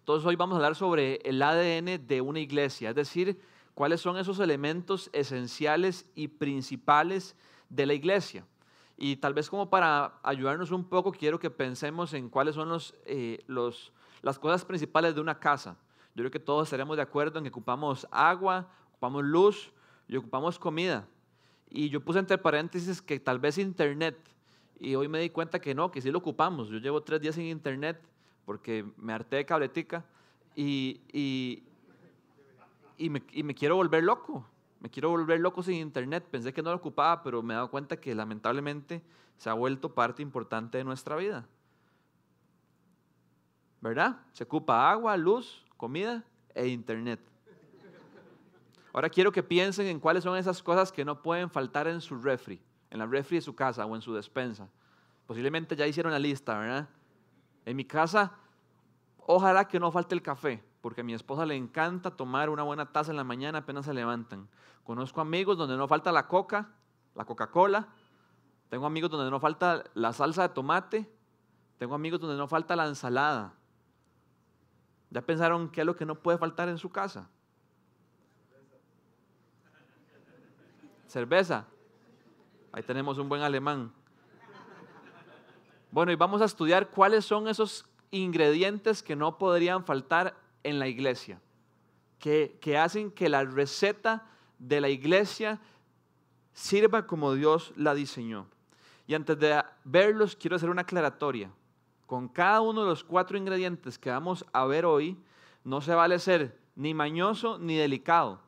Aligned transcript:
Entonces 0.00 0.26
hoy 0.26 0.34
vamos 0.34 0.54
a 0.54 0.56
hablar 0.56 0.74
sobre 0.74 1.20
el 1.24 1.40
ADN 1.40 2.06
de 2.06 2.20
una 2.20 2.40
iglesia, 2.40 2.90
es 2.90 2.96
decir, 2.96 3.40
cuáles 3.74 4.00
son 4.00 4.16
esos 4.16 4.40
elementos 4.40 5.10
esenciales 5.12 6.06
y 6.14 6.28
principales 6.28 7.36
de 7.68 7.86
la 7.86 7.94
iglesia. 7.94 8.44
Y 8.96 9.16
tal 9.16 9.34
vez 9.34 9.48
como 9.48 9.70
para 9.70 10.18
ayudarnos 10.22 10.70
un 10.72 10.84
poco, 10.84 11.12
quiero 11.12 11.38
que 11.38 11.50
pensemos 11.50 12.12
en 12.12 12.28
cuáles 12.28 12.54
son 12.54 12.76
eh, 13.06 13.38
los, 13.46 13.92
las 14.22 14.38
cosas 14.38 14.64
principales 14.64 15.14
de 15.14 15.20
una 15.20 15.38
casa. 15.38 15.76
Yo 16.14 16.22
creo 16.22 16.30
que 16.30 16.40
todos 16.40 16.66
estaremos 16.66 16.96
de 16.96 17.02
acuerdo 17.02 17.38
en 17.38 17.44
que 17.44 17.50
ocupamos 17.50 18.06
agua, 18.10 18.68
ocupamos 18.90 19.24
luz 19.24 19.72
y 20.08 20.16
ocupamos 20.16 20.58
comida. 20.58 21.06
Y 21.68 21.88
yo 21.88 22.00
puse 22.04 22.18
entre 22.18 22.36
paréntesis 22.36 23.00
que 23.00 23.20
tal 23.20 23.38
vez 23.38 23.58
internet. 23.58 24.18
Y 24.78 24.94
hoy 24.94 25.08
me 25.08 25.20
di 25.20 25.30
cuenta 25.30 25.60
que 25.60 25.74
no, 25.74 25.90
que 25.90 26.00
sí 26.00 26.10
lo 26.10 26.18
ocupamos. 26.18 26.68
Yo 26.68 26.78
llevo 26.78 27.02
tres 27.02 27.20
días 27.20 27.34
sin 27.34 27.46
internet 27.46 28.02
porque 28.50 28.84
me 28.96 29.12
harté 29.12 29.36
de 29.36 29.46
cabletica 29.46 30.04
y, 30.56 31.00
y, 32.98 33.08
me, 33.08 33.22
me 33.44 33.54
quiero 33.54 33.76
volver 33.76 34.02
loco. 34.02 34.44
Me 34.80 34.90
quiero 34.90 35.10
volver 35.10 35.38
loco 35.38 35.62
sin 35.62 35.76
internet. 35.76 36.26
Pensé 36.28 36.52
que 36.52 36.60
no 36.60 36.70
lo 36.70 36.78
ocupaba, 36.78 37.22
pero 37.22 37.44
me 37.44 37.54
he 37.54 37.56
dado 37.56 37.70
cuenta 37.70 37.98
que 37.98 38.12
lamentablemente 38.12 39.02
se 39.36 39.50
ha 39.50 39.52
vuelto 39.52 39.94
parte 39.94 40.20
importante 40.20 40.78
de 40.78 40.82
nuestra 40.82 41.14
vida. 41.14 41.46
¿Verdad? 43.80 44.18
Se 44.32 44.42
ocupa 44.42 44.90
agua, 44.90 45.16
luz, 45.16 45.64
comida 45.76 46.24
e 46.52 46.66
internet. 46.66 47.20
Ahora 48.92 49.08
quiero 49.08 49.30
que 49.30 49.44
piensen 49.44 49.86
en 49.86 50.00
cuáles 50.00 50.24
son 50.24 50.36
esas 50.36 50.60
cosas 50.60 50.90
que 50.90 51.04
no 51.04 51.22
pueden 51.22 51.50
faltar 51.50 51.86
en 51.86 52.00
su 52.00 52.20
refri, 52.20 52.60
en 52.90 52.98
la 52.98 53.06
refri 53.06 53.36
de 53.36 53.42
su 53.42 53.54
casa 53.54 53.86
o 53.86 53.94
en 53.94 54.02
su 54.02 54.12
despensa. 54.12 54.68
Posiblemente 55.28 55.76
ya 55.76 55.86
hicieron 55.86 56.10
la 56.10 56.18
lista, 56.18 56.58
¿verdad? 56.58 56.88
En 57.64 57.76
mi 57.76 57.84
casa, 57.84 58.32
ojalá 59.18 59.68
que 59.68 59.78
no 59.78 59.92
falte 59.92 60.14
el 60.14 60.22
café, 60.22 60.62
porque 60.80 61.02
a 61.02 61.04
mi 61.04 61.14
esposa 61.14 61.46
le 61.46 61.56
encanta 61.56 62.10
tomar 62.10 62.50
una 62.50 62.62
buena 62.62 62.92
taza 62.92 63.10
en 63.10 63.16
la 63.16 63.24
mañana 63.24 63.58
apenas 63.58 63.84
se 63.84 63.94
levantan. 63.94 64.48
Conozco 64.84 65.20
amigos 65.20 65.56
donde 65.56 65.76
no 65.76 65.86
falta 65.86 66.10
la 66.10 66.26
coca, 66.26 66.70
la 67.14 67.24
Coca-Cola. 67.24 67.88
Tengo 68.68 68.86
amigos 68.86 69.10
donde 69.10 69.30
no 69.30 69.40
falta 69.40 69.84
la 69.94 70.12
salsa 70.12 70.42
de 70.42 70.48
tomate. 70.50 71.10
Tengo 71.78 71.94
amigos 71.94 72.20
donde 72.20 72.36
no 72.36 72.48
falta 72.48 72.76
la 72.76 72.86
ensalada. 72.86 73.54
¿Ya 75.10 75.20
pensaron 75.22 75.68
qué 75.70 75.80
es 75.80 75.86
lo 75.86 75.96
que 75.96 76.06
no 76.06 76.14
puede 76.14 76.38
faltar 76.38 76.68
en 76.68 76.78
su 76.78 76.90
casa? 76.90 77.28
Cerveza. 81.08 81.66
Ahí 82.72 82.84
tenemos 82.84 83.18
un 83.18 83.28
buen 83.28 83.42
alemán. 83.42 83.92
Bueno, 85.90 86.12
y 86.12 86.16
vamos 86.16 86.40
a 86.40 86.44
estudiar 86.44 86.90
cuáles 86.90 87.24
son 87.24 87.48
esos 87.48 87.84
ingredientes 88.10 89.02
que 89.02 89.16
no 89.16 89.38
podrían 89.38 89.84
faltar 89.84 90.36
en 90.62 90.78
la 90.78 90.86
iglesia, 90.86 91.40
que, 92.18 92.58
que 92.60 92.78
hacen 92.78 93.10
que 93.10 93.28
la 93.28 93.44
receta 93.44 94.26
de 94.58 94.80
la 94.80 94.88
iglesia 94.88 95.60
sirva 96.52 97.06
como 97.06 97.34
Dios 97.34 97.72
la 97.76 97.94
diseñó. 97.94 98.46
Y 99.06 99.14
antes 99.14 99.38
de 99.38 99.62
verlos, 99.84 100.36
quiero 100.36 100.56
hacer 100.56 100.70
una 100.70 100.82
aclaratoria. 100.82 101.50
Con 102.06 102.28
cada 102.28 102.60
uno 102.60 102.82
de 102.82 102.88
los 102.88 103.02
cuatro 103.02 103.36
ingredientes 103.36 103.98
que 103.98 104.10
vamos 104.10 104.44
a 104.52 104.64
ver 104.66 104.84
hoy, 104.84 105.16
no 105.64 105.80
se 105.80 105.94
vale 105.94 106.18
ser 106.18 106.56
ni 106.76 106.94
mañoso 106.94 107.58
ni 107.58 107.76
delicado. 107.76 108.40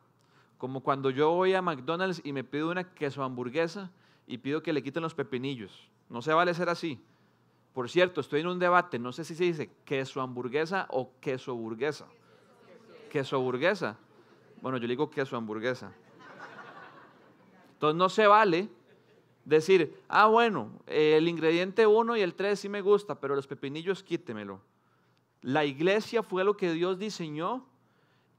Como 0.59 0.81
cuando 0.81 1.11
yo 1.11 1.33
voy 1.33 1.55
a 1.55 1.63
McDonald's 1.63 2.20
y 2.25 2.33
me 2.33 2.45
pido 2.45 2.70
una 2.70 2.95
queso 2.95 3.25
hamburguesa 3.25 3.91
y 4.27 4.39
pido 4.39 4.63
que 4.63 4.73
le 4.73 4.83
quiten 4.83 5.03
los 5.03 5.15
pepinillos. 5.15 5.89
No 6.09 6.23
se 6.23 6.33
vale 6.33 6.55
ser 6.55 6.69
así. 6.69 7.03
Por 7.73 7.89
cierto, 7.89 8.20
estoy 8.20 8.41
en 8.41 8.48
un 8.48 8.59
debate, 8.59 8.98
no 8.98 9.12
sé 9.12 9.25
si 9.25 9.34
se 9.34 9.45
dice 9.45 9.70
queso 9.84 10.20
hamburguesa 10.20 10.87
o 10.91 11.12
queso 11.20 11.55
burguesa. 11.55 12.06
Queso 13.11 13.41
burguesa. 13.41 13.97
Bueno, 14.61 14.79
yo 14.79 14.87
digo 14.87 15.11
queso 15.11 15.37
hamburguesa. 15.37 15.92
Entonces 17.75 17.97
no 17.97 18.09
se 18.09 18.27
vale 18.27 18.69
decir, 19.45 19.98
ah, 20.08 20.27
bueno, 20.27 20.70
el 20.86 21.27
ingrediente 21.29 21.86
1 21.86 22.17
y 22.17 22.20
el 22.20 22.35
3 22.35 22.61
sí 22.61 22.69
me 22.69 22.80
gusta, 22.80 23.19
pero 23.19 23.35
los 23.35 23.47
pepinillos 23.47 24.02
quítemelo. 24.02 24.61
La 25.41 25.64
iglesia 25.64 26.23
fue 26.23 26.45
lo 26.45 26.57
que 26.57 26.73
Dios 26.73 26.98
diseñó 26.98 27.67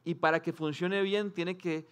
y 0.05 0.15
para 0.15 0.41
que 0.41 0.53
funcione 0.53 1.01
bien 1.01 1.31
tiene 1.31 1.57
que 1.57 1.87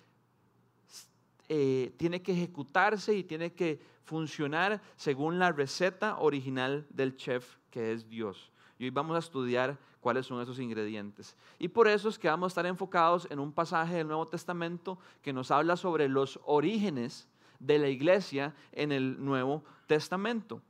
eh, 1.54 1.94
tiene 1.98 2.22
que 2.22 2.32
ejecutarse 2.32 3.14
y 3.14 3.26
tiene 3.26 3.52
que 3.52 3.82
funcionar 4.06 4.82
según 4.96 5.38
la 5.38 5.52
receta 5.52 6.18
original 6.20 6.88
del 6.90 7.18
chef 7.18 7.58
que 7.70 7.92
es 7.92 8.08
Dios. 8.08 8.54
Y 8.80 8.86
hoy 8.86 8.90
vamos 8.90 9.18
a 9.18 9.20
estudiar 9.20 9.78
cuáles 10.00 10.26
son 10.26 10.42
esos 10.42 10.60
ingredientes. 10.60 11.36
Y 11.60 11.68
por 11.68 11.90
eso 11.90 12.08
es 12.08 12.18
que 12.18 12.30
vamos 12.30 12.46
a 12.46 12.52
estar 12.52 12.66
enfocados 12.66 13.28
en 13.30 13.40
un 13.40 13.52
pasaje 13.52 13.96
del 13.96 14.08
Nuevo 14.08 14.30
Testamento 14.30 14.98
que 15.22 15.34
nos 15.34 15.52
habla 15.52 15.76
sobre 15.76 16.08
los 16.08 16.40
orígenes 16.46 17.28
de 17.60 17.80
la 17.80 17.90
iglesia 17.90 18.56
en 18.72 18.94
el 18.94 19.22
Nuevo 19.22 19.62
Testamento. 19.88 20.62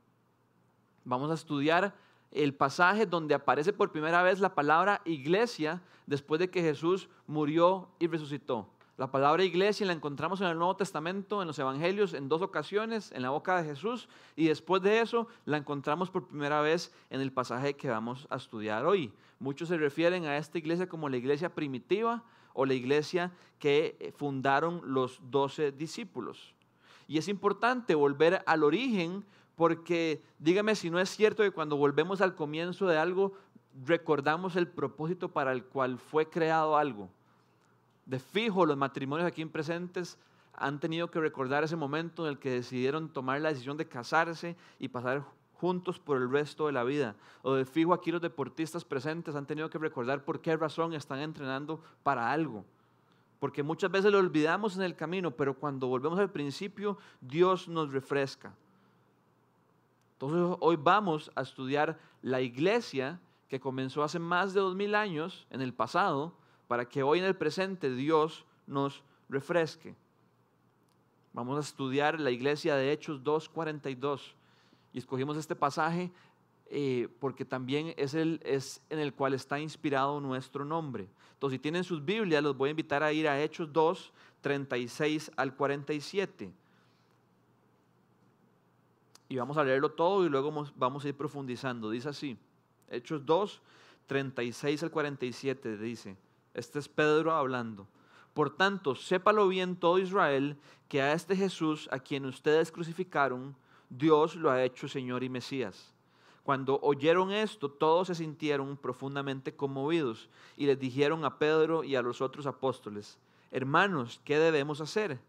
Vamos 1.04 1.30
a 1.30 1.34
estudiar 1.34 1.94
el 2.32 2.54
pasaje 2.54 3.06
donde 3.06 3.36
aparece 3.36 3.72
por 3.72 3.92
primera 3.92 4.24
vez 4.24 4.40
la 4.40 4.56
palabra 4.56 5.00
iglesia 5.04 5.80
después 6.06 6.40
de 6.40 6.50
que 6.50 6.60
Jesús 6.60 7.08
murió 7.28 7.88
y 8.00 8.08
resucitó. 8.08 8.68
La 9.02 9.10
palabra 9.10 9.42
iglesia 9.42 9.84
la 9.84 9.94
encontramos 9.94 10.40
en 10.40 10.46
el 10.46 10.56
Nuevo 10.56 10.76
Testamento, 10.76 11.42
en 11.42 11.48
los 11.48 11.58
Evangelios, 11.58 12.14
en 12.14 12.28
dos 12.28 12.40
ocasiones, 12.40 13.10
en 13.10 13.22
la 13.22 13.30
boca 13.30 13.60
de 13.60 13.68
Jesús, 13.68 14.08
y 14.36 14.46
después 14.46 14.80
de 14.80 15.00
eso 15.00 15.26
la 15.44 15.56
encontramos 15.56 16.08
por 16.08 16.28
primera 16.28 16.60
vez 16.60 16.94
en 17.10 17.20
el 17.20 17.32
pasaje 17.32 17.74
que 17.74 17.88
vamos 17.88 18.28
a 18.30 18.36
estudiar 18.36 18.86
hoy. 18.86 19.12
Muchos 19.40 19.70
se 19.70 19.76
refieren 19.76 20.26
a 20.26 20.36
esta 20.36 20.56
iglesia 20.56 20.88
como 20.88 21.08
la 21.08 21.16
iglesia 21.16 21.52
primitiva 21.52 22.22
o 22.54 22.64
la 22.64 22.74
iglesia 22.74 23.32
que 23.58 24.14
fundaron 24.18 24.80
los 24.84 25.18
doce 25.32 25.72
discípulos. 25.72 26.54
Y 27.08 27.18
es 27.18 27.26
importante 27.26 27.96
volver 27.96 28.44
al 28.46 28.62
origen 28.62 29.24
porque 29.56 30.22
dígame 30.38 30.76
si 30.76 30.90
no 30.90 31.00
es 31.00 31.10
cierto 31.10 31.42
que 31.42 31.50
cuando 31.50 31.76
volvemos 31.76 32.20
al 32.20 32.36
comienzo 32.36 32.86
de 32.86 32.98
algo, 32.98 33.32
recordamos 33.84 34.54
el 34.54 34.68
propósito 34.68 35.28
para 35.28 35.50
el 35.50 35.64
cual 35.64 35.98
fue 35.98 36.30
creado 36.30 36.76
algo. 36.76 37.10
De 38.06 38.18
fijo, 38.18 38.66
los 38.66 38.76
matrimonios 38.76 39.26
aquí 39.26 39.44
presentes 39.44 40.18
han 40.54 40.80
tenido 40.80 41.10
que 41.10 41.20
recordar 41.20 41.64
ese 41.64 41.76
momento 41.76 42.24
en 42.24 42.32
el 42.32 42.38
que 42.38 42.50
decidieron 42.50 43.08
tomar 43.08 43.40
la 43.40 43.48
decisión 43.50 43.76
de 43.76 43.88
casarse 43.88 44.56
y 44.78 44.88
pasar 44.88 45.24
juntos 45.54 45.98
por 45.98 46.16
el 46.16 46.30
resto 46.30 46.66
de 46.66 46.72
la 46.72 46.84
vida. 46.84 47.14
O 47.42 47.54
de 47.54 47.64
fijo, 47.64 47.94
aquí 47.94 48.10
los 48.10 48.20
deportistas 48.20 48.84
presentes 48.84 49.34
han 49.34 49.46
tenido 49.46 49.70
que 49.70 49.78
recordar 49.78 50.24
por 50.24 50.40
qué 50.40 50.56
razón 50.56 50.92
están 50.92 51.20
entrenando 51.20 51.80
para 52.02 52.32
algo. 52.32 52.64
Porque 53.38 53.62
muchas 53.62 53.90
veces 53.90 54.12
lo 54.12 54.18
olvidamos 54.18 54.76
en 54.76 54.82
el 54.82 54.94
camino, 54.94 55.30
pero 55.30 55.54
cuando 55.54 55.86
volvemos 55.86 56.18
al 56.18 56.30
principio, 56.30 56.98
Dios 57.20 57.68
nos 57.68 57.92
refresca. 57.92 58.54
Entonces 60.14 60.56
hoy 60.60 60.76
vamos 60.76 61.30
a 61.34 61.42
estudiar 61.42 61.98
la 62.22 62.40
iglesia 62.40 63.18
que 63.48 63.58
comenzó 63.58 64.04
hace 64.04 64.18
más 64.18 64.54
de 64.54 64.60
dos 64.60 64.76
mil 64.76 64.94
años 64.94 65.46
en 65.50 65.60
el 65.60 65.74
pasado 65.74 66.32
para 66.72 66.88
que 66.88 67.02
hoy 67.02 67.18
en 67.18 67.26
el 67.26 67.36
presente 67.36 67.94
Dios 67.94 68.46
nos 68.66 69.02
refresque. 69.28 69.94
Vamos 71.34 71.58
a 71.58 71.60
estudiar 71.60 72.18
la 72.18 72.30
iglesia 72.30 72.76
de 72.76 72.92
Hechos 72.92 73.22
2.42 73.22 74.32
y 74.94 74.98
escogimos 74.98 75.36
este 75.36 75.54
pasaje 75.54 76.10
eh, 76.70 77.10
porque 77.20 77.44
también 77.44 77.92
es, 77.98 78.14
el, 78.14 78.40
es 78.42 78.80
en 78.88 79.00
el 79.00 79.12
cual 79.12 79.34
está 79.34 79.60
inspirado 79.60 80.18
nuestro 80.18 80.64
nombre. 80.64 81.10
Entonces, 81.34 81.58
si 81.58 81.60
tienen 81.60 81.84
sus 81.84 82.02
Biblias, 82.02 82.42
los 82.42 82.56
voy 82.56 82.68
a 82.68 82.70
invitar 82.70 83.02
a 83.02 83.12
ir 83.12 83.28
a 83.28 83.38
Hechos 83.42 83.70
2, 83.70 84.10
36 84.40 85.30
al 85.36 85.54
47. 85.54 86.50
Y 89.28 89.36
vamos 89.36 89.58
a 89.58 89.64
leerlo 89.64 89.90
todo 89.90 90.24
y 90.24 90.30
luego 90.30 90.50
vamos 90.74 91.04
a 91.04 91.08
ir 91.08 91.14
profundizando. 91.14 91.90
Dice 91.90 92.08
así, 92.08 92.38
Hechos 92.88 93.26
2, 93.26 93.60
36 94.06 94.82
al 94.84 94.90
47 94.90 95.76
dice, 95.76 96.16
este 96.54 96.78
es 96.78 96.88
Pedro 96.88 97.32
hablando. 97.32 97.86
Por 98.34 98.56
tanto, 98.56 98.94
sépalo 98.94 99.48
bien 99.48 99.76
todo 99.76 99.98
Israel 99.98 100.56
que 100.88 101.02
a 101.02 101.12
este 101.12 101.36
Jesús, 101.36 101.88
a 101.92 101.98
quien 101.98 102.24
ustedes 102.26 102.72
crucificaron, 102.72 103.56
Dios 103.90 104.36
lo 104.36 104.50
ha 104.50 104.62
hecho 104.62 104.88
Señor 104.88 105.22
y 105.22 105.28
Mesías. 105.28 105.92
Cuando 106.42 106.80
oyeron 106.82 107.30
esto, 107.30 107.70
todos 107.70 108.08
se 108.08 108.14
sintieron 108.14 108.76
profundamente 108.76 109.54
conmovidos 109.54 110.28
y 110.56 110.66
les 110.66 110.78
dijeron 110.78 111.24
a 111.24 111.38
Pedro 111.38 111.84
y 111.84 111.94
a 111.94 112.02
los 112.02 112.20
otros 112.20 112.46
apóstoles, 112.46 113.18
hermanos, 113.50 114.20
¿qué 114.24 114.38
debemos 114.38 114.80
hacer? 114.80 115.20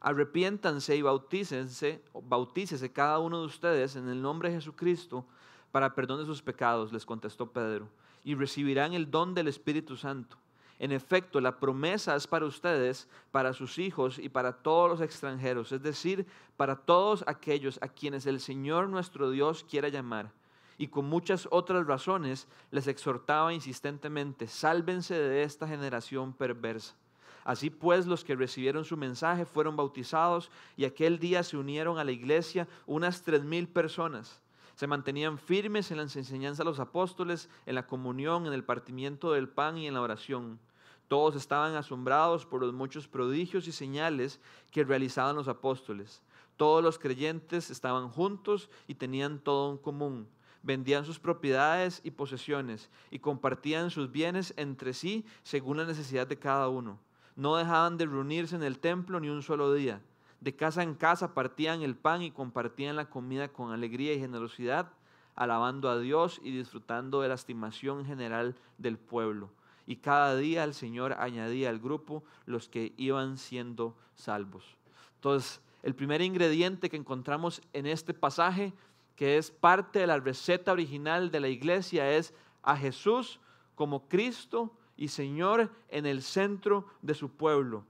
Arrepiéntanse 0.00 0.96
y 0.96 1.02
bautícense, 1.02 2.02
bautícese 2.24 2.92
cada 2.92 3.18
uno 3.18 3.40
de 3.40 3.46
ustedes 3.46 3.94
en 3.94 4.08
el 4.08 4.20
nombre 4.20 4.48
de 4.48 4.56
Jesucristo 4.56 5.24
para 5.70 5.94
perdón 5.94 6.20
de 6.20 6.26
sus 6.26 6.42
pecados, 6.42 6.92
les 6.92 7.04
contestó 7.04 7.52
Pedro, 7.52 7.88
y 8.24 8.34
recibirán 8.34 8.94
el 8.94 9.10
don 9.10 9.34
del 9.34 9.48
Espíritu 9.48 9.96
Santo 9.96 10.38
en 10.78 10.92
efecto, 10.92 11.40
la 11.40 11.58
promesa 11.58 12.14
es 12.14 12.26
para 12.26 12.46
ustedes, 12.46 13.08
para 13.32 13.52
sus 13.52 13.78
hijos 13.78 14.18
y 14.18 14.28
para 14.28 14.52
todos 14.52 14.88
los 14.88 15.00
extranjeros, 15.00 15.72
es 15.72 15.82
decir, 15.82 16.26
para 16.56 16.76
todos 16.76 17.24
aquellos 17.26 17.78
a 17.82 17.88
quienes 17.88 18.26
el 18.26 18.40
Señor 18.40 18.88
nuestro 18.88 19.30
Dios 19.30 19.64
quiera 19.68 19.88
llamar. 19.88 20.32
y 20.80 20.86
con 20.86 21.06
muchas 21.06 21.48
otras 21.50 21.84
razones 21.88 22.46
les 22.70 22.86
exhortaba 22.86 23.52
insistentemente, 23.52 24.46
sálvense 24.46 25.12
de 25.12 25.42
esta 25.42 25.66
generación 25.66 26.32
perversa. 26.32 26.94
Así 27.42 27.68
pues, 27.68 28.06
los 28.06 28.24
que 28.24 28.36
recibieron 28.36 28.84
su 28.84 28.96
mensaje 28.96 29.44
fueron 29.44 29.74
bautizados 29.74 30.50
y 30.76 30.84
aquel 30.84 31.18
día 31.18 31.42
se 31.42 31.56
unieron 31.56 31.98
a 31.98 32.04
la 32.04 32.12
iglesia 32.12 32.68
unas 32.86 33.22
tres 33.22 33.42
mil 33.42 33.66
personas. 33.66 34.40
Se 34.76 34.86
mantenían 34.86 35.38
firmes 35.38 35.90
en 35.90 35.96
las 35.96 36.14
enseñanzas 36.14 36.58
de 36.58 36.64
los 36.66 36.78
apóstoles, 36.78 37.48
en 37.66 37.74
la 37.74 37.86
comunión, 37.86 38.46
en 38.46 38.52
el 38.52 38.62
partimiento 38.62 39.32
del 39.32 39.48
pan 39.48 39.78
y 39.78 39.88
en 39.88 39.94
la 39.94 40.02
oración. 40.02 40.60
Todos 41.08 41.36
estaban 41.36 41.74
asombrados 41.74 42.44
por 42.44 42.60
los 42.60 42.74
muchos 42.74 43.08
prodigios 43.08 43.66
y 43.66 43.72
señales 43.72 44.40
que 44.70 44.84
realizaban 44.84 45.36
los 45.36 45.48
apóstoles. 45.48 46.22
Todos 46.58 46.82
los 46.84 46.98
creyentes 46.98 47.70
estaban 47.70 48.10
juntos 48.10 48.68
y 48.86 48.94
tenían 48.94 49.38
todo 49.38 49.72
en 49.72 49.78
común. 49.78 50.28
Vendían 50.62 51.06
sus 51.06 51.18
propiedades 51.18 52.02
y 52.04 52.10
posesiones 52.10 52.90
y 53.10 53.20
compartían 53.20 53.90
sus 53.90 54.12
bienes 54.12 54.52
entre 54.58 54.92
sí 54.92 55.24
según 55.44 55.78
la 55.78 55.86
necesidad 55.86 56.26
de 56.26 56.38
cada 56.38 56.68
uno. 56.68 56.98
No 57.36 57.56
dejaban 57.56 57.96
de 57.96 58.04
reunirse 58.04 58.56
en 58.56 58.62
el 58.62 58.78
templo 58.78 59.18
ni 59.18 59.30
un 59.30 59.42
solo 59.42 59.72
día. 59.72 60.02
De 60.40 60.54
casa 60.54 60.82
en 60.82 60.94
casa 60.94 61.32
partían 61.32 61.80
el 61.80 61.96
pan 61.96 62.20
y 62.20 62.32
compartían 62.32 62.96
la 62.96 63.08
comida 63.08 63.48
con 63.48 63.72
alegría 63.72 64.12
y 64.12 64.20
generosidad, 64.20 64.90
alabando 65.34 65.88
a 65.88 65.98
Dios 65.98 66.38
y 66.42 66.50
disfrutando 66.50 67.22
de 67.22 67.28
la 67.28 67.34
estimación 67.34 68.04
general 68.04 68.56
del 68.76 68.98
pueblo 68.98 69.50
y 69.88 69.96
cada 69.96 70.36
día 70.36 70.64
el 70.64 70.74
Señor 70.74 71.14
añadía 71.14 71.70
al 71.70 71.78
grupo 71.78 72.22
los 72.44 72.68
que 72.68 72.92
iban 72.98 73.38
siendo 73.38 73.96
salvos. 74.14 74.76
Entonces, 75.14 75.62
el 75.82 75.94
primer 75.94 76.20
ingrediente 76.20 76.90
que 76.90 76.98
encontramos 76.98 77.62
en 77.72 77.86
este 77.86 78.12
pasaje, 78.12 78.74
que 79.16 79.38
es 79.38 79.50
parte 79.50 80.00
de 80.00 80.06
la 80.06 80.20
receta 80.20 80.72
original 80.72 81.30
de 81.30 81.40
la 81.40 81.48
iglesia, 81.48 82.12
es 82.12 82.34
a 82.62 82.76
Jesús 82.76 83.40
como 83.76 84.06
Cristo 84.08 84.76
y 84.94 85.08
Señor 85.08 85.72
en 85.88 86.04
el 86.04 86.20
centro 86.20 86.84
de 87.00 87.14
su 87.14 87.30
pueblo. 87.30 87.86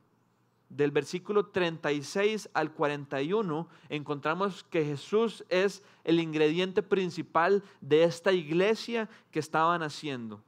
Del 0.68 0.92
versículo 0.92 1.46
36 1.46 2.48
al 2.54 2.74
41 2.74 3.68
encontramos 3.88 4.62
que 4.62 4.84
Jesús 4.84 5.44
es 5.48 5.82
el 6.04 6.20
ingrediente 6.20 6.80
principal 6.84 7.64
de 7.80 8.04
esta 8.04 8.30
iglesia 8.30 9.08
que 9.32 9.40
estaban 9.40 9.82
haciendo. 9.82 10.40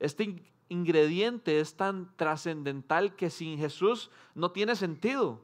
Este 0.00 0.40
ingrediente 0.68 1.60
es 1.60 1.74
tan 1.74 2.14
trascendental 2.16 3.14
que 3.16 3.30
sin 3.30 3.58
Jesús 3.58 4.10
no 4.34 4.50
tiene 4.50 4.76
sentido 4.76 5.40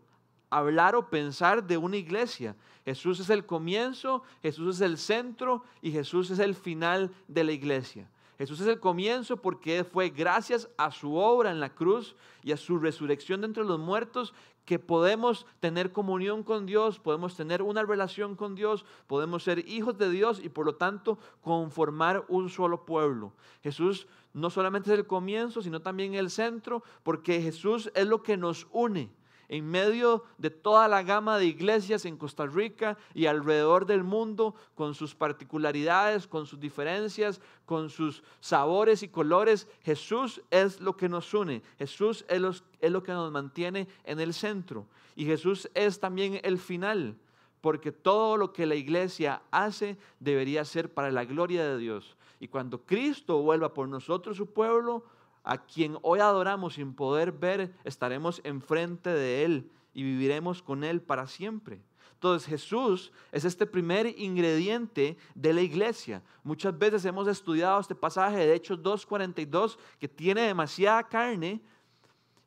hablar 0.50 0.94
o 0.94 1.10
pensar 1.10 1.66
de 1.66 1.76
una 1.76 1.96
iglesia. 1.96 2.56
Jesús 2.84 3.18
es 3.20 3.30
el 3.30 3.44
comienzo, 3.44 4.22
Jesús 4.42 4.76
es 4.76 4.80
el 4.82 4.98
centro 4.98 5.64
y 5.82 5.90
Jesús 5.90 6.30
es 6.30 6.38
el 6.38 6.54
final 6.54 7.12
de 7.26 7.44
la 7.44 7.52
iglesia. 7.52 8.08
Jesús 8.38 8.60
es 8.60 8.66
el 8.66 8.80
comienzo 8.80 9.36
porque 9.36 9.84
fue 9.84 10.10
gracias 10.10 10.68
a 10.76 10.90
su 10.90 11.14
obra 11.14 11.50
en 11.50 11.60
la 11.60 11.74
cruz 11.74 12.16
y 12.42 12.52
a 12.52 12.56
su 12.56 12.78
resurrección 12.78 13.40
de 13.40 13.46
entre 13.46 13.64
los 13.64 13.78
muertos 13.78 14.34
que 14.64 14.78
podemos 14.78 15.46
tener 15.60 15.92
comunión 15.92 16.42
con 16.42 16.66
Dios, 16.66 16.98
podemos 16.98 17.36
tener 17.36 17.62
una 17.62 17.82
relación 17.82 18.34
con 18.34 18.54
Dios, 18.54 18.84
podemos 19.06 19.42
ser 19.42 19.68
hijos 19.68 19.98
de 19.98 20.10
Dios 20.10 20.40
y 20.42 20.48
por 20.48 20.64
lo 20.64 20.76
tanto 20.76 21.18
conformar 21.42 22.24
un 22.28 22.48
solo 22.48 22.84
pueblo. 22.84 23.32
Jesús 23.62 24.06
no 24.32 24.50
solamente 24.50 24.92
es 24.92 24.98
el 24.98 25.06
comienzo, 25.06 25.62
sino 25.62 25.80
también 25.80 26.14
el 26.14 26.30
centro, 26.30 26.82
porque 27.02 27.40
Jesús 27.42 27.90
es 27.94 28.06
lo 28.06 28.22
que 28.22 28.36
nos 28.36 28.66
une 28.72 29.10
en 29.48 29.68
medio 29.68 30.24
de 30.38 30.50
toda 30.50 30.88
la 30.88 31.02
gama 31.02 31.38
de 31.38 31.46
iglesias 31.46 32.04
en 32.04 32.16
Costa 32.16 32.46
Rica 32.46 32.96
y 33.14 33.26
alrededor 33.26 33.86
del 33.86 34.04
mundo, 34.04 34.54
con 34.74 34.94
sus 34.94 35.14
particularidades, 35.14 36.26
con 36.26 36.46
sus 36.46 36.60
diferencias, 36.60 37.40
con 37.66 37.90
sus 37.90 38.22
sabores 38.40 39.02
y 39.02 39.08
colores, 39.08 39.68
Jesús 39.82 40.42
es 40.50 40.80
lo 40.80 40.96
que 40.96 41.08
nos 41.08 41.32
une, 41.34 41.62
Jesús 41.78 42.24
es, 42.28 42.40
lo 42.40 43.02
que 43.02 43.12
nos 43.12 43.30
mantiene 43.30 43.88
en 44.04 44.20
el 44.20 44.34
centro 44.34 44.86
y 45.16 45.24
Jesús 45.24 45.70
es 45.74 46.00
también 46.00 46.40
el 46.42 46.58
final, 46.58 47.16
porque 47.60 47.92
todo 47.92 48.36
lo 48.36 48.52
que 48.52 48.66
la 48.66 48.74
iglesia 48.74 49.42
hace 49.50 49.96
debería 50.20 50.64
ser 50.64 50.92
para 50.92 51.10
la 51.10 51.24
gloria 51.24 51.64
de 51.64 51.78
Dios. 51.78 52.16
Y 52.40 52.48
cuando 52.48 52.82
Cristo 52.82 53.40
vuelva 53.40 53.72
por 53.72 53.88
nosotros, 53.88 54.36
su 54.36 54.52
pueblo, 54.52 55.04
a 55.44 55.58
quien 55.58 55.98
hoy 56.02 56.20
adoramos 56.20 56.74
sin 56.74 56.94
poder 56.94 57.30
ver, 57.30 57.74
estaremos 57.84 58.40
enfrente 58.44 59.10
de 59.10 59.44
Él 59.44 59.70
y 59.92 60.02
viviremos 60.02 60.62
con 60.62 60.82
Él 60.82 61.00
para 61.00 61.26
siempre. 61.26 61.80
Entonces 62.14 62.48
Jesús 62.48 63.12
es 63.32 63.44
este 63.44 63.66
primer 63.66 64.06
ingrediente 64.18 65.18
de 65.34 65.52
la 65.52 65.60
iglesia. 65.60 66.22
Muchas 66.42 66.76
veces 66.76 67.04
hemos 67.04 67.28
estudiado 67.28 67.78
este 67.78 67.94
pasaje 67.94 68.38
de 68.38 68.54
Hechos 68.54 68.78
2.42 68.82 69.76
que 69.98 70.08
tiene 70.08 70.40
demasiada 70.40 71.02
carne 71.06 71.60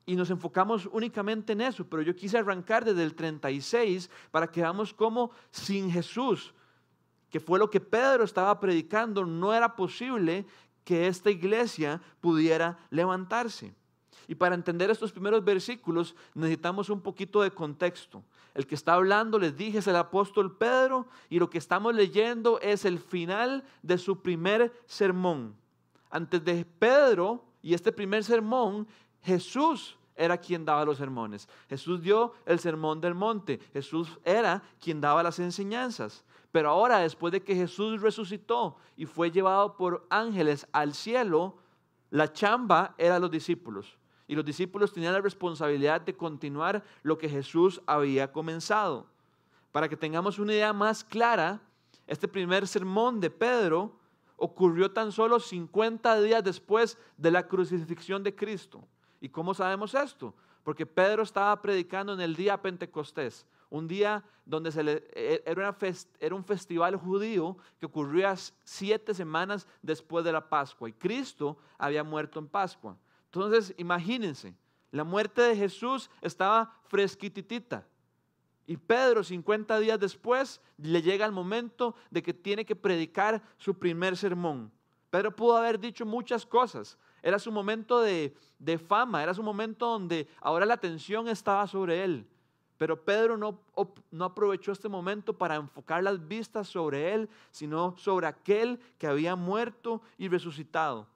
y 0.07 0.15
nos 0.15 0.31
enfocamos 0.31 0.89
únicamente 0.91 1.53
en 1.53 1.61
eso, 1.61 1.85
pero 1.85 2.01
yo 2.01 2.15
quise 2.15 2.39
arrancar 2.39 2.85
desde 2.85 3.03
el 3.03 3.13
36 3.13 4.09
para 4.31 4.47
que 4.47 4.61
veamos 4.61 4.93
cómo 4.93 5.29
sin 5.51 5.91
Jesús, 5.91 6.55
que 7.29 7.39
fue 7.39 7.59
lo 7.59 7.69
que 7.69 7.81
Pedro 7.81 8.23
estaba 8.23 8.59
predicando, 8.59 9.25
no 9.25 9.53
era 9.53 9.75
posible 9.75 10.47
que 10.87 11.05
esta 11.07 11.29
iglesia 11.29 12.01
pudiera 12.21 12.79
levantarse. 12.91 13.75
Y 14.25 14.35
para 14.35 14.55
entender 14.55 14.89
estos 14.89 15.11
primeros 15.11 15.43
versículos 15.43 16.15
necesitamos 16.33 16.89
un 16.89 17.01
poquito 17.01 17.41
de 17.41 17.51
contexto. 17.51 18.23
El 18.53 18.65
que 18.65 18.75
está 18.75 18.93
hablando, 18.93 19.37
les 19.37 19.57
dije, 19.57 19.79
es 19.79 19.87
el 19.87 19.97
apóstol 19.97 20.55
Pedro 20.55 21.05
y 21.29 21.39
lo 21.39 21.49
que 21.49 21.57
estamos 21.57 21.93
leyendo 21.93 22.61
es 22.61 22.85
el 22.85 22.99
final 22.99 23.65
de 23.83 23.97
su 23.97 24.21
primer 24.21 24.71
sermón. 24.85 25.57
Antes 26.09 26.45
de 26.45 26.63
Pedro 26.63 27.43
y 27.61 27.73
este 27.73 27.91
primer 27.91 28.23
sermón, 28.23 28.87
Jesús 29.23 29.96
era 30.17 30.37
quien 30.37 30.65
daba 30.65 30.83
los 30.83 30.97
sermones. 30.97 31.47
Jesús 31.69 32.01
dio 32.01 32.33
el 32.45 32.59
sermón 32.59 32.99
del 32.99 33.13
monte. 33.13 33.59
Jesús 33.73 34.19
era 34.25 34.63
quien 34.79 34.99
daba 34.99 35.23
las 35.23 35.39
enseñanzas. 35.39 36.25
Pero 36.51 36.69
ahora, 36.69 36.99
después 36.99 37.31
de 37.31 37.43
que 37.43 37.55
Jesús 37.55 38.01
resucitó 38.01 38.77
y 38.95 39.05
fue 39.05 39.31
llevado 39.31 39.75
por 39.77 40.07
ángeles 40.09 40.67
al 40.71 40.93
cielo, 40.93 41.57
la 42.09 42.31
chamba 42.31 42.95
era 42.97 43.19
los 43.19 43.29
discípulos. 43.29 43.97
Y 44.27 44.35
los 44.35 44.43
discípulos 44.43 44.91
tenían 44.91 45.13
la 45.13 45.21
responsabilidad 45.21 46.01
de 46.01 46.15
continuar 46.15 46.83
lo 47.03 47.17
que 47.17 47.29
Jesús 47.29 47.81
había 47.85 48.31
comenzado. 48.31 49.07
Para 49.71 49.87
que 49.87 49.95
tengamos 49.95 50.39
una 50.39 50.53
idea 50.53 50.73
más 50.73 51.03
clara, 51.03 51.61
este 52.07 52.27
primer 52.27 52.67
sermón 52.67 53.19
de 53.19 53.29
Pedro 53.29 53.97
ocurrió 54.37 54.91
tan 54.91 55.11
solo 55.11 55.39
50 55.39 56.21
días 56.21 56.43
después 56.43 56.97
de 57.17 57.31
la 57.31 57.47
crucifixión 57.47 58.23
de 58.23 58.35
Cristo. 58.35 58.87
¿Y 59.19 59.29
cómo 59.29 59.53
sabemos 59.53 59.93
esto? 59.93 60.33
Porque 60.63 60.85
Pedro 60.85 61.23
estaba 61.23 61.59
predicando 61.61 62.13
en 62.13 62.21
el 62.21 62.35
día 62.35 62.61
Pentecostés, 62.61 63.45
un 63.69 63.87
día 63.87 64.23
donde 64.45 64.71
se 64.71 64.83
le, 64.83 65.03
e, 65.13 65.43
era, 65.45 66.35
un 66.35 66.43
festival 66.43 66.95
judío 66.95 67.57
que 67.79 67.85
ocurría 67.85 68.35
siete 68.63 69.13
semanas 69.13 69.67
después 69.81 70.23
de 70.23 70.31
la 70.31 70.47
Pascua 70.47 70.89
y 70.89 70.93
Cristo 70.93 71.57
había 71.77 72.03
muerto 72.03 72.39
en 72.39 72.47
Pascua. 72.47 72.97
Entonces, 73.25 73.73
imagínense, 73.77 74.55
la 74.91 75.03
muerte 75.03 75.41
de 75.41 75.55
Jesús 75.55 76.09
estaba 76.21 76.73
fresquititita. 76.85 77.85
Y 78.65 78.75
Pedro, 78.75 79.23
50 79.23 79.79
días 79.79 79.99
después, 79.99 80.61
le 80.77 81.01
llega 81.01 81.25
el 81.25 81.31
momento 81.31 81.95
de 82.09 82.21
que 82.21 82.33
tiene 82.33 82.65
que 82.65 82.75
predicar 82.75 83.41
su 83.57 83.77
primer 83.77 84.17
sermón. 84.17 84.71
Pedro 85.09 85.35
pudo 85.35 85.55
haber 85.55 85.79
dicho 85.79 86.05
muchas 86.05 86.45
cosas, 86.45 86.97
era 87.21 87.39
su 87.39 87.51
momento 87.51 88.01
de, 88.01 88.33
fama, 88.87 89.23
era 89.23 89.33
su 89.33 89.43
momento 89.43 89.87
donde 89.87 90.27
ahora 90.41 90.65
la 90.65 90.75
atención 90.75 91.27
estaba 91.27 91.67
sobre 91.67 92.03
él. 92.03 92.27
Pero 92.77 93.03
Pedro 93.03 93.37
no, 93.37 93.59
no, 94.11 94.25
aprovechó 94.25 94.71
este 94.71 94.87
momento 94.87 95.33
para 95.33 95.55
enfocar 95.55 96.03
las 96.03 96.27
vistas 96.27 96.67
sobre 96.67 97.13
él, 97.13 97.29
sino 97.49 97.95
sobre 97.97 98.27
aquel 98.27 98.79
que 98.99 99.07
había 99.07 99.35
muerto 99.35 100.01
y 100.17 100.27
resucitado. 100.27 101.07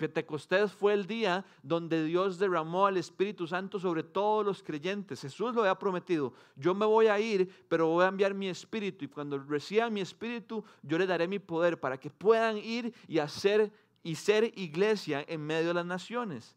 Pentecostés 0.00 0.72
fue 0.72 0.94
el 0.94 1.06
día 1.06 1.44
donde 1.62 2.02
Dios 2.04 2.38
derramó 2.38 2.86
al 2.86 2.96
Espíritu 2.96 3.46
Santo 3.46 3.78
sobre 3.78 4.02
todos 4.02 4.46
los 4.46 4.62
creyentes. 4.62 5.20
Jesús 5.20 5.54
lo 5.54 5.60
había 5.60 5.78
prometido. 5.78 6.32
Yo 6.56 6.74
me 6.74 6.86
voy 6.86 7.08
a 7.08 7.20
ir, 7.20 7.52
pero 7.68 7.86
voy 7.88 8.04
a 8.04 8.08
enviar 8.08 8.32
mi 8.32 8.48
Espíritu. 8.48 9.04
Y 9.04 9.08
cuando 9.08 9.38
reciban 9.38 9.92
mi 9.92 10.00
Espíritu, 10.00 10.64
yo 10.82 10.96
le 10.96 11.06
daré 11.06 11.28
mi 11.28 11.38
poder 11.38 11.78
para 11.78 12.00
que 12.00 12.08
puedan 12.08 12.56
ir 12.56 12.94
y 13.06 13.18
hacer 13.18 13.70
y 14.02 14.14
ser 14.14 14.52
iglesia 14.58 15.24
en 15.26 15.46
medio 15.46 15.68
de 15.68 15.74
las 15.74 15.86
naciones. 15.86 16.56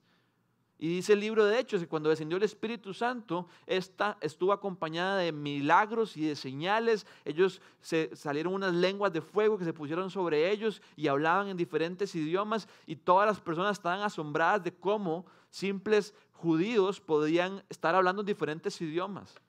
Y 0.84 0.88
dice 0.88 1.14
el 1.14 1.22
libro 1.22 1.46
de 1.46 1.60
Hechos 1.60 1.80
que 1.80 1.88
cuando 1.88 2.10
descendió 2.10 2.36
el 2.36 2.44
Espíritu 2.44 2.94
Santo, 2.94 3.48
esta 3.68 4.18
estuvo 4.20 4.52
acompañada 4.52 5.18
de 5.18 5.32
milagros 5.32 6.18
y 6.18 6.26
de 6.26 6.36
señales. 6.36 7.06
Ellos 7.24 7.62
se 7.80 8.14
salieron 8.16 8.54
unas 8.54 8.74
lenguas 8.74 9.14
de 9.14 9.22
fuego 9.22 9.58
que 9.58 9.64
se 9.64 9.72
pusieron 9.72 10.10
sobre 10.10 10.52
ellos 10.52 10.82
y 10.98 11.08
hablaban 11.08 11.48
en 11.48 11.56
diferentes 11.56 12.14
idiomas 12.16 12.68
y 12.86 12.98
todas 12.98 13.28
las 13.28 13.40
personas 13.40 13.78
estaban 13.78 14.02
asombradas 14.02 14.64
de 14.64 14.74
cómo 14.74 15.26
simples 15.50 16.14
judíos 16.34 17.00
podían 17.00 17.64
estar 17.70 17.96
hablando 17.96 18.22
en 18.22 18.26
diferentes 18.26 18.82
idiomas. 18.82 19.40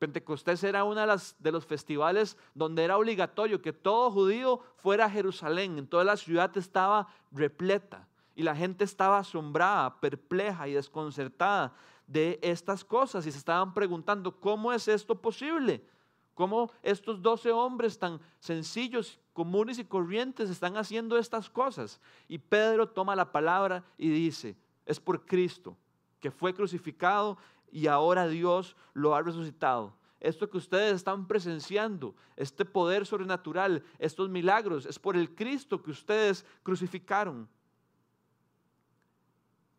Pentecostés 0.00 0.64
era 0.64 0.82
uno 0.82 1.06
de, 1.38 1.52
los 1.52 1.66
festivales 1.66 2.38
donde 2.54 2.82
era 2.82 2.96
obligatorio 2.96 3.60
que 3.60 3.74
todo 3.74 4.10
judío 4.10 4.60
fuera 4.76 5.04
a 5.04 5.10
Jerusalén. 5.10 5.76
Entonces 5.76 6.06
la 6.06 6.16
ciudad 6.16 6.56
estaba 6.56 7.06
repleta 7.30 8.08
y 8.34 8.42
la 8.42 8.56
gente 8.56 8.82
estaba 8.82 9.18
asombrada, 9.18 10.00
perpleja 10.00 10.66
y 10.66 10.72
desconcertada 10.72 11.74
de 12.06 12.38
estas 12.40 12.82
cosas 12.82 13.26
y 13.26 13.30
se 13.30 13.36
estaban 13.36 13.74
preguntando, 13.74 14.40
¿cómo 14.40 14.72
es 14.72 14.88
esto 14.88 15.20
posible? 15.20 15.84
¿Cómo 16.32 16.72
estos 16.82 17.20
doce 17.20 17.52
hombres 17.52 17.98
tan 17.98 18.18
sencillos, 18.38 19.20
comunes 19.34 19.78
y 19.78 19.84
corrientes 19.84 20.48
están 20.48 20.78
haciendo 20.78 21.18
estas 21.18 21.50
cosas? 21.50 22.00
Y 22.26 22.38
Pedro 22.38 22.88
toma 22.88 23.14
la 23.14 23.30
palabra 23.30 23.84
y 23.98 24.08
dice, 24.08 24.56
es 24.86 24.98
por 24.98 25.26
Cristo, 25.26 25.76
que 26.20 26.30
fue 26.30 26.54
crucificado 26.54 27.36
y 27.72 27.86
ahora 27.86 28.28
Dios 28.28 28.76
lo 28.94 29.14
ha 29.14 29.22
resucitado. 29.22 29.94
Esto 30.20 30.50
que 30.50 30.58
ustedes 30.58 30.96
están 30.96 31.26
presenciando, 31.26 32.14
este 32.36 32.64
poder 32.66 33.06
sobrenatural, 33.06 33.82
estos 33.98 34.28
milagros, 34.28 34.84
es 34.84 34.98
por 34.98 35.16
el 35.16 35.34
Cristo 35.34 35.82
que 35.82 35.90
ustedes 35.90 36.44
crucificaron. 36.62 37.48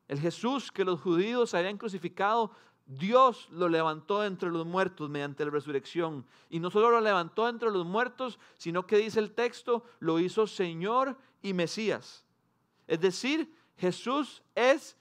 El 0.08 0.20
Jesús 0.20 0.72
que 0.72 0.84
los 0.84 1.00
judíos 1.00 1.54
habían 1.54 1.78
crucificado, 1.78 2.52
Dios 2.88 3.48
lo 3.52 3.70
levantó 3.70 4.26
entre 4.26 4.50
los 4.50 4.66
muertos 4.66 5.10
mediante 5.10 5.46
la 5.46 5.52
resurrección. 5.52 6.26
Y 6.50 6.60
no 6.60 6.72
solo 6.72 6.90
lo 6.90 7.00
levantó 7.00 7.48
entre 7.48 7.72
los 7.72 7.86
muertos, 7.86 8.40
sino 8.58 8.86
que 8.86 8.98
dice 8.98 9.20
el 9.20 9.32
texto, 9.32 9.86
lo 10.00 10.20
hizo 10.20 10.48
Señor 10.48 11.16
y 11.42 11.54
Mesías. 11.54 12.26
Es 12.88 13.00
decir, 13.00 13.54
Jesús 13.78 14.44
es 14.56 14.98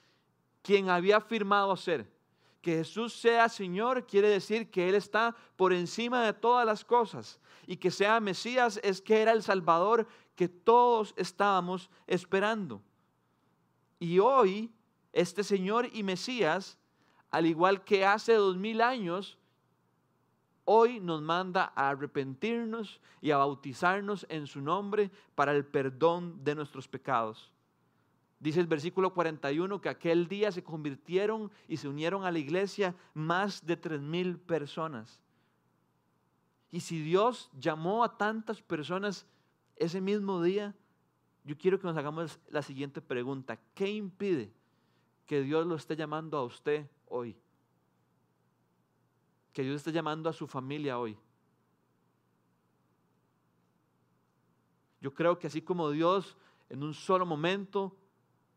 quien 0.62 0.90
había 0.90 1.16
afirmado 1.16 1.74
ser. 1.76 2.19
Que 2.60 2.76
Jesús 2.76 3.14
sea 3.14 3.48
Señor 3.48 4.06
quiere 4.06 4.28
decir 4.28 4.70
que 4.70 4.88
Él 4.88 4.94
está 4.94 5.34
por 5.56 5.72
encima 5.72 6.24
de 6.24 6.32
todas 6.32 6.66
las 6.66 6.84
cosas. 6.84 7.40
Y 7.66 7.76
que 7.76 7.90
sea 7.90 8.20
Mesías 8.20 8.80
es 8.82 9.00
que 9.00 9.22
era 9.22 9.32
el 9.32 9.42
Salvador 9.42 10.06
que 10.34 10.48
todos 10.48 11.14
estábamos 11.16 11.90
esperando. 12.06 12.82
Y 13.98 14.18
hoy 14.18 14.72
este 15.12 15.42
Señor 15.42 15.88
y 15.92 16.02
Mesías, 16.02 16.78
al 17.30 17.46
igual 17.46 17.84
que 17.84 18.04
hace 18.04 18.34
dos 18.34 18.56
mil 18.56 18.80
años, 18.80 19.38
hoy 20.64 21.00
nos 21.00 21.20
manda 21.20 21.72
a 21.74 21.90
arrepentirnos 21.90 23.00
y 23.20 23.32
a 23.32 23.38
bautizarnos 23.38 24.24
en 24.28 24.46
su 24.46 24.60
nombre 24.60 25.10
para 25.34 25.52
el 25.52 25.64
perdón 25.64 26.44
de 26.44 26.54
nuestros 26.54 26.86
pecados. 26.86 27.50
Dice 28.40 28.58
el 28.58 28.66
versículo 28.66 29.14
41 29.14 29.80
que 29.80 29.88
aquel 29.88 30.26
día 30.26 30.50
se 30.50 30.64
convirtieron 30.64 31.52
y 31.68 31.76
se 31.76 31.88
unieron 31.88 32.24
a 32.24 32.32
la 32.32 32.38
iglesia 32.38 32.96
más 33.14 33.64
de 33.64 33.76
tres 33.76 34.00
mil 34.00 34.38
personas. 34.38 35.22
Y 36.72 36.80
si 36.80 37.00
Dios 37.00 37.50
llamó 37.58 38.02
a 38.02 38.16
tantas 38.16 38.62
personas 38.62 39.26
ese 39.76 40.00
mismo 40.00 40.42
día, 40.42 40.74
yo 41.44 41.56
quiero 41.56 41.78
que 41.78 41.86
nos 41.86 41.96
hagamos 41.96 42.40
la 42.48 42.62
siguiente 42.62 43.00
pregunta. 43.00 43.60
¿Qué 43.74 43.90
impide 43.90 44.52
que 45.30 45.42
Dios 45.42 45.64
lo 45.64 45.76
esté 45.76 45.94
llamando 45.94 46.36
a 46.36 46.42
usted 46.42 46.90
hoy. 47.06 47.36
Que 49.52 49.62
Dios 49.62 49.76
esté 49.76 49.92
llamando 49.92 50.28
a 50.28 50.32
su 50.32 50.48
familia 50.48 50.98
hoy. 50.98 51.16
Yo 55.00 55.14
creo 55.14 55.38
que 55.38 55.46
así 55.46 55.62
como 55.62 55.88
Dios 55.90 56.36
en 56.68 56.82
un 56.82 56.94
solo 56.94 57.24
momento, 57.24 57.96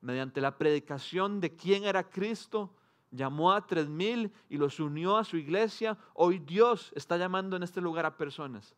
mediante 0.04 0.42
la 0.42 0.58
predicación 0.58 1.40
de 1.40 1.56
quién 1.56 1.86
era 1.86 2.10
Cristo, 2.10 2.70
llamó 3.10 3.54
a 3.54 3.66
tres 3.66 3.88
mil 3.88 4.32
y 4.50 4.58
los 4.58 4.80
unió 4.80 5.18
a 5.18 5.24
su 5.24 5.38
iglesia, 5.38 5.98
hoy 6.14 6.40
Dios 6.40 6.92
está 6.94 7.16
llamando 7.16 7.56
en 7.56 7.64
este 7.64 7.80
lugar 7.80 8.06
a 8.06 8.18
personas. 8.18 8.76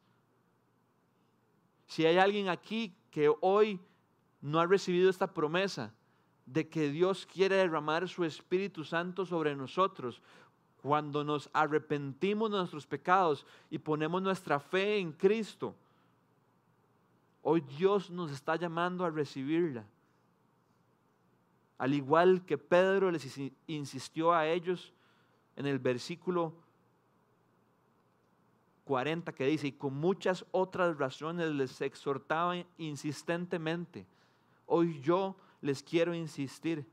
Si 1.88 2.05
hay 2.05 2.17
alguien 2.17 2.48
aquí 2.48 2.96
que 3.10 3.34
hoy 3.41 3.79
no 4.39 4.60
ha 4.60 4.67
recibido 4.67 5.10
esta 5.10 5.34
promesa, 5.34 5.94
de 6.46 6.70
que 6.70 6.91
Dios 6.91 7.25
quiere 7.25 7.55
derramar 7.55 8.08
su 8.08 8.24
Espíritu 8.24 8.84
Santo 8.84 9.25
sobre 9.25 9.55
nosotros 9.55 10.22
cuando 10.84 11.24
nos 11.24 11.50
arrepentimos 11.53 12.51
de 12.51 12.58
nuestros 12.58 12.86
pecados 12.86 13.48
y 13.72 13.79
ponemos 13.79 14.22
nuestra 14.22 14.60
fe 14.60 15.00
en 15.00 15.12
Cristo. 15.12 15.75
Hoy 17.41 17.62
Dios 17.62 18.12
nos 18.12 18.29
está 18.32 18.55
llamando 18.55 19.03
a 19.03 19.10
recibirla. 19.10 19.88
Al 21.77 21.94
igual 21.94 22.46
que 22.46 22.58
Pedro 22.58 23.12
les 23.12 23.39
insistió 23.67 24.34
a 24.34 24.48
ellos 24.48 24.94
en 25.55 25.65
el 25.65 25.79
versículo 25.79 26.53
40 28.86 29.34
que 29.34 29.48
dice, 29.48 29.67
y 29.67 29.72
con 29.72 29.94
muchas 29.96 30.46
otras 30.51 30.98
razones 30.98 31.51
les 31.51 31.82
exhortaba 31.82 32.55
insistentemente, 32.77 34.05
hoy 34.67 35.01
yo 35.01 35.36
les 35.62 35.82
quiero 35.82 36.13
insistir 36.13 36.86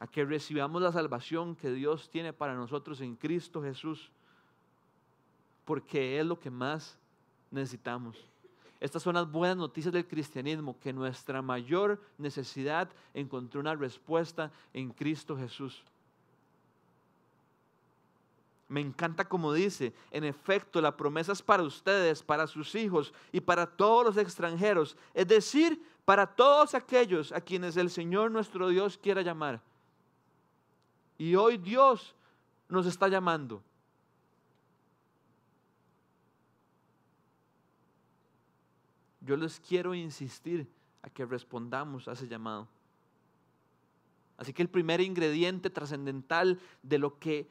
a 0.00 0.06
que 0.06 0.24
recibamos 0.24 0.80
la 0.80 0.92
salvación 0.92 1.54
que 1.54 1.70
Dios 1.70 2.08
tiene 2.10 2.32
para 2.32 2.54
nosotros 2.54 3.00
en 3.02 3.16
Cristo 3.16 3.62
Jesús, 3.62 4.10
porque 5.66 6.18
es 6.18 6.24
lo 6.24 6.40
que 6.40 6.50
más 6.50 6.98
necesitamos. 7.50 8.16
Estas 8.80 9.02
son 9.02 9.14
las 9.14 9.30
buenas 9.30 9.58
noticias 9.58 9.92
del 9.92 10.08
cristianismo, 10.08 10.78
que 10.80 10.92
nuestra 10.92 11.42
mayor 11.42 12.00
necesidad 12.16 12.88
encontró 13.12 13.60
una 13.60 13.74
respuesta 13.74 14.50
en 14.72 14.90
Cristo 14.90 15.36
Jesús. 15.36 15.84
Me 18.68 18.80
encanta 18.80 19.24
como 19.24 19.52
dice, 19.52 19.92
en 20.10 20.24
efecto, 20.24 20.80
la 20.80 20.96
promesa 20.96 21.32
es 21.32 21.42
para 21.42 21.62
ustedes, 21.62 22.22
para 22.22 22.46
sus 22.46 22.74
hijos 22.74 23.12
y 23.32 23.40
para 23.40 23.66
todos 23.66 24.06
los 24.06 24.16
extranjeros, 24.16 24.96
es 25.12 25.26
decir, 25.26 25.84
para 26.04 26.26
todos 26.26 26.74
aquellos 26.74 27.32
a 27.32 27.40
quienes 27.40 27.76
el 27.76 27.90
Señor 27.90 28.30
nuestro 28.30 28.68
Dios 28.68 28.96
quiera 28.96 29.22
llamar. 29.22 29.60
Y 31.18 31.34
hoy 31.34 31.58
Dios 31.58 32.14
nos 32.68 32.86
está 32.86 33.08
llamando. 33.08 33.62
Yo 39.20 39.36
les 39.36 39.60
quiero 39.60 39.94
insistir 39.94 40.66
a 41.02 41.10
que 41.10 41.24
respondamos 41.24 42.08
a 42.08 42.12
ese 42.12 42.26
llamado. 42.26 42.68
Así 44.36 44.52
que 44.52 44.62
el 44.62 44.70
primer 44.70 45.00
ingrediente 45.00 45.68
trascendental 45.68 46.58
de 46.82 46.98
lo 46.98 47.18
que 47.18 47.46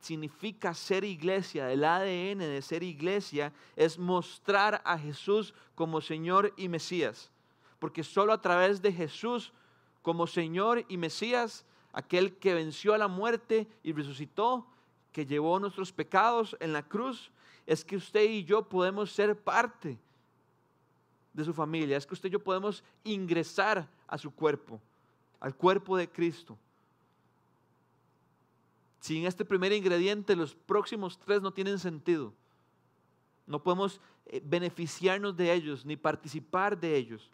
significa 0.00 0.74
ser 0.74 1.04
iglesia, 1.04 1.70
el 1.70 1.84
ADN 1.84 2.38
de 2.38 2.62
ser 2.62 2.82
iglesia, 2.82 3.52
es 3.76 3.98
mostrar 3.98 4.82
a 4.84 4.98
Jesús 4.98 5.54
como 5.74 6.00
Señor 6.00 6.52
y 6.56 6.68
Mesías. 6.68 7.30
Porque 7.78 8.02
solo 8.02 8.32
a 8.32 8.40
través 8.40 8.82
de 8.82 8.92
Jesús 8.92 9.52
como 10.02 10.26
Señor 10.26 10.84
y 10.88 10.96
Mesías, 10.96 11.64
aquel 11.92 12.36
que 12.38 12.54
venció 12.54 12.94
a 12.94 12.98
la 12.98 13.08
muerte 13.08 13.68
y 13.82 13.92
resucitó, 13.92 14.66
que 15.12 15.26
llevó 15.26 15.58
nuestros 15.60 15.92
pecados 15.92 16.56
en 16.60 16.72
la 16.72 16.82
cruz, 16.82 17.30
es 17.66 17.84
que 17.84 17.96
usted 17.96 18.24
y 18.28 18.44
yo 18.44 18.68
podemos 18.68 19.12
ser 19.12 19.40
parte 19.40 19.98
de 21.36 21.44
su 21.44 21.52
familia, 21.52 21.98
es 21.98 22.06
que 22.06 22.14
usted 22.14 22.30
y 22.30 22.32
yo 22.32 22.42
podemos 22.42 22.82
ingresar 23.04 23.86
a 24.08 24.16
su 24.16 24.30
cuerpo, 24.34 24.80
al 25.38 25.54
cuerpo 25.54 25.96
de 25.96 26.08
Cristo. 26.08 26.56
Sin 29.00 29.26
este 29.26 29.44
primer 29.44 29.72
ingrediente, 29.72 30.34
los 30.34 30.54
próximos 30.54 31.18
tres 31.18 31.42
no 31.42 31.52
tienen 31.52 31.78
sentido. 31.78 32.32
No 33.46 33.62
podemos 33.62 34.00
eh, 34.24 34.40
beneficiarnos 34.42 35.36
de 35.36 35.52
ellos 35.52 35.84
ni 35.84 35.94
participar 35.94 36.76
de 36.76 36.96
ellos. 36.96 37.30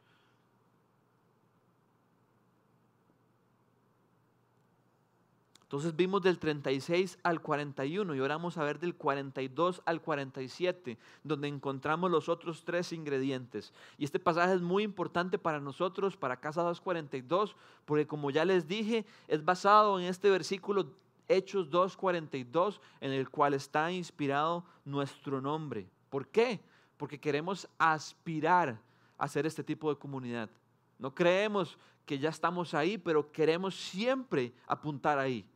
Entonces 5.73 5.97
vimos 5.97 6.21
del 6.21 6.39
36 6.39 7.19
al 7.23 7.41
41 7.41 8.15
y 8.15 8.19
ahora 8.19 8.37
vamos 8.37 8.59
a 8.59 8.63
ver 8.63 8.79
del 8.79 8.95
42 8.95 9.81
al 9.87 10.03
47, 10.03 10.99
donde 11.25 11.49
encontramos 11.49 12.11
los 12.11 12.29
otros 12.29 12.63
tres 12.63 12.93
ingredientes. 12.93 13.73
Y 13.97 14.05
este 14.05 14.19
pasaje 14.19 14.53
es 14.53 14.61
muy 14.61 14.83
importante 14.83 15.39
para 15.39 15.61
nosotros, 15.61 16.15
para 16.15 16.41
Casa 16.41 16.61
242, 16.61 17.57
porque 17.87 18.07
como 18.07 18.31
ya 18.31 18.45
les 18.45 18.69
dije, 18.69 19.07
es 19.29 19.43
basado 19.47 19.99
en 19.99 20.05
este 20.05 20.29
versículo 20.29 20.93
Hechos 21.27 21.71
2.42, 21.71 22.79
en 23.01 23.13
el 23.13 23.31
cual 23.31 23.55
está 23.55 23.91
inspirado 23.91 24.67
nuestro 24.85 25.41
nombre. 25.41 25.89
¿Por 26.11 26.29
qué? 26.29 26.61
Porque 26.99 27.19
queremos 27.19 27.67
aspirar 27.79 28.79
a 29.17 29.27
ser 29.27 29.47
este 29.47 29.65
tipo 29.65 29.89
de 29.89 29.99
comunidad. 29.99 30.51
No 30.99 31.15
creemos 31.15 31.79
que 32.05 32.19
ya 32.19 32.29
estamos 32.29 32.75
ahí, 32.75 32.99
pero 32.99 33.33
queremos 33.33 33.75
siempre 33.75 34.53
apuntar 34.67 35.19
ahí. 35.19 35.49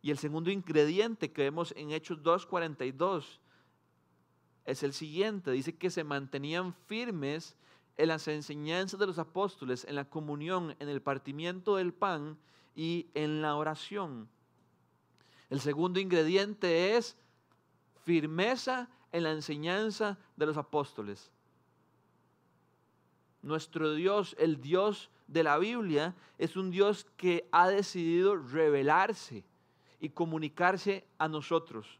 Y 0.00 0.10
el 0.10 0.18
segundo 0.18 0.50
ingrediente 0.50 1.32
que 1.32 1.42
vemos 1.42 1.74
en 1.76 1.90
Hechos 1.90 2.22
2.42 2.22 3.40
es 4.64 4.82
el 4.82 4.92
siguiente. 4.92 5.50
Dice 5.50 5.76
que 5.76 5.90
se 5.90 6.04
mantenían 6.04 6.74
firmes 6.86 7.56
en 7.96 8.08
las 8.08 8.28
enseñanzas 8.28 9.00
de 9.00 9.06
los 9.06 9.18
apóstoles, 9.18 9.84
en 9.84 9.96
la 9.96 10.04
comunión, 10.04 10.76
en 10.78 10.88
el 10.88 11.02
partimiento 11.02 11.76
del 11.76 11.92
pan 11.92 12.38
y 12.76 13.08
en 13.14 13.42
la 13.42 13.56
oración. 13.56 14.28
El 15.50 15.60
segundo 15.60 15.98
ingrediente 15.98 16.96
es 16.96 17.16
firmeza 18.04 18.88
en 19.10 19.24
la 19.24 19.32
enseñanza 19.32 20.16
de 20.36 20.46
los 20.46 20.56
apóstoles. 20.56 21.32
Nuestro 23.42 23.94
Dios, 23.94 24.36
el 24.38 24.60
Dios 24.60 25.10
de 25.26 25.42
la 25.42 25.58
Biblia, 25.58 26.14
es 26.38 26.56
un 26.56 26.70
Dios 26.70 27.06
que 27.16 27.48
ha 27.50 27.68
decidido 27.68 28.36
revelarse 28.36 29.44
y 30.00 30.10
comunicarse 30.10 31.04
a 31.18 31.28
nosotros. 31.28 31.98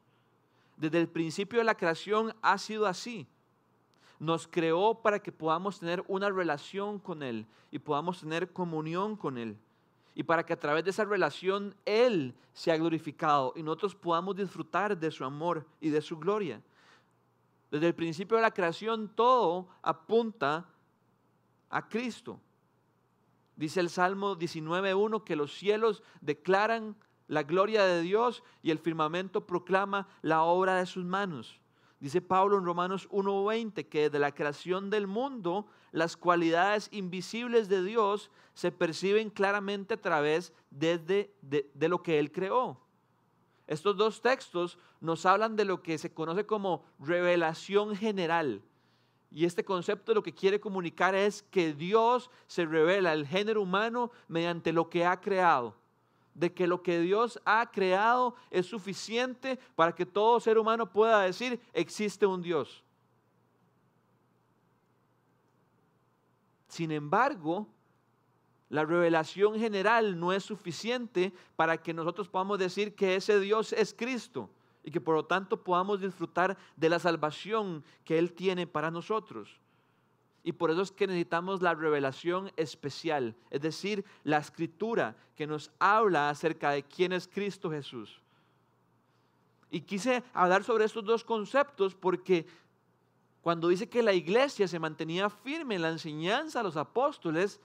Desde 0.77 1.01
el 1.01 1.09
principio 1.09 1.59
de 1.59 1.65
la 1.65 1.77
creación 1.77 2.35
ha 2.43 2.57
sido 2.59 2.87
así. 2.87 3.27
Nos 4.19 4.47
creó 4.47 4.95
para 4.95 5.21
que 5.21 5.33
podamos 5.33 5.81
tener 5.81 6.05
una 6.09 6.31
relación 6.31 6.99
con 6.99 7.23
Él 7.23 7.47
y 7.71 7.79
podamos 7.79 8.21
tener 8.21 8.53
comunión 8.53 9.17
con 9.17 9.39
Él. 9.39 9.57
Y 10.15 10.23
para 10.23 10.45
que 10.45 10.53
a 10.53 10.59
través 10.59 10.85
de 10.85 10.91
esa 10.91 11.05
relación 11.05 11.75
Él 11.85 12.35
sea 12.53 12.77
glorificado 12.77 13.53
y 13.57 13.63
nosotros 13.63 13.95
podamos 13.95 14.37
disfrutar 14.37 14.97
de 14.99 15.11
su 15.11 15.25
amor 15.25 15.67
y 15.81 15.91
de 15.91 16.01
su 16.01 16.19
gloria. 16.19 16.61
Desde 17.71 17.87
el 17.87 17.95
principio 17.95 18.37
de 18.37 18.43
la 18.43 18.55
creación 18.55 19.09
todo 19.09 19.69
apunta 19.83 20.67
a 21.71 21.89
Cristo. 21.89 22.41
Dice 23.57 23.81
el 23.81 23.91
Salmo 23.91 24.37
19.1 24.37 25.25
que 25.25 25.37
los 25.37 25.53
cielos 25.53 26.03
declaran 26.21 26.97
la 27.29 27.43
gloria 27.43 27.85
de 27.85 28.03
Dios 28.03 28.43
y 28.63 28.71
el 28.71 28.79
firmamento 28.79 29.47
proclama 29.47 30.09
la 30.23 30.43
obra 30.43 30.77
de 30.77 30.87
sus 30.87 31.05
manos. 31.05 31.61
Dice 32.01 32.21
Pablo 32.21 32.59
en 32.59 32.65
Romanos 32.65 33.09
1.20 33.11 33.89
que 33.89 34.03
desde 34.03 34.19
la 34.19 34.35
creación 34.35 34.89
del 34.89 35.07
mundo 35.07 35.67
las 35.93 36.17
cualidades 36.17 36.89
invisibles 36.93 37.69
de 37.69 37.83
Dios 37.85 38.31
se 38.55 38.73
perciben 38.73 39.31
claramente 39.31 39.95
a 39.95 40.01
través 40.01 40.53
de, 40.71 41.31
de 41.43 41.89
lo 41.89 42.03
que 42.03 42.19
Él 42.19 42.33
creó. 42.33 42.81
Estos 43.67 43.97
dos 43.97 44.23
textos 44.23 44.79
nos 45.01 45.27
hablan 45.27 45.55
de 45.57 45.65
lo 45.65 45.83
que 45.83 45.99
se 45.99 46.13
conoce 46.13 46.47
como 46.47 46.85
revelación 46.99 47.95
general. 47.95 48.63
Y 49.31 49.45
este 49.45 49.65
concepto 49.65 50.15
lo 50.15 50.23
que 50.23 50.33
quiere 50.33 50.59
comunicar 50.59 51.15
es 51.15 51.43
que 51.43 51.75
Dios 51.75 52.31
se 52.47 52.65
revela 52.65 53.11
al 53.11 53.27
género 53.27 53.61
humano 53.61 54.11
mediante 54.29 54.73
lo 54.73 54.89
que 54.89 55.05
ha 55.05 55.21
creado 55.21 55.75
de 56.39 56.53
que 56.53 56.69
lo 56.69 56.83
que 56.83 57.01
Dios 57.01 57.41
ha 57.45 57.69
creado 57.71 58.37
es 58.51 58.67
suficiente 58.67 59.59
para 59.75 59.93
que 59.93 60.07
todo 60.07 60.39
ser 60.39 60.57
humano 60.57 60.91
pueda 60.91 61.23
decir, 61.23 61.61
existe 61.73 62.27
un 62.27 62.41
Dios. 62.41 62.85
Sin 66.69 66.93
embargo, 66.93 67.67
la 68.69 68.85
revelación 68.85 69.59
general 69.59 70.19
no 70.21 70.33
es 70.33 70.45
suficiente 70.45 71.33
para 71.57 71.83
que 71.83 71.93
nosotros 71.93 72.29
podamos 72.29 72.59
decir 72.61 72.95
que 72.95 73.17
ese 73.17 73.41
Dios 73.41 73.73
es 73.73 73.93
Cristo 73.93 74.49
y 74.85 74.93
que 74.93 75.01
por 75.01 75.17
lo 75.17 75.25
tanto 75.25 75.65
podamos 75.65 76.01
disfrutar 76.01 76.57
de 76.77 76.89
la 76.89 77.01
salvación 77.01 77.83
que 78.05 78.17
Él 78.17 78.33
tiene 78.33 78.69
para 78.69 78.93
nosotros. 78.93 79.59
Y 80.49 80.53
por 80.53 80.71
eso 80.71 80.81
es 80.81 80.91
que 80.91 81.07
necesitamos 81.07 81.61
la 81.61 81.75
revelación 81.75 82.51
especial, 82.57 83.35
es 83.51 83.61
decir, 83.61 84.03
la 84.25 84.39
escritura 84.39 85.15
que 85.37 85.47
nos 85.47 85.71
habla 85.79 86.31
acerca 86.31 86.71
de 86.71 86.85
quién 86.85 87.13
es 87.13 87.29
Cristo 87.29 87.71
Jesús. 87.71 88.23
Y 89.71 89.83
quise 89.83 90.25
hablar 90.33 90.65
sobre 90.65 90.87
estos 90.87 91.05
dos 91.05 91.23
conceptos 91.23 91.95
porque 91.95 92.47
cuando 93.43 93.69
dice 93.69 93.91
que 93.91 94.03
la 94.03 94.15
iglesia 94.15 94.67
se 94.67 94.79
mantenía 94.79 95.29
firme 95.29 95.75
en 95.75 95.83
la 95.83 95.91
enseñanza 95.91 96.61
a 96.61 96.63
los 96.63 96.79
apóstoles, 96.79 97.61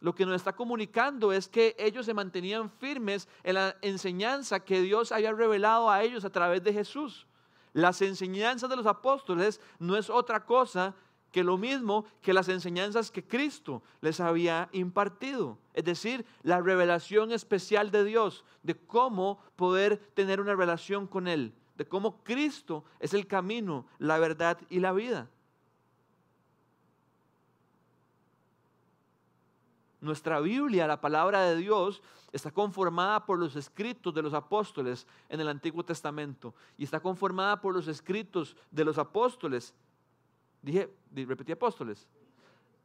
lo 0.00 0.12
que 0.12 0.26
nos 0.26 0.34
está 0.34 0.56
comunicando 0.56 1.32
es 1.32 1.46
que 1.46 1.76
ellos 1.78 2.04
se 2.04 2.14
mantenían 2.14 2.68
firmes 2.68 3.28
en 3.44 3.54
la 3.54 3.76
enseñanza 3.80 4.58
que 4.58 4.80
Dios 4.80 5.12
había 5.12 5.30
revelado 5.32 5.88
a 5.88 6.02
ellos 6.02 6.24
a 6.24 6.30
través 6.30 6.64
de 6.64 6.72
Jesús. 6.72 7.28
Las 7.72 8.02
enseñanzas 8.02 8.68
de 8.68 8.74
los 8.74 8.86
apóstoles 8.86 9.60
no 9.78 9.96
es 9.96 10.10
otra 10.10 10.44
cosa 10.44 10.96
que 11.36 11.44
lo 11.44 11.58
mismo 11.58 12.06
que 12.22 12.32
las 12.32 12.48
enseñanzas 12.48 13.10
que 13.10 13.22
Cristo 13.22 13.82
les 14.00 14.20
había 14.20 14.70
impartido. 14.72 15.58
Es 15.74 15.84
decir, 15.84 16.24
la 16.42 16.62
revelación 16.62 17.30
especial 17.30 17.90
de 17.90 18.04
Dios, 18.04 18.42
de 18.62 18.74
cómo 18.74 19.38
poder 19.54 19.98
tener 20.14 20.40
una 20.40 20.54
relación 20.54 21.06
con 21.06 21.28
Él, 21.28 21.52
de 21.76 21.86
cómo 21.86 22.24
Cristo 22.24 22.84
es 23.00 23.12
el 23.12 23.26
camino, 23.26 23.84
la 23.98 24.16
verdad 24.16 24.56
y 24.70 24.80
la 24.80 24.92
vida. 24.92 25.28
Nuestra 30.00 30.40
Biblia, 30.40 30.86
la 30.86 31.02
palabra 31.02 31.42
de 31.42 31.56
Dios, 31.56 32.00
está 32.32 32.50
conformada 32.50 33.26
por 33.26 33.38
los 33.38 33.56
escritos 33.56 34.14
de 34.14 34.22
los 34.22 34.32
apóstoles 34.32 35.06
en 35.28 35.38
el 35.42 35.48
Antiguo 35.48 35.84
Testamento 35.84 36.54
y 36.78 36.84
está 36.84 36.98
conformada 36.98 37.60
por 37.60 37.74
los 37.74 37.88
escritos 37.88 38.56
de 38.70 38.86
los 38.86 38.96
apóstoles 38.96 39.74
dije, 40.62 40.88
repetí 41.12 41.52
apóstoles, 41.52 42.06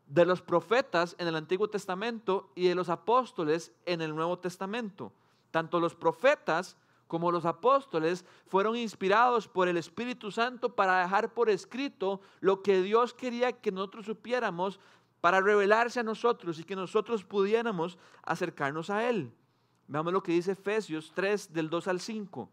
de 0.07 0.25
los 0.25 0.41
profetas 0.41 1.15
en 1.19 1.27
el 1.27 1.35
Antiguo 1.35 1.69
Testamento 1.69 2.51
y 2.55 2.67
de 2.67 2.75
los 2.75 2.89
apóstoles 2.89 3.71
en 3.85 4.01
el 4.01 4.13
Nuevo 4.13 4.39
Testamento. 4.39 5.13
Tanto 5.51 5.79
los 5.79 5.95
profetas 5.95 6.77
como 7.07 7.31
los 7.31 7.45
apóstoles 7.45 8.25
fueron 8.47 8.75
inspirados 8.75 9.47
por 9.47 9.67
el 9.67 9.77
Espíritu 9.77 10.31
Santo 10.31 10.75
para 10.75 11.01
dejar 11.01 11.33
por 11.33 11.49
escrito 11.49 12.21
lo 12.39 12.61
que 12.61 12.81
Dios 12.81 13.13
quería 13.13 13.51
que 13.51 13.71
nosotros 13.71 14.05
supiéramos 14.05 14.79
para 15.19 15.39
revelarse 15.39 15.99
a 15.99 16.03
nosotros 16.03 16.59
y 16.59 16.63
que 16.63 16.75
nosotros 16.75 17.23
pudiéramos 17.23 17.97
acercarnos 18.23 18.89
a 18.89 19.09
Él. 19.09 19.31
Veamos 19.87 20.13
lo 20.13 20.23
que 20.23 20.31
dice 20.31 20.53
Efesios 20.53 21.11
3 21.13 21.53
del 21.53 21.69
2 21.69 21.87
al 21.87 21.99
5. 21.99 22.49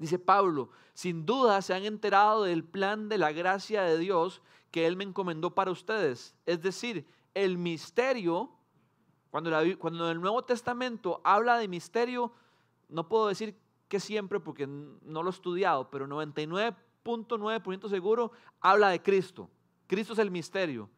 Dice 0.00 0.18
Pablo, 0.18 0.70
sin 0.94 1.26
duda 1.26 1.60
se 1.60 1.74
han 1.74 1.84
enterado 1.84 2.44
del 2.44 2.64
plan 2.64 3.10
de 3.10 3.18
la 3.18 3.32
gracia 3.32 3.82
de 3.82 3.98
Dios 3.98 4.40
que 4.70 4.86
Él 4.86 4.96
me 4.96 5.04
encomendó 5.04 5.54
para 5.54 5.70
ustedes. 5.70 6.34
Es 6.46 6.62
decir, 6.62 7.06
el 7.34 7.58
misterio, 7.58 8.50
cuando, 9.30 9.50
cuando 9.78 10.10
el 10.10 10.18
Nuevo 10.18 10.42
Testamento 10.42 11.20
habla 11.22 11.58
de 11.58 11.68
misterio, 11.68 12.32
no 12.88 13.10
puedo 13.10 13.28
decir 13.28 13.54
que 13.88 14.00
siempre 14.00 14.40
porque 14.40 14.66
no 14.66 15.22
lo 15.22 15.28
he 15.28 15.32
estudiado, 15.32 15.90
pero 15.90 16.06
99.9% 16.06 17.90
seguro 17.90 18.32
habla 18.58 18.88
de 18.88 19.02
Cristo. 19.02 19.50
Cristo 19.86 20.14
es 20.14 20.18
el 20.18 20.30
misterio. 20.30 20.88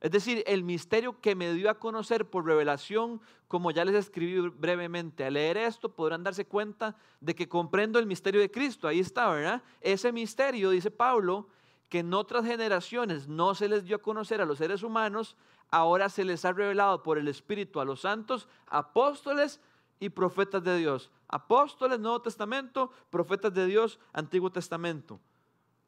Es 0.00 0.10
decir, 0.10 0.44
el 0.46 0.62
misterio 0.62 1.20
que 1.20 1.34
me 1.34 1.52
dio 1.54 1.70
a 1.70 1.78
conocer 1.78 2.28
por 2.28 2.44
revelación, 2.44 3.20
como 3.48 3.70
ya 3.70 3.84
les 3.84 3.94
escribí 3.94 4.48
brevemente. 4.48 5.24
Al 5.24 5.34
leer 5.34 5.56
esto 5.56 5.94
podrán 5.94 6.22
darse 6.22 6.44
cuenta 6.44 6.96
de 7.20 7.34
que 7.34 7.48
comprendo 7.48 7.98
el 7.98 8.06
misterio 8.06 8.40
de 8.40 8.50
Cristo. 8.50 8.88
Ahí 8.88 9.00
está, 9.00 9.30
¿verdad? 9.30 9.62
Ese 9.80 10.12
misterio, 10.12 10.70
dice 10.70 10.90
Pablo, 10.90 11.48
que 11.88 12.00
en 12.00 12.12
otras 12.12 12.44
generaciones 12.44 13.26
no 13.26 13.54
se 13.54 13.68
les 13.68 13.84
dio 13.84 13.96
a 13.96 14.02
conocer 14.02 14.40
a 14.40 14.44
los 14.44 14.58
seres 14.58 14.82
humanos, 14.82 15.36
ahora 15.70 16.08
se 16.08 16.24
les 16.24 16.44
ha 16.44 16.52
revelado 16.52 17.02
por 17.02 17.16
el 17.16 17.28
Espíritu 17.28 17.80
a 17.80 17.84
los 17.84 18.02
santos, 18.02 18.48
apóstoles 18.66 19.60
y 19.98 20.10
profetas 20.10 20.62
de 20.62 20.76
Dios. 20.76 21.10
Apóstoles, 21.28 21.98
Nuevo 21.98 22.20
Testamento, 22.20 22.90
profetas 23.10 23.54
de 23.54 23.66
Dios, 23.66 23.98
Antiguo 24.12 24.50
Testamento. 24.50 25.20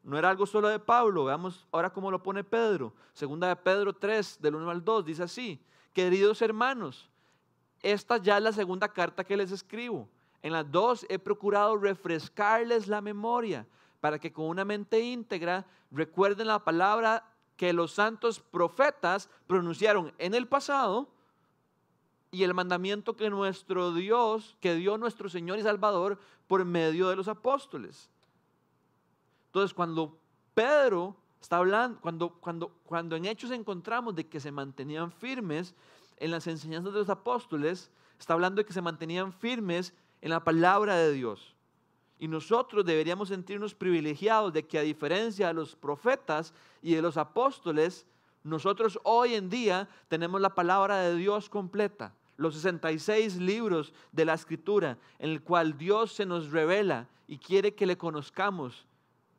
No 0.09 0.17
era 0.17 0.31
algo 0.31 0.47
solo 0.47 0.69
de 0.69 0.79
Pablo, 0.79 1.27
veamos 1.27 1.67
ahora 1.71 1.91
cómo 1.91 2.11
lo 2.11 2.23
pone 2.23 2.43
Pedro. 2.43 2.95
Segunda 3.13 3.47
de 3.47 3.57
Pedro 3.57 3.93
3, 3.93 4.39
del 4.41 4.55
1 4.55 4.71
al 4.71 4.83
2, 4.83 5.05
dice 5.05 5.23
así, 5.23 5.61
queridos 5.93 6.41
hermanos, 6.41 7.11
esta 7.83 8.17
ya 8.17 8.39
es 8.39 8.43
la 8.43 8.53
segunda 8.55 8.89
carta 8.89 9.23
que 9.23 9.37
les 9.37 9.53
escribo. 9.53 10.09
En 10.41 10.55
las 10.55 10.73
dos 10.73 11.05
he 11.11 11.19
procurado 11.19 11.77
refrescarles 11.77 12.89
la 12.89 13.03
memoria 13.03 13.67
para 14.01 14.19
que 14.19 14.33
con 14.33 14.47
una 14.47 14.65
mente 14.65 14.99
íntegra 14.99 15.67
recuerden 15.91 16.47
la 16.47 16.65
palabra 16.65 17.31
que 17.59 17.75
los 17.75 17.93
santos 17.93 18.41
profetas 18.41 19.29
pronunciaron 19.47 20.15
en 20.17 20.33
el 20.33 20.49
pasado 20.49 21.07
y 22.31 22.45
el 22.45 22.55
mandamiento 22.55 23.15
que 23.15 23.29
nuestro 23.29 23.93
Dios, 23.93 24.57
que 24.61 24.75
dio 24.75 24.97
nuestro 24.97 25.29
Señor 25.29 25.59
y 25.59 25.65
Salvador 25.65 26.19
por 26.47 26.65
medio 26.65 27.11
de 27.11 27.17
los 27.17 27.29
apóstoles. 27.29 28.09
Entonces, 29.49 29.73
cuando 29.73 30.19
Pedro 30.55 31.17
está 31.41 31.57
hablando, 31.57 32.01
cuando, 32.01 32.31
cuando, 32.35 32.69
cuando 32.85 33.17
en 33.17 33.25
Hechos 33.25 33.51
encontramos 33.51 34.15
de 34.15 34.27
que 34.27 34.41
se 34.41 34.53
mantenían 34.53 35.11
firmes 35.11 35.75
en 36.19 36.31
las 36.31 36.47
enseñanzas 36.47 36.93
de 36.93 36.99
los 36.99 37.09
apóstoles, 37.09 37.91
está 38.19 38.35
hablando 38.35 38.61
de 38.61 38.67
que 38.67 38.73
se 38.73 38.83
mantenían 38.83 39.33
firmes 39.33 39.95
en 40.21 40.31
la 40.31 40.45
palabra 40.45 40.97
de 40.97 41.13
Dios. 41.13 41.55
Y 42.19 42.29
nosotros 42.29 42.85
deberíamos 42.85 43.29
sentirnos 43.29 43.75
privilegiados 43.75 44.53
de 44.53 44.67
que 44.67 44.79
a 44.79 44.83
diferencia 44.83 45.49
de 45.49 45.55
los 45.55 45.77
profetas 45.77 46.53
y 46.83 46.95
de 46.95 47.03
los 47.03 47.17
apóstoles, 47.17 48.07
nosotros 48.43 48.99
hoy 49.05 49.35
en 49.35 49.49
día 49.49 49.89
tenemos 50.09 50.41
la 50.41 50.55
palabra 50.55 50.99
de 50.99 51.15
Dios 51.15 51.49
completa, 51.49 52.13
los 52.37 52.55
66 52.57 53.37
libros 53.37 53.95
de 54.13 54.25
la 54.25 54.35
escritura, 54.35 54.99
en 55.19 55.31
el 55.31 55.43
cual 55.43 55.79
Dios 55.79 56.13
se 56.13 56.27
nos 56.27 56.51
revela 56.51 57.09
y 57.29 57.39
quiere 57.39 57.75
que 57.75 57.87
le 57.87 57.97
conozcamos 57.97 58.88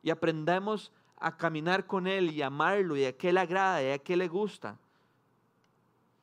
y 0.02 0.10
aprendamos 0.10 0.92
a 1.16 1.36
caminar 1.36 1.86
con 1.86 2.06
Él 2.06 2.30
y 2.30 2.42
amarlo 2.42 2.96
y 2.96 3.04
a 3.04 3.16
qué 3.16 3.32
le 3.32 3.40
agrada 3.40 3.82
y 3.82 3.90
a 3.90 3.98
qué 3.98 4.16
le 4.16 4.28
gusta. 4.28 4.78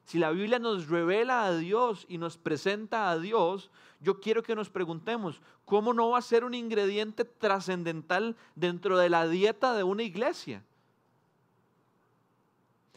si 0.05 0.17
la 0.19 0.31
Biblia 0.31 0.57
nos 0.57 0.87
revela 0.87 1.45
a 1.45 1.57
Dios 1.57 2.05
y 2.07 2.17
nos 2.17 2.37
presenta 2.37 3.11
a 3.11 3.19
Dios, 3.19 3.69
yo 3.99 4.21
quiero 4.21 4.41
que 4.41 4.55
nos 4.55 4.69
preguntemos, 4.69 5.41
¿cómo 5.65 5.93
no 5.93 6.11
va 6.11 6.19
a 6.19 6.21
ser 6.21 6.45
un 6.45 6.53
ingrediente 6.53 7.25
trascendental 7.25 8.37
dentro 8.55 8.97
de 8.97 9.09
la 9.09 9.27
dieta 9.27 9.75
de 9.75 9.83
una 9.83 10.03
iglesia? 10.03 10.63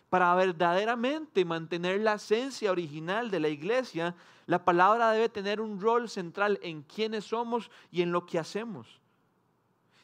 Para 0.09 0.33
verdaderamente 0.37 1.45
mantener 1.45 2.01
la 2.01 2.15
esencia 2.15 2.71
original 2.71 3.31
de 3.31 3.41
la 3.41 3.49
iglesia, 3.49 4.15
la 4.47 4.65
palabra 4.65 5.11
debe 5.11 5.29
tener 5.29 5.61
un 5.61 5.81
rol 5.81 6.09
central 6.09 6.61
en 6.63 6.83
quiénes 6.83 7.25
somos 7.25 7.73
y 7.91 8.03
en 8.03 8.13
lo 8.13 8.25
que 8.25 8.39
hacemos. 8.39 9.00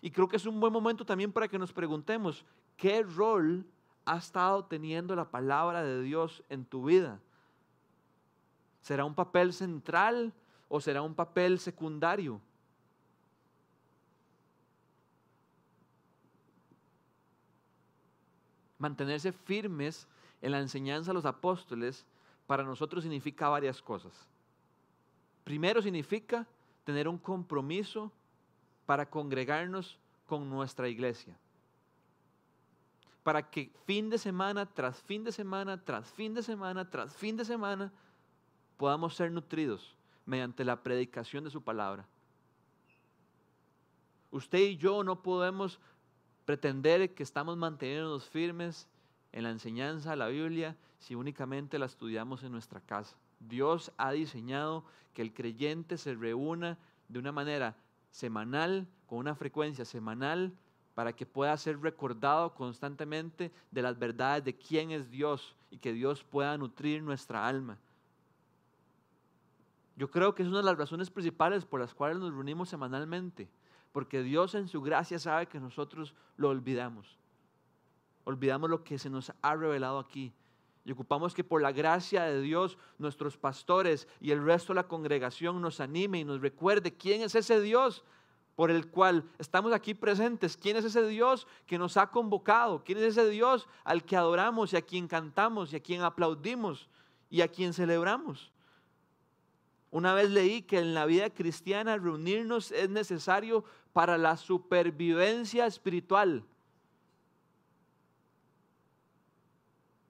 Y 0.02 0.10
creo 0.10 0.28
que 0.28 0.36
es 0.36 0.46
un 0.46 0.60
buen 0.60 0.72
momento 0.72 1.04
también 1.04 1.32
para 1.32 1.48
que 1.48 1.58
nos 1.58 1.72
preguntemos, 1.72 2.44
¿qué 2.76 3.02
rol 3.02 3.64
ha 4.04 4.18
estado 4.18 4.64
teniendo 4.64 5.16
la 5.16 5.30
palabra 5.30 5.82
de 5.82 6.02
Dios 6.02 6.42
en 6.48 6.64
tu 6.64 6.84
vida? 6.84 7.20
¿Será 8.82 9.04
un 9.04 9.14
papel 9.14 9.52
central 9.52 10.32
o 10.68 10.80
será 10.80 11.02
un 11.02 11.14
papel 11.14 11.58
secundario? 11.58 12.40
Mantenerse 18.78 19.32
firmes 19.32 20.06
en 20.42 20.52
la 20.52 20.60
enseñanza 20.60 21.10
de 21.10 21.14
los 21.14 21.24
apóstoles 21.24 22.04
para 22.46 22.62
nosotros 22.62 23.02
significa 23.02 23.48
varias 23.48 23.82
cosas. 23.82 24.12
Primero 25.42 25.82
significa 25.82 26.46
tener 26.84 27.08
un 27.08 27.18
compromiso 27.18 28.12
para 28.86 29.10
congregarnos 29.10 29.98
con 30.26 30.48
nuestra 30.48 30.88
iglesia. 30.88 31.36
Para 33.22 33.50
que 33.50 33.70
fin 33.84 34.08
de 34.08 34.18
semana 34.18 34.66
tras 34.66 35.02
fin 35.02 35.24
de 35.24 35.32
semana, 35.32 35.82
tras 35.84 36.10
fin 36.12 36.32
de 36.32 36.42
semana, 36.42 36.88
tras 36.88 37.14
fin 37.14 37.36
de 37.36 37.44
semana, 37.44 37.92
podamos 38.76 39.14
ser 39.14 39.32
nutridos 39.32 39.94
mediante 40.24 40.64
la 40.64 40.82
predicación 40.82 41.44
de 41.44 41.50
su 41.50 41.60
palabra. 41.62 42.06
Usted 44.30 44.58
y 44.58 44.76
yo 44.76 45.02
no 45.02 45.22
podemos 45.22 45.80
pretender 46.44 47.14
que 47.14 47.22
estamos 47.22 47.56
manteniéndonos 47.56 48.28
firmes 48.28 48.88
en 49.32 49.42
la 49.42 49.50
enseñanza 49.50 50.10
de 50.10 50.16
la 50.16 50.28
Biblia 50.28 50.76
si 50.98 51.14
únicamente 51.14 51.78
la 51.78 51.86
estudiamos 51.86 52.42
en 52.42 52.52
nuestra 52.52 52.80
casa. 52.80 53.16
Dios 53.40 53.92
ha 53.96 54.12
diseñado 54.12 54.84
que 55.14 55.22
el 55.22 55.32
creyente 55.32 55.98
se 55.98 56.14
reúna 56.14 56.78
de 57.08 57.18
una 57.18 57.32
manera 57.32 57.76
semanal, 58.16 58.88
con 59.06 59.18
una 59.18 59.34
frecuencia 59.34 59.84
semanal, 59.84 60.54
para 60.94 61.12
que 61.12 61.26
pueda 61.26 61.54
ser 61.58 61.78
recordado 61.82 62.54
constantemente 62.54 63.52
de 63.70 63.82
las 63.82 63.98
verdades 63.98 64.42
de 64.42 64.56
quién 64.56 64.90
es 64.90 65.10
Dios 65.10 65.54
y 65.70 65.76
que 65.76 65.92
Dios 65.92 66.24
pueda 66.24 66.56
nutrir 66.56 67.02
nuestra 67.02 67.46
alma. 67.46 67.76
Yo 69.96 70.10
creo 70.10 70.34
que 70.34 70.42
es 70.42 70.48
una 70.48 70.58
de 70.58 70.64
las 70.64 70.78
razones 70.78 71.10
principales 71.10 71.66
por 71.66 71.80
las 71.80 71.92
cuales 71.92 72.18
nos 72.18 72.32
reunimos 72.32 72.70
semanalmente, 72.70 73.50
porque 73.92 74.22
Dios 74.22 74.54
en 74.54 74.66
su 74.66 74.80
gracia 74.80 75.18
sabe 75.18 75.46
que 75.46 75.60
nosotros 75.60 76.14
lo 76.38 76.48
olvidamos. 76.48 77.18
Olvidamos 78.24 78.70
lo 78.70 78.82
que 78.82 78.98
se 78.98 79.10
nos 79.10 79.30
ha 79.42 79.54
revelado 79.54 79.98
aquí. 79.98 80.32
Y 80.86 80.92
ocupamos 80.92 81.34
que 81.34 81.42
por 81.42 81.60
la 81.60 81.72
gracia 81.72 82.22
de 82.22 82.40
Dios 82.40 82.78
nuestros 82.96 83.36
pastores 83.36 84.06
y 84.20 84.30
el 84.30 84.44
resto 84.44 84.72
de 84.72 84.76
la 84.76 84.86
congregación 84.86 85.60
nos 85.60 85.80
anime 85.80 86.20
y 86.20 86.24
nos 86.24 86.40
recuerde 86.40 86.96
quién 86.96 87.22
es 87.22 87.34
ese 87.34 87.60
Dios 87.60 88.04
por 88.54 88.70
el 88.70 88.88
cual 88.88 89.24
estamos 89.40 89.72
aquí 89.72 89.94
presentes. 89.94 90.56
¿Quién 90.56 90.76
es 90.76 90.84
ese 90.84 91.04
Dios 91.08 91.48
que 91.66 91.76
nos 91.76 91.96
ha 91.96 92.06
convocado? 92.06 92.84
¿Quién 92.84 92.98
es 92.98 93.18
ese 93.18 93.28
Dios 93.28 93.66
al 93.82 94.04
que 94.04 94.14
adoramos 94.14 94.72
y 94.72 94.76
a 94.76 94.82
quien 94.82 95.08
cantamos 95.08 95.72
y 95.72 95.76
a 95.76 95.80
quien 95.80 96.02
aplaudimos 96.02 96.88
y 97.30 97.40
a 97.40 97.48
quien 97.48 97.74
celebramos? 97.74 98.52
Una 99.90 100.14
vez 100.14 100.30
leí 100.30 100.62
que 100.62 100.78
en 100.78 100.94
la 100.94 101.04
vida 101.04 101.30
cristiana 101.30 101.96
reunirnos 101.96 102.70
es 102.70 102.88
necesario 102.88 103.64
para 103.92 104.16
la 104.16 104.36
supervivencia 104.36 105.66
espiritual. 105.66 106.44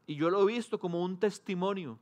Y 0.06 0.14
yo 0.14 0.30
lo 0.30 0.42
he 0.42 0.52
visto 0.52 0.78
como 0.78 1.02
un 1.02 1.18
testimonio. 1.18 1.98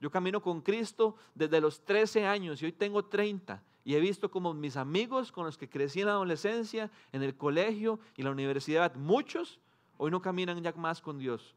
Yo 0.00 0.10
camino 0.10 0.42
con 0.42 0.60
Cristo 0.60 1.16
desde 1.34 1.60
los 1.60 1.84
13 1.84 2.26
años 2.26 2.62
y 2.62 2.66
hoy 2.66 2.72
tengo 2.72 3.04
30. 3.04 3.62
Y 3.84 3.94
he 3.94 4.00
visto 4.00 4.30
como 4.30 4.54
mis 4.54 4.76
amigos 4.76 5.30
con 5.30 5.44
los 5.44 5.58
que 5.58 5.68
crecí 5.68 6.00
en 6.00 6.06
la 6.06 6.12
adolescencia, 6.12 6.90
en 7.12 7.22
el 7.22 7.36
colegio 7.36 8.00
y 8.16 8.22
la 8.22 8.30
universidad, 8.30 8.94
muchos 8.94 9.60
hoy 9.98 10.10
no 10.10 10.22
caminan 10.22 10.62
ya 10.62 10.72
más 10.72 11.00
con 11.00 11.18
Dios. 11.18 11.54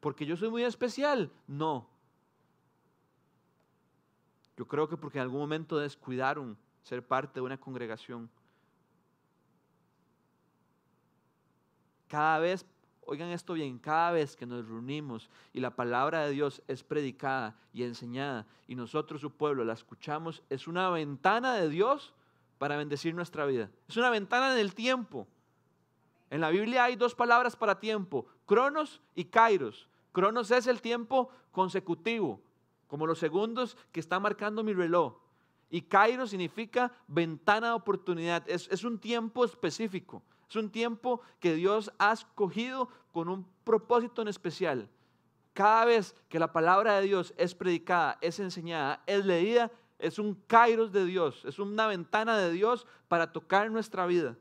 Porque 0.00 0.26
yo 0.26 0.36
soy 0.36 0.50
muy 0.50 0.64
especial. 0.64 1.30
No, 1.46 1.88
yo 4.56 4.66
creo 4.66 4.88
que 4.88 4.96
porque 4.96 5.18
en 5.18 5.22
algún 5.22 5.40
momento 5.40 5.78
descuidaron 5.78 6.56
ser 6.82 7.06
parte 7.06 7.34
de 7.34 7.40
una 7.40 7.58
congregación. 7.58 8.30
Cada 12.08 12.38
vez, 12.38 12.66
oigan 13.06 13.30
esto 13.30 13.54
bien, 13.54 13.78
cada 13.78 14.12
vez 14.12 14.36
que 14.36 14.46
nos 14.46 14.66
reunimos 14.66 15.28
y 15.52 15.60
la 15.60 15.74
palabra 15.74 16.24
de 16.24 16.32
Dios 16.32 16.62
es 16.68 16.82
predicada 16.82 17.56
y 17.72 17.82
enseñada 17.82 18.46
y 18.66 18.74
nosotros, 18.74 19.20
su 19.20 19.30
pueblo, 19.30 19.64
la 19.64 19.72
escuchamos, 19.72 20.42
es 20.50 20.66
una 20.66 20.88
ventana 20.90 21.54
de 21.54 21.68
Dios 21.68 22.12
para 22.58 22.76
bendecir 22.76 23.14
nuestra 23.14 23.44
vida. 23.44 23.70
Es 23.88 23.96
una 23.96 24.10
ventana 24.10 24.52
en 24.52 24.58
el 24.58 24.74
tiempo. 24.74 25.26
En 26.30 26.40
la 26.40 26.50
Biblia 26.50 26.84
hay 26.84 26.96
dos 26.96 27.14
palabras 27.14 27.56
para 27.56 27.80
tiempo, 27.80 28.26
cronos 28.46 29.00
y 29.14 29.24
kairos. 29.24 29.88
Cronos 30.12 30.50
es 30.50 30.66
el 30.66 30.80
tiempo 30.80 31.30
consecutivo, 31.50 32.40
como 32.86 33.06
los 33.06 33.18
segundos 33.18 33.76
que 33.90 34.00
está 34.00 34.20
marcando 34.20 34.62
mi 34.62 34.72
reloj. 34.72 35.14
Y 35.70 35.80
Cairo 35.80 36.26
significa 36.26 36.92
ventana 37.08 37.68
de 37.68 37.72
oportunidad. 37.72 38.48
Es, 38.48 38.68
es, 38.70 38.84
un 38.84 38.98
tiempo 38.98 39.42
específico. 39.42 40.22
Es 40.52 40.56
un 40.56 40.68
tiempo 40.68 41.22
que 41.40 41.54
Dios 41.54 41.90
ha 41.98 42.12
escogido 42.12 42.90
con 43.10 43.30
un 43.30 43.46
propósito 43.64 44.20
en 44.20 44.28
especial. 44.28 44.86
Cada 45.54 45.86
vez 45.86 46.14
que 46.28 46.38
la 46.38 46.52
palabra 46.52 47.00
de 47.00 47.06
Dios 47.06 47.32
es 47.38 47.54
predicada, 47.54 48.18
es 48.20 48.38
enseñada, 48.38 49.02
es 49.06 49.24
leída, 49.24 49.70
es 49.98 50.18
un 50.18 50.34
Kairos 50.34 50.92
de 50.92 51.06
Dios. 51.06 51.42
Es 51.46 51.58
una 51.58 51.86
ventana 51.86 52.36
de 52.36 52.52
Dios 52.52 52.86
para 53.08 53.32
tocar 53.32 53.70
nuestra 53.70 54.04
vida. 54.04 54.36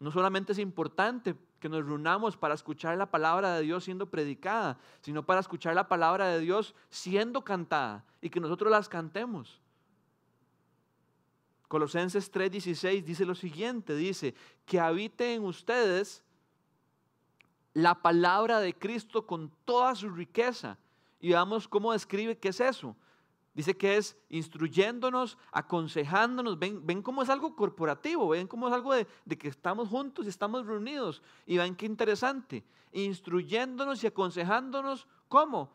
No 0.00 0.10
solamente 0.10 0.52
es 0.52 0.58
importante 0.58 1.36
que 1.60 1.68
nos 1.68 1.84
reunamos 1.84 2.38
para 2.38 2.54
escuchar 2.54 2.96
la 2.96 3.10
palabra 3.10 3.56
de 3.56 3.60
Dios 3.60 3.84
siendo 3.84 4.06
predicada, 4.06 4.78
sino 5.02 5.22
para 5.22 5.40
escuchar 5.40 5.74
la 5.74 5.86
palabra 5.86 6.28
de 6.28 6.40
Dios 6.40 6.74
siendo 6.88 7.44
cantada 7.44 8.06
y 8.22 8.30
que 8.30 8.40
nosotros 8.40 8.70
las 8.70 8.88
cantemos. 8.88 9.60
Colosenses 11.68 12.32
3:16 12.32 13.04
dice 13.04 13.24
lo 13.26 13.34
siguiente, 13.34 13.94
dice, 13.94 14.34
que 14.64 14.80
habite 14.80 15.34
en 15.34 15.44
ustedes 15.44 16.24
la 17.74 17.94
palabra 17.94 18.60
de 18.60 18.74
Cristo 18.74 19.26
con 19.26 19.52
toda 19.64 19.94
su 19.94 20.08
riqueza. 20.08 20.78
Y 21.20 21.28
veamos 21.28 21.68
cómo 21.68 21.92
describe 21.92 22.38
qué 22.38 22.48
es 22.48 22.60
eso. 22.60 22.96
Dice 23.54 23.76
que 23.76 23.96
es 23.96 24.16
instruyéndonos, 24.28 25.36
aconsejándonos. 25.52 26.58
Ven, 26.58 26.86
ven 26.86 27.02
cómo 27.02 27.22
es 27.22 27.28
algo 27.28 27.54
corporativo, 27.54 28.28
ven 28.28 28.46
cómo 28.46 28.68
es 28.68 28.74
algo 28.74 28.94
de, 28.94 29.06
de, 29.24 29.36
que 29.36 29.48
estamos 29.48 29.88
juntos 29.88 30.26
y 30.26 30.28
estamos 30.28 30.64
reunidos. 30.64 31.22
Y 31.44 31.58
ven 31.58 31.74
qué 31.74 31.86
interesante. 31.86 32.64
Instruyéndonos 32.92 34.02
y 34.04 34.06
aconsejándonos, 34.06 35.06
¿cómo? 35.28 35.72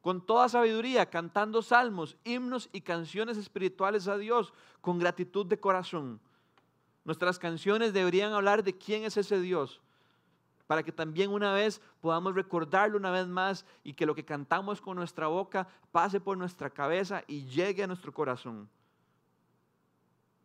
Con 0.00 0.24
toda 0.24 0.48
sabiduría, 0.48 1.06
cantando 1.06 1.62
salmos, 1.62 2.16
himnos 2.24 2.68
y 2.72 2.80
canciones 2.80 3.36
espirituales 3.36 4.08
a 4.08 4.16
Dios, 4.16 4.52
con 4.80 4.98
gratitud 4.98 5.46
de 5.46 5.60
corazón. 5.60 6.20
Nuestras 7.04 7.38
canciones 7.38 7.92
deberían 7.92 8.32
hablar 8.32 8.64
de 8.64 8.76
quién 8.76 9.04
es 9.04 9.16
ese 9.16 9.40
Dios 9.40 9.80
para 10.70 10.84
que 10.84 10.92
también 10.92 11.32
una 11.32 11.52
vez 11.52 11.80
podamos 12.00 12.32
recordarlo 12.32 12.96
una 12.96 13.10
vez 13.10 13.26
más 13.26 13.66
y 13.82 13.92
que 13.92 14.06
lo 14.06 14.14
que 14.14 14.24
cantamos 14.24 14.80
con 14.80 14.96
nuestra 14.96 15.26
boca 15.26 15.66
pase 15.90 16.20
por 16.20 16.38
nuestra 16.38 16.70
cabeza 16.70 17.24
y 17.26 17.44
llegue 17.46 17.82
a 17.82 17.88
nuestro 17.88 18.14
corazón. 18.14 18.70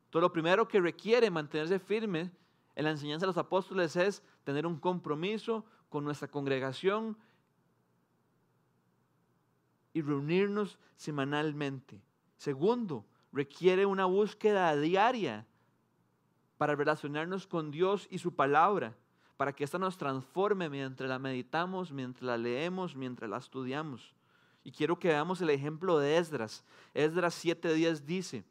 Todo 0.09 0.21
lo 0.21 0.33
primero 0.33 0.67
que 0.67 0.81
requiere 0.81 1.29
mantenerse 1.29 1.77
firme 1.77 2.31
en 2.73 2.85
la 2.85 2.89
enseñanza 2.89 3.27
de 3.27 3.27
los 3.27 3.37
apóstoles 3.37 3.95
es 3.97 4.23
tener 4.43 4.65
un 4.65 4.79
compromiso 4.79 5.63
con 5.89 6.03
nuestra 6.03 6.27
congregación 6.27 7.15
y 9.95 10.01
reunirnos 10.01 10.77
semanalmente. 10.97 12.01
Segundo, 12.36 13.05
requiere 13.31 13.86
una 13.86 14.03
búsqueda 14.03 14.75
diaria 14.75 15.47
para 16.58 16.75
relacionarnos 16.75 17.47
con 17.47 17.71
Dios 17.71 18.05
y 18.12 18.17
su 18.17 18.36
palabra 18.36 18.93
para 19.38 19.53
que 19.53 19.63
ésta 19.63 19.79
nos 19.79 19.97
transforme 19.97 20.69
mientras 20.69 21.10
la 21.10 21.17
meditamos, 21.17 21.93
mientras 21.93 22.23
la 22.23 22.38
leemos, 22.38 22.93
mientras 22.93 23.29
la 23.29 23.38
estudiamos. 23.38 24.13
Y 24.65 24.71
quiero 24.71 24.99
que 24.99 25.08
veamos 25.08 25.39
el 25.39 25.49
ejemplo 25.49 25.97
de 25.97 26.17
Esdras. 26.17 26.65
Esdras 26.93 27.34
7:10 27.34 28.05
dice 28.05 28.43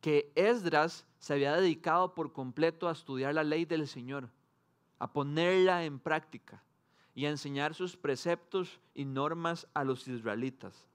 que 0.00 0.30
Esdras 0.36 1.04
se 1.18 1.32
había 1.32 1.56
dedicado 1.56 2.14
por 2.14 2.32
completo 2.32 2.88
a 2.88 2.92
estudiar 2.92 3.34
la 3.34 3.42
ley 3.42 3.64
del 3.64 3.88
Señor, 3.88 4.30
a 5.00 5.12
ponerla 5.12 5.84
en 5.84 5.98
práctica 5.98 6.62
y 7.14 7.26
a 7.26 7.30
enseñar 7.30 7.74
sus 7.74 7.96
preceptos 7.96 8.80
y 8.94 9.04
normas 9.04 9.66
a 9.74 9.84
los 9.84 10.06
israelitas. 10.08 10.86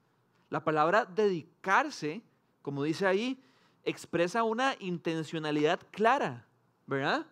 La 0.50 0.64
palabra 0.64 1.04
dedicarse, 1.04 2.22
como 2.62 2.82
dice 2.82 3.06
ahí, 3.06 3.42
expresa 3.84 4.42
una 4.42 4.74
intencionalidad 4.80 5.80
clara, 5.90 6.46
¿verdad? 6.86 7.26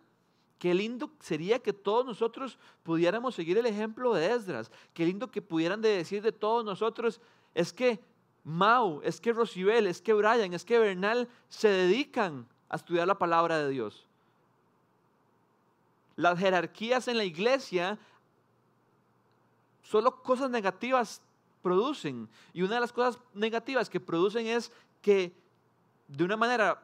Qué 0.58 0.72
lindo 0.72 1.10
sería 1.20 1.58
que 1.58 1.72
todos 1.72 2.06
nosotros 2.06 2.58
pudiéramos 2.82 3.34
seguir 3.34 3.58
el 3.58 3.66
ejemplo 3.66 4.14
de 4.14 4.32
Esdras. 4.32 4.70
Qué 4.94 5.04
lindo 5.04 5.30
que 5.30 5.42
pudieran 5.42 5.82
decir 5.82 6.22
de 6.22 6.32
todos 6.32 6.64
nosotros, 6.64 7.20
es 7.54 7.72
que 7.72 8.00
Mau, 8.44 9.00
es 9.02 9.20
que 9.20 9.32
Rosibel, 9.32 9.86
es 9.86 10.02
que 10.02 10.12
Brian, 10.12 10.52
es 10.52 10.64
que 10.64 10.78
Bernal 10.78 11.28
se 11.48 11.68
dedican 11.68 12.46
a 12.68 12.76
estudiar 12.76 13.06
la 13.06 13.18
palabra 13.18 13.58
de 13.58 13.70
Dios. 13.70 14.06
Las 16.16 16.38
jerarquías 16.38 17.08
en 17.08 17.16
la 17.16 17.24
iglesia 17.24 17.98
solo 19.84 20.22
cosas 20.22 20.50
negativas 20.50 21.22
producen. 21.62 22.28
Y 22.52 22.62
una 22.62 22.74
de 22.74 22.80
las 22.80 22.92
cosas 22.92 23.18
negativas 23.32 23.88
que 23.88 24.00
producen 24.00 24.46
es 24.46 24.72
que 25.00 25.32
de 26.08 26.24
una 26.24 26.36
manera 26.36 26.82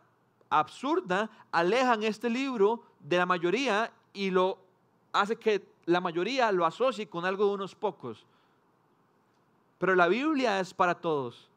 absurda 0.48 1.30
alejan 1.50 2.02
este 2.02 2.30
libro 2.30 2.82
de 3.00 3.18
la 3.18 3.26
mayoría 3.26 3.92
y 4.12 4.30
lo 4.30 4.58
hace 5.12 5.36
que 5.36 5.66
la 5.86 6.00
mayoría 6.00 6.52
lo 6.52 6.64
asocie 6.64 7.08
con 7.08 7.24
algo 7.24 7.46
de 7.46 7.54
unos 7.54 7.74
pocos. 7.74 8.24
Pero 9.78 9.94
la 9.94 10.08
Biblia 10.08 10.60
es 10.60 10.74
para 10.74 10.94
todos. 10.94 11.48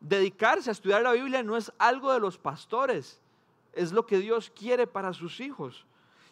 Dedicarse 0.00 0.70
a 0.70 0.72
estudiar 0.72 1.02
la 1.02 1.12
Biblia 1.12 1.42
no 1.42 1.56
es 1.56 1.72
algo 1.78 2.12
de 2.12 2.20
los 2.20 2.38
pastores, 2.38 3.20
es 3.72 3.92
lo 3.92 4.06
que 4.06 4.18
Dios 4.18 4.50
quiere 4.54 4.86
para 4.86 5.12
sus 5.12 5.40
hijos. 5.40 5.84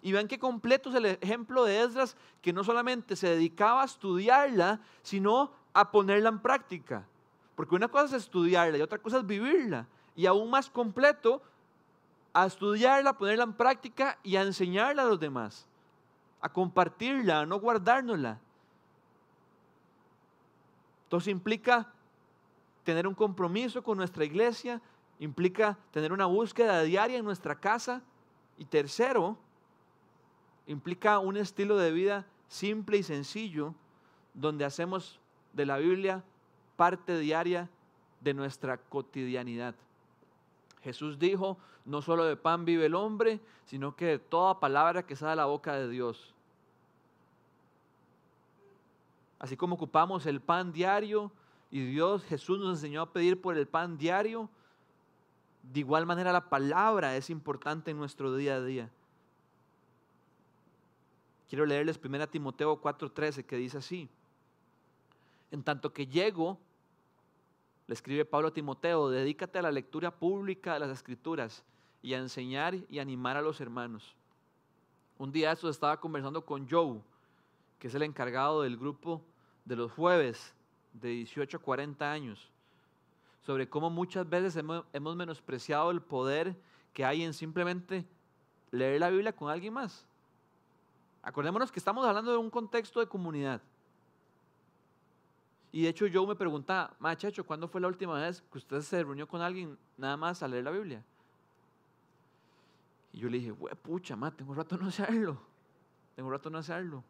Y 0.03 0.11
vean 0.11 0.27
qué 0.27 0.39
completo 0.39 0.91
es 0.91 0.97
el 0.97 1.07
ejemplo 1.07 1.65
de 1.65 1.81
Esdras, 1.81 2.17
que 2.41 2.53
no 2.53 2.65
solamente 2.65 3.15
se 3.15 3.29
dedicaba 3.29 3.83
a 3.83 3.87
estudiarla, 3.87 4.81
sino 5.03 5.53
a 5.73 5.91
ponerla 5.91 6.29
en 6.29 6.41
práctica. 6.41 7.07
Porque 7.55 7.77
una 7.77 7.89
cosa 7.89 8.17
es 8.17 8.25
estudiarla 8.25 8.79
y 8.79 8.83
otra 8.83 8.99
cosa 8.99 9.19
es 9.19 9.27
vivirla. 9.27 9.87
Y 10.17 10.27
aún 10.27 10.51
más 10.51 10.69
completo, 10.69 11.41
a 12.33 12.47
estudiarla, 12.47 13.17
ponerla 13.17 13.45
en 13.45 13.53
práctica 13.53 14.19
y 14.25 14.37
a 14.37 14.43
enseñarla 14.43 15.03
a 15.03 15.07
los 15.07 15.21
demás. 15.21 15.67
A 16.41 16.49
compartirla, 16.49 17.41
a 17.41 17.47
no 17.47 17.61
guardárnosla. 17.61 18.41
Entonces 21.05 21.29
implica 21.29 21.93
tener 22.83 23.07
un 23.07 23.15
compromiso 23.15 23.83
con 23.83 23.99
nuestra 23.99 24.25
iglesia, 24.25 24.81
implica 25.21 25.79
tener 25.93 26.13
una 26.13 26.27
búsqueda 26.27 26.83
diaria 26.83 27.19
en 27.19 27.25
nuestra 27.25 27.55
casa. 27.55 28.03
Y 28.59 28.65
tercero, 28.65 29.37
implica 30.73 31.19
un 31.19 31.37
estilo 31.37 31.77
de 31.77 31.93
vida 31.93 32.27
simple 32.49 32.99
y 32.99 33.03
sencillo, 33.03 33.75
donde 34.35 34.65
hacemos 34.65 35.21
de 35.53 35.67
la 35.67 35.79
Biblia 35.79 36.25
parte 36.77 37.19
diaria 37.19 37.69
de 38.21 38.35
nuestra 38.35 38.77
cotidianidad. 38.77 39.75
Jesús 40.83 41.19
dijo, 41.19 41.59
no 41.85 42.03
solo 42.03 42.25
de 42.25 42.37
pan 42.37 42.65
vive 42.65 42.87
el 42.87 42.95
hombre, 42.95 43.41
sino 43.67 43.95
que 43.95 44.07
de 44.07 44.19
toda 44.19 44.61
palabra 44.61 45.05
que 45.05 45.17
sale 45.17 45.31
de 45.31 45.37
la 45.37 45.47
boca 45.47 45.75
de 45.75 45.89
Dios. 45.89 46.35
Así 49.39 49.57
como 49.57 49.75
ocupamos 49.75 50.27
el 50.27 50.41
pan 50.41 50.73
diario 50.73 51.33
y 51.71 51.85
Dios, 51.85 52.25
Jesús 52.25 52.59
nos 52.59 52.79
enseñó 52.79 53.03
a 53.03 53.13
pedir 53.13 53.41
por 53.41 53.57
el 53.57 53.67
pan 53.67 53.99
diario, 53.99 54.49
de 55.63 55.81
igual 55.81 56.07
manera 56.07 56.33
la 56.33 56.49
palabra 56.49 57.17
es 57.17 57.31
importante 57.31 57.91
en 57.91 57.99
nuestro 57.99 58.35
día 58.37 58.57
a 58.57 58.63
día. 58.63 58.91
Quiero 61.53 61.67
leerles 61.67 62.01
1 62.03 62.29
Timoteo 62.29 62.81
4:13 62.81 63.45
que 63.45 63.57
dice 63.57 63.77
así. 63.77 64.09
En 65.51 65.63
tanto 65.63 65.93
que 65.93 66.07
llego, 66.07 66.59
le 67.87 67.93
escribe 67.93 68.25
Pablo 68.25 68.49
a 68.49 68.55
Timoteo, 68.55 69.11
dedícate 69.11 69.59
a 69.59 69.63
la 69.63 69.71
lectura 69.71 70.11
pública 70.11 70.73
de 70.73 70.81
las 70.81 70.89
escrituras 70.89 71.63
y 72.01 72.15
a 72.15 72.19
enseñar 72.19 72.75
y 72.89 73.01
animar 73.01 73.37
a 73.37 73.43
los 73.43 73.61
hermanos. 73.61 74.17
Un 75.19 75.31
día 75.31 75.53
eso 75.53 75.69
estaba 75.69 76.01
conversando 76.01 76.43
con 76.43 76.67
Joe, 76.67 77.03
que 77.79 77.89
es 77.89 77.95
el 77.95 78.05
encargado 78.05 78.63
del 78.63 78.79
grupo 78.79 79.21
de 79.67 79.77
los 79.77 79.93
jueves 79.93 80.55
de 80.95 81.11
18 81.11 81.59
a 81.59 81.61
40 81.61 82.11
años, 82.11 82.49
sobre 83.43 83.69
cómo 83.69 83.91
muchas 83.91 84.27
veces 84.27 84.57
hemos 84.57 85.17
menospreciado 85.17 85.91
el 85.91 86.01
poder 86.01 86.57
que 86.95 87.05
hay 87.05 87.23
en 87.23 87.35
simplemente 87.35 88.07
leer 88.71 89.01
la 89.01 89.11
Biblia 89.11 89.37
con 89.37 89.51
alguien 89.51 89.75
más. 89.75 90.07
Acordémonos 91.23 91.71
que 91.71 91.79
estamos 91.79 92.05
hablando 92.05 92.33
de 92.33 92.37
un 92.37 92.51
contexto 92.51 92.99
de 93.01 93.07
comunidad. 93.07 93.61
Y 95.71 95.83
de 95.83 95.89
hecho 95.89 96.07
yo 96.07 96.27
me 96.27 96.35
preguntaba, 96.35 96.95
machacho, 96.99 97.45
¿cuándo 97.45 97.69
fue 97.69 97.81
la 97.81 97.89
última 97.89 98.15
vez 98.21 98.43
que 98.53 98.59
usted 98.59 98.81
se 98.83 99.03
reunió 99.03 99.27
con 99.27 99.41
alguien 99.41 99.79
nada 99.97 100.17
más 100.17 100.43
a 100.43 100.49
leer 100.49 100.65
la 100.65 100.71
Biblia? 100.71 101.03
Y 103.13 103.21
yo 103.21 103.29
le 103.29 103.39
dije, 103.39 103.55
pucha, 103.83 104.17
ma, 104.17 104.31
tengo 104.31 104.51
un 104.51 104.59
rato 104.59 104.77
no 104.77 104.89
hacerlo. 104.89 105.39
Tengo 106.15 106.29
un 106.29 106.33
rato 106.33 106.51
no 106.51 106.59
hacerlo. 106.59 107.05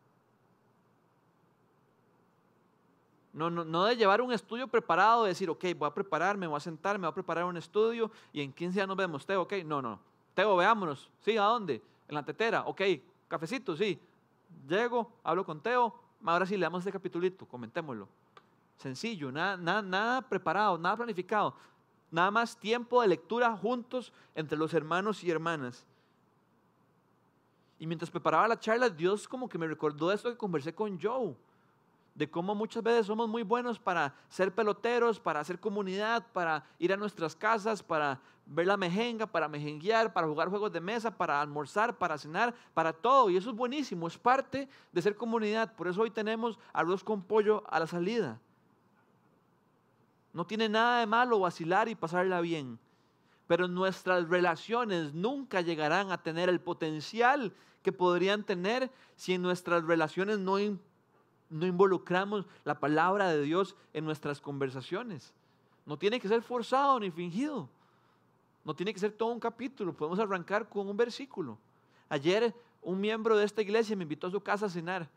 No, 3.33 3.49
no, 3.49 3.65
no 3.65 3.85
de 3.87 3.97
llevar 3.97 4.21
un 4.21 4.33
estudio 4.33 4.69
preparado, 4.69 5.23
de 5.23 5.31
decir, 5.31 5.49
ok, 5.49 5.65
voy 5.77 5.89
a 5.89 5.95
prepararme, 5.95 6.47
voy 6.47 6.59
a 6.59 6.61
sentarme, 6.61 7.07
voy 7.07 7.13
a 7.13 7.15
preparar 7.15 7.45
un 7.45 7.57
estudio 7.57 8.11
y 8.33 8.43
en 8.43 8.53
15 8.53 8.75
días 8.75 8.87
nos 8.87 8.97
vemos. 8.97 9.25
Teo, 9.25 9.43
ok, 9.43 9.55
no, 9.65 9.81
no. 9.81 9.99
Teo, 10.35 10.55
veámonos. 10.55 11.11
Sí, 11.21 11.37
¿a 11.37 11.45
dónde? 11.45 11.83
En 12.09 12.15
la 12.15 12.23
tetera, 12.23 12.65
ok, 12.67 12.83
Cafecito, 13.33 13.75
sí. 13.75 13.99
Llego, 14.69 15.11
hablo 15.25 15.43
con 15.43 15.59
Teo, 15.63 15.95
ahora 16.23 16.45
sí 16.45 16.55
le 16.55 16.65
damos 16.67 16.81
este 16.81 16.93
capitulito, 16.93 17.47
comentémoslo. 17.47 18.07
Sencillo, 18.77 19.33
nada, 19.33 19.57
nada, 19.57 19.81
nada 19.81 20.21
preparado, 20.21 20.77
nada 20.77 20.99
planificado. 20.99 21.55
Nada 22.11 22.31
más 22.31 22.55
tiempo 22.55 23.01
de 23.01 23.09
lectura 23.09 23.57
juntos 23.57 24.13
entre 24.35 24.59
los 24.59 24.75
hermanos 24.75 25.25
y 25.25 25.31
hermanas. 25.31 25.87
Y 27.79 27.87
mientras 27.87 28.11
preparaba 28.11 28.47
la 28.47 28.61
charla, 28.61 28.91
Dios 28.91 29.27
como 29.27 29.49
que 29.49 29.57
me 29.57 29.67
recordó 29.67 30.13
esto 30.13 30.29
que 30.29 30.37
conversé 30.37 30.75
con 30.75 31.01
Joe 31.01 31.35
de 32.15 32.31
cómo 32.31 32.55
muchas 32.55 32.83
veces 32.83 33.07
somos 33.07 33.29
muy 33.29 33.43
buenos 33.43 33.79
para 33.79 34.15
ser 34.29 34.55
peloteros, 34.55 35.19
para 35.19 35.41
hacer 35.41 35.59
comunidad, 35.59 36.27
para 36.33 36.65
ir 36.79 36.93
a 36.93 36.97
nuestras 36.97 37.35
casas, 37.35 37.83
para 37.83 38.21
ver 38.45 38.67
la 38.67 38.77
mejenga, 38.77 39.27
para 39.27 39.49
mejenguear, 39.49 40.13
para 40.13 40.27
jugar 40.27 40.49
juegos 40.49 40.73
de 40.73 40.81
mesa, 40.81 41.17
para 41.17 41.41
almorzar, 41.41 41.97
para 41.97 42.19
cenar, 42.19 42.55
para 42.75 42.93
todo. 42.93 43.31
Y 43.31 43.37
eso 43.37 43.51
es 43.51 43.57
buenísimo, 43.57 44.07
es 44.07 44.19
parte 44.19 44.69
de 44.93 45.03
ser 45.03 45.17
comunidad. 45.17 45.75
Por 45.75 45.89
eso 45.89 46.03
hoy 46.03 46.11
tenemos 46.11 46.59
arroz 46.73 47.03
con 47.03 47.23
pollo 47.23 47.65
a 47.69 47.81
la 47.81 47.87
salida. 47.87 48.41
No 50.33 50.47
tiene 50.47 50.69
nada 50.69 51.01
de 51.01 51.07
malo 51.07 51.41
vacilar 51.41 51.89
y 51.89 51.95
pasarla 51.95 52.41
bien. 52.41 52.79
Pero 53.47 53.69
nuestras 53.69 54.29
relaciones 54.29 55.13
nunca 55.15 55.61
llegarán 55.61 56.11
a 56.11 56.23
tener 56.23 56.49
el 56.49 56.61
potencial 56.61 57.53
que 57.83 57.93
podrían 57.93 58.45
tener 58.45 58.91
si 59.17 59.35
en 59.35 59.43
nuestras 59.43 59.85
relaciones 59.85 60.39
no 60.39 60.59
no 61.53 61.67
involucramos 61.67 62.47
la 62.65 62.81
palabra 62.81 63.29
de 63.29 63.43
Dios 63.43 63.77
en 63.93 64.05
nuestras 64.05 64.41
conversaciones. 64.41 65.33
No 65.85 65.97
tiene 65.99 66.19
que 66.19 66.29
ser 66.29 66.43
forzado 66.43 66.99
ni 66.99 67.11
fingido. 67.11 67.69
No 68.65 68.75
tiene 68.75 68.93
que 68.93 69.01
ser 69.01 69.13
todo 69.13 69.31
un 69.31 69.41
capítulo. 69.41 69.93
Podemos 69.93 70.19
arrancar 70.19 70.69
con 70.69 70.89
un 70.89 70.97
versículo. 70.97 71.59
Ayer 72.09 72.55
un 72.81 73.01
miembro 73.01 73.37
de 73.37 73.45
esta 73.45 73.63
iglesia 73.63 73.97
me 73.97 74.03
invitó 74.05 74.27
a 74.27 74.31
su 74.31 74.41
casa 74.41 74.67
a 74.67 74.71
cenar. 74.71 75.09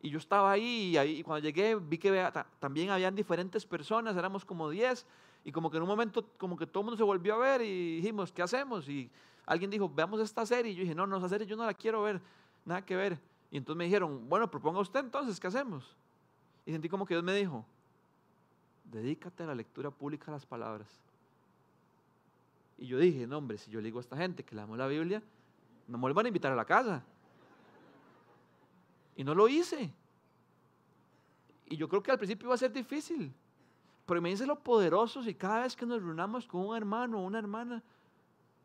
Y 0.00 0.10
yo 0.10 0.18
estaba 0.18 0.50
ahí 0.50 0.96
y, 0.96 1.22
cuando 1.22 1.44
llegué 1.44 1.74
vi 1.74 1.98
que 1.98 2.30
también 2.60 2.90
habían 2.90 3.14
diferentes 3.14 3.66
personas, 3.66 4.16
éramos 4.16 4.44
como 4.44 4.70
10. 4.70 5.04
Y 5.44 5.52
como 5.52 5.70
que 5.70 5.76
en 5.76 5.82
un 5.82 5.88
momento 5.88 6.24
como 6.38 6.56
que 6.56 6.66
todo 6.66 6.82
el 6.82 6.84
mundo 6.86 6.96
se 6.96 7.02
volvió 7.02 7.34
a 7.34 7.38
ver 7.38 7.62
y 7.62 7.96
dijimos, 7.96 8.32
¿qué 8.32 8.42
hacemos? 8.42 8.88
Y 8.88 9.10
alguien 9.46 9.70
dijo, 9.70 9.88
veamos 9.88 10.20
esta 10.20 10.46
serie. 10.46 10.72
Y 10.72 10.74
yo 10.76 10.82
dije, 10.82 10.94
no, 10.94 11.06
no, 11.06 11.18
esa 11.18 11.28
serie 11.28 11.46
yo 11.46 11.56
no 11.56 11.66
la 11.66 11.74
quiero 11.74 12.02
ver, 12.02 12.20
nada 12.64 12.84
que 12.84 12.94
ver. 12.94 13.18
Y 13.50 13.56
entonces 13.56 13.78
me 13.78 13.84
dijeron, 13.84 14.28
bueno, 14.28 14.50
proponga 14.50 14.80
usted 14.80 15.00
entonces, 15.00 15.40
¿qué 15.40 15.46
hacemos? 15.46 15.96
Y 16.66 16.72
sentí 16.72 16.88
como 16.88 17.06
que 17.06 17.14
Dios 17.14 17.24
me 17.24 17.34
dijo, 17.34 17.64
dedícate 18.84 19.42
a 19.42 19.46
la 19.46 19.54
lectura 19.54 19.90
pública 19.90 20.26
de 20.26 20.32
las 20.32 20.46
palabras. 20.46 21.00
Y 22.76 22.86
yo 22.86 22.98
dije, 22.98 23.26
no 23.26 23.38
hombre, 23.38 23.58
si 23.58 23.70
yo 23.70 23.80
le 23.80 23.86
digo 23.86 23.98
a 23.98 24.02
esta 24.02 24.16
gente 24.16 24.44
que 24.44 24.54
leamos 24.54 24.76
la 24.78 24.86
Biblia, 24.86 25.22
no 25.86 25.98
me 25.98 26.02
vuelvan 26.02 26.26
a 26.26 26.28
invitar 26.28 26.52
a 26.52 26.56
la 26.56 26.64
casa. 26.64 27.02
Y 29.16 29.24
no 29.24 29.34
lo 29.34 29.48
hice. 29.48 29.92
Y 31.66 31.76
yo 31.76 31.88
creo 31.88 32.02
que 32.02 32.10
al 32.10 32.18
principio 32.18 32.46
iba 32.46 32.54
a 32.54 32.58
ser 32.58 32.72
difícil. 32.72 33.32
Pero 34.06 34.22
me 34.22 34.30
dice 34.30 34.46
lo 34.46 34.58
poderoso 34.58 35.22
si 35.22 35.34
cada 35.34 35.62
vez 35.62 35.74
que 35.74 35.84
nos 35.84 36.00
reunamos 36.02 36.46
con 36.46 36.66
un 36.66 36.76
hermano 36.76 37.18
o 37.18 37.24
una 37.24 37.38
hermana, 37.38 37.82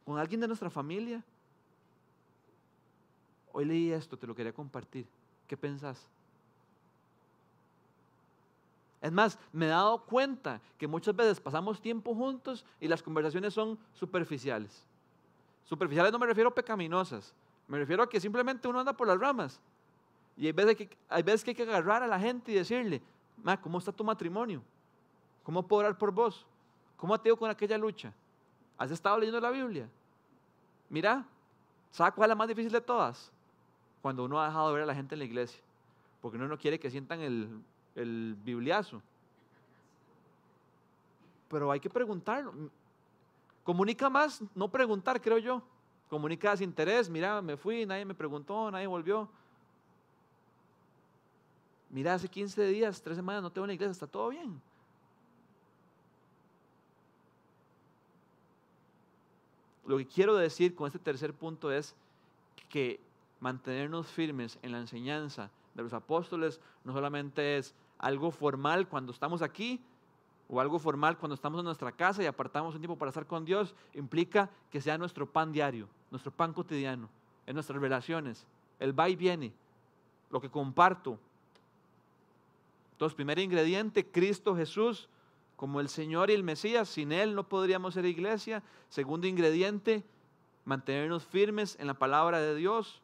con 0.05 0.19
alguien 0.19 0.41
de 0.41 0.47
nuestra 0.47 0.69
familia, 0.69 1.23
Hoy 3.53 3.65
leí 3.65 3.91
esto, 3.91 4.17
te 4.17 4.27
lo 4.27 4.35
quería 4.35 4.51
compartir. 4.51 5.07
¿Qué 5.47 5.55
pensás? 5.55 6.09
Es 8.99 9.11
más, 9.11 9.37
me 9.51 9.65
he 9.65 9.69
dado 9.69 10.01
cuenta 10.01 10.59
que 10.77 10.87
muchas 10.87 11.15
veces 11.15 11.39
pasamos 11.39 11.79
tiempo 11.79 12.15
juntos 12.15 12.65
y 12.79 12.87
las 12.87 13.03
conversaciones 13.03 13.53
son 13.53 13.77
superficiales. 13.93 14.83
Superficiales 15.65 16.11
no 16.11 16.19
me 16.19 16.25
refiero 16.25 16.49
a 16.49 16.55
pecaminosas, 16.55 17.33
Me 17.67 17.77
refiero 17.77 18.03
a 18.03 18.09
que 18.09 18.19
simplemente 18.19 18.67
uno 18.67 18.79
anda 18.79 18.93
por 18.93 19.07
las 19.07 19.19
ramas. 19.19 19.59
Y 20.35 20.45
hay 20.47 20.51
veces 20.51 20.75
que 20.75 20.89
hay, 21.09 21.21
veces 21.21 21.43
que, 21.43 21.51
hay 21.51 21.55
que 21.55 21.63
agarrar 21.63 22.01
a 22.01 22.07
la 22.07 22.19
gente 22.19 22.51
y 22.51 22.55
decirle, 22.55 23.01
Ma, 23.43 23.59
¿cómo 23.59 23.77
está 23.77 23.91
tu 23.91 24.03
matrimonio? 24.03 24.61
¿Cómo 25.43 25.61
puedo 25.67 25.81
orar 25.81 25.97
por 25.97 26.11
vos? 26.11 26.45
¿Cómo 26.95 27.19
te 27.19 27.27
ido 27.27 27.35
con 27.35 27.49
aquella 27.49 27.77
lucha? 27.77 28.13
¿Has 28.77 28.89
estado 28.89 29.17
leyendo 29.17 29.39
la 29.41 29.51
Biblia? 29.51 29.89
Mira, 30.89 31.25
¿sabes 31.91 32.13
cuál 32.13 32.27
es 32.27 32.29
la 32.29 32.35
más 32.35 32.47
difícil 32.47 32.71
de 32.71 32.79
todas? 32.79 33.32
Cuando 34.03 34.25
uno 34.25 34.41
ha 34.41 34.47
dejado 34.47 34.67
de 34.67 34.73
ver 34.73 34.83
a 34.83 34.85
la 34.85 34.93
gente 34.93 35.15
en 35.15 35.19
la 35.19 35.25
iglesia. 35.25 35.61
Porque 36.21 36.37
uno 36.37 36.49
no 36.49 36.57
quiere 36.57 36.77
que 36.77 36.91
sientan 36.91 37.21
el, 37.21 37.63
el 37.95 38.35
bibliazo. 38.43 39.01
Pero 41.47 41.71
hay 41.71 41.79
que 41.79 41.89
preguntarlo. 41.89 42.53
Comunica 43.63 44.09
más, 44.09 44.43
no 44.53 44.67
preguntar, 44.67 45.21
creo 45.21 45.37
yo. 45.37 45.61
Comunica 46.09 46.55
sin 46.57 46.69
interés. 46.69 47.09
Mira, 47.09 47.41
me 47.41 47.55
fui, 47.55 47.85
nadie 47.85 48.03
me 48.03 48.13
preguntó, 48.13 48.69
nadie 48.69 48.87
volvió. 48.87 49.29
Mira, 51.89 52.15
hace 52.15 52.27
15 52.27 52.61
días, 52.67 53.01
3 53.01 53.15
semanas 53.15 53.41
no 53.41 53.51
tengo 53.51 53.63
en 53.63 53.69
la 53.69 53.73
iglesia, 53.75 53.91
está 53.91 54.07
todo 54.07 54.27
bien. 54.27 54.61
Lo 59.85 59.97
que 59.97 60.05
quiero 60.05 60.35
decir 60.35 60.75
con 60.75 60.87
este 60.87 60.99
tercer 60.99 61.33
punto 61.33 61.71
es 61.71 61.95
que 62.67 62.99
mantenernos 63.43 64.07
firmes 64.07 64.57
en 64.61 64.71
la 64.71 64.79
enseñanza 64.79 65.51
de 65.73 65.83
los 65.83 65.91
apóstoles 65.91 66.61
no 66.85 66.93
solamente 66.93 67.57
es 67.57 67.75
algo 67.97 68.31
formal 68.31 68.87
cuando 68.87 69.11
estamos 69.11 69.41
aquí 69.41 69.81
o 70.47 70.61
algo 70.61 70.79
formal 70.79 71.17
cuando 71.17 71.35
estamos 71.35 71.59
en 71.59 71.65
nuestra 71.65 71.91
casa 71.91 72.23
y 72.23 72.25
apartamos 72.25 72.73
un 72.73 72.79
tiempo 72.79 72.97
para 72.97 73.09
estar 73.09 73.27
con 73.27 73.43
Dios, 73.43 73.75
implica 73.93 74.49
que 74.71 74.79
sea 74.79 74.97
nuestro 74.97 75.25
pan 75.29 75.51
diario, 75.51 75.89
nuestro 76.09 76.31
pan 76.31 76.53
cotidiano, 76.53 77.09
en 77.45 77.55
nuestras 77.55 77.81
relaciones, 77.81 78.45
el 78.79 78.97
va 78.97 79.09
y 79.09 79.17
viene, 79.17 79.51
lo 80.31 80.39
que 80.39 80.49
comparto. 80.49 81.19
Entonces, 82.93 83.13
primer 83.13 83.39
ingrediente, 83.39 84.05
Cristo 84.05 84.55
Jesús 84.55 85.09
como 85.57 85.81
el 85.81 85.89
Señor 85.89 86.29
y 86.29 86.33
el 86.33 86.43
Mesías, 86.43 86.87
sin 86.87 87.11
Él 87.11 87.35
no 87.35 87.43
podríamos 87.49 87.93
ser 87.93 88.05
iglesia. 88.05 88.63
Segundo 88.87 89.27
ingrediente, 89.27 90.01
mantenernos 90.63 91.25
firmes 91.25 91.75
en 91.79 91.87
la 91.87 91.93
palabra 91.93 92.39
de 92.39 92.55
Dios. 92.55 93.02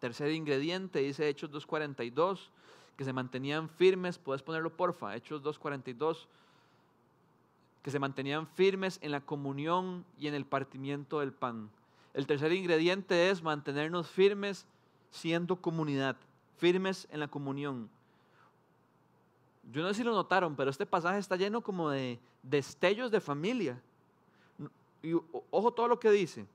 Tercer 0.00 0.32
ingrediente, 0.32 0.98
dice 1.00 1.28
Hechos 1.28 1.50
2.42, 1.50 2.48
que 2.96 3.04
se 3.04 3.12
mantenían 3.12 3.68
firmes, 3.68 4.18
puedes 4.18 4.42
ponerlo 4.42 4.74
porfa, 4.76 5.14
Hechos 5.14 5.42
2.42, 5.42 6.26
que 7.82 7.90
se 7.90 7.98
mantenían 7.98 8.46
firmes 8.46 8.98
en 9.02 9.12
la 9.12 9.20
comunión 9.20 10.04
y 10.18 10.26
en 10.26 10.34
el 10.34 10.46
partimiento 10.46 11.20
del 11.20 11.32
pan. 11.32 11.70
El 12.14 12.26
tercer 12.26 12.52
ingrediente 12.52 13.30
es 13.30 13.42
mantenernos 13.42 14.08
firmes 14.08 14.66
siendo 15.10 15.56
comunidad, 15.56 16.16
firmes 16.56 17.06
en 17.10 17.20
la 17.20 17.28
comunión. 17.28 17.88
Yo 19.70 19.82
no 19.82 19.88
sé 19.88 19.96
si 19.96 20.04
lo 20.04 20.12
notaron, 20.12 20.56
pero 20.56 20.70
este 20.70 20.86
pasaje 20.86 21.18
está 21.18 21.36
lleno 21.36 21.60
como 21.60 21.90
de 21.90 22.18
destellos 22.42 23.10
de 23.10 23.20
familia. 23.20 23.80
Ojo 25.50 25.72
todo 25.72 25.88
lo 25.88 26.00
que 26.00 26.10
dice. 26.10 26.46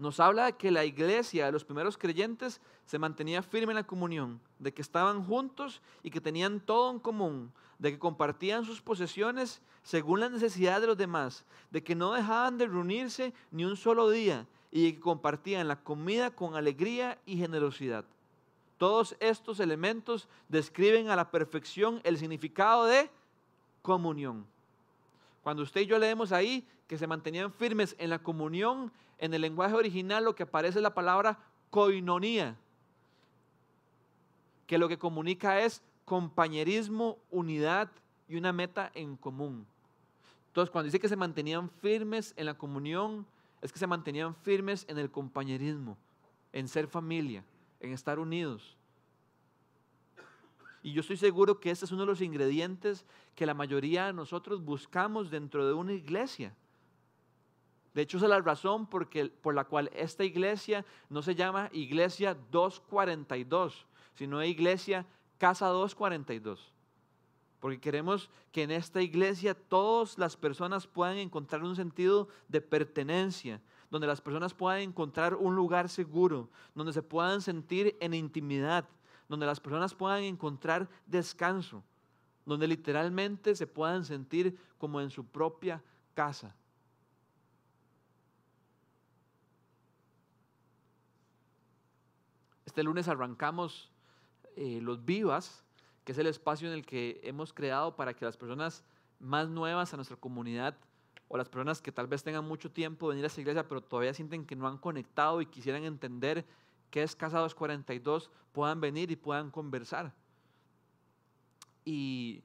Nos 0.00 0.18
habla 0.18 0.46
de 0.46 0.52
que 0.54 0.70
la 0.70 0.86
iglesia 0.86 1.44
de 1.44 1.52
los 1.52 1.62
primeros 1.62 1.98
creyentes 1.98 2.58
se 2.86 2.98
mantenía 2.98 3.42
firme 3.42 3.72
en 3.72 3.76
la 3.76 3.86
comunión, 3.86 4.40
de 4.58 4.72
que 4.72 4.80
estaban 4.80 5.22
juntos 5.22 5.82
y 6.02 6.10
que 6.10 6.22
tenían 6.22 6.58
todo 6.58 6.90
en 6.90 6.98
común, 6.98 7.52
de 7.78 7.92
que 7.92 7.98
compartían 7.98 8.64
sus 8.64 8.80
posesiones 8.80 9.60
según 9.82 10.20
las 10.20 10.30
necesidades 10.30 10.80
de 10.80 10.86
los 10.86 10.96
demás, 10.96 11.44
de 11.70 11.84
que 11.84 11.94
no 11.94 12.14
dejaban 12.14 12.56
de 12.56 12.66
reunirse 12.66 13.34
ni 13.50 13.66
un 13.66 13.76
solo 13.76 14.08
día 14.08 14.46
y 14.70 14.84
de 14.84 14.94
que 14.94 15.00
compartían 15.00 15.68
la 15.68 15.82
comida 15.82 16.30
con 16.30 16.54
alegría 16.54 17.18
y 17.26 17.36
generosidad. 17.36 18.06
Todos 18.78 19.14
estos 19.20 19.60
elementos 19.60 20.30
describen 20.48 21.10
a 21.10 21.16
la 21.16 21.30
perfección 21.30 22.00
el 22.04 22.16
significado 22.16 22.86
de 22.86 23.10
comunión. 23.82 24.46
Cuando 25.42 25.62
usted 25.62 25.82
y 25.82 25.86
yo 25.86 25.98
leemos 25.98 26.32
ahí 26.32 26.66
que 26.86 26.98
se 26.98 27.06
mantenían 27.06 27.52
firmes 27.52 27.96
en 27.98 28.10
la 28.10 28.18
comunión, 28.18 28.92
en 29.18 29.32
el 29.34 29.42
lenguaje 29.42 29.74
original 29.74 30.24
lo 30.24 30.34
que 30.34 30.42
aparece 30.42 30.78
es 30.78 30.82
la 30.82 30.94
palabra 30.94 31.38
koinonía, 31.70 32.56
que 34.66 34.78
lo 34.78 34.88
que 34.88 34.98
comunica 34.98 35.60
es 35.60 35.82
compañerismo, 36.04 37.18
unidad 37.30 37.90
y 38.28 38.36
una 38.36 38.52
meta 38.52 38.90
en 38.94 39.16
común. 39.16 39.66
Entonces, 40.48 40.70
cuando 40.70 40.86
dice 40.86 41.00
que 41.00 41.08
se 41.08 41.16
mantenían 41.16 41.70
firmes 41.70 42.34
en 42.36 42.46
la 42.46 42.54
comunión, 42.54 43.26
es 43.62 43.72
que 43.72 43.78
se 43.78 43.86
mantenían 43.86 44.34
firmes 44.34 44.84
en 44.88 44.98
el 44.98 45.10
compañerismo, 45.10 45.96
en 46.52 46.66
ser 46.66 46.88
familia 46.88 47.44
en 47.80 47.92
estar 47.92 48.18
unidos. 48.18 48.76
Y 50.82 50.92
yo 50.92 51.00
estoy 51.00 51.16
seguro 51.16 51.60
que 51.60 51.70
este 51.70 51.84
es 51.84 51.92
uno 51.92 52.02
de 52.02 52.06
los 52.06 52.20
ingredientes 52.22 53.04
que 53.34 53.46
la 53.46 53.54
mayoría 53.54 54.06
de 54.06 54.12
nosotros 54.12 54.64
buscamos 54.64 55.30
dentro 55.30 55.66
de 55.66 55.74
una 55.74 55.92
iglesia. 55.92 56.54
De 57.92 58.02
hecho, 58.02 58.16
esa 58.16 58.26
es 58.26 58.30
la 58.30 58.40
razón 58.40 58.86
por 58.86 59.54
la 59.54 59.64
cual 59.64 59.90
esta 59.94 60.24
iglesia 60.24 60.86
no 61.08 61.22
se 61.22 61.34
llama 61.34 61.68
Iglesia 61.72 62.36
242, 62.50 63.86
sino 64.14 64.42
Iglesia 64.44 65.06
Casa 65.38 65.66
242. 65.66 66.72
Porque 67.58 67.80
queremos 67.80 68.30
que 68.52 68.62
en 68.62 68.70
esta 68.70 69.02
iglesia 69.02 69.54
todas 69.54 70.18
las 70.18 70.36
personas 70.36 70.86
puedan 70.86 71.18
encontrar 71.18 71.62
un 71.62 71.76
sentido 71.76 72.28
de 72.48 72.60
pertenencia, 72.60 73.60
donde 73.90 74.06
las 74.06 74.20
personas 74.20 74.54
puedan 74.54 74.80
encontrar 74.80 75.34
un 75.34 75.56
lugar 75.56 75.88
seguro, 75.88 76.48
donde 76.74 76.92
se 76.92 77.02
puedan 77.02 77.42
sentir 77.42 77.96
en 78.00 78.14
intimidad, 78.14 78.88
donde 79.30 79.46
las 79.46 79.60
personas 79.60 79.94
puedan 79.94 80.24
encontrar 80.24 80.88
descanso, 81.06 81.84
donde 82.44 82.66
literalmente 82.66 83.54
se 83.54 83.64
puedan 83.64 84.04
sentir 84.04 84.58
como 84.76 85.00
en 85.00 85.08
su 85.08 85.24
propia 85.24 85.80
casa. 86.14 86.52
Este 92.66 92.82
lunes 92.82 93.06
arrancamos 93.06 93.92
eh, 94.56 94.80
los 94.82 95.04
Vivas, 95.04 95.62
que 96.04 96.10
es 96.10 96.18
el 96.18 96.26
espacio 96.26 96.66
en 96.66 96.74
el 96.74 96.84
que 96.84 97.20
hemos 97.22 97.52
creado 97.52 97.94
para 97.94 98.14
que 98.14 98.24
las 98.24 98.36
personas 98.36 98.82
más 99.20 99.48
nuevas 99.48 99.94
a 99.94 99.96
nuestra 99.96 100.16
comunidad 100.16 100.76
o 101.28 101.36
las 101.36 101.48
personas 101.48 101.80
que 101.80 101.92
tal 101.92 102.08
vez 102.08 102.24
tengan 102.24 102.48
mucho 102.48 102.72
tiempo 102.72 103.06
de 103.06 103.10
venir 103.10 103.26
a 103.26 103.28
esa 103.28 103.40
iglesia, 103.40 103.68
pero 103.68 103.80
todavía 103.80 104.12
sienten 104.12 104.44
que 104.44 104.56
no 104.56 104.66
han 104.66 104.78
conectado 104.78 105.40
y 105.40 105.46
quisieran 105.46 105.84
entender 105.84 106.44
qué 106.90 107.02
es 107.02 107.16
Casa 107.16 107.38
242, 107.38 108.30
puedan 108.52 108.80
venir 108.80 109.10
y 109.10 109.16
puedan 109.16 109.50
conversar. 109.50 110.14
Y 111.84 112.42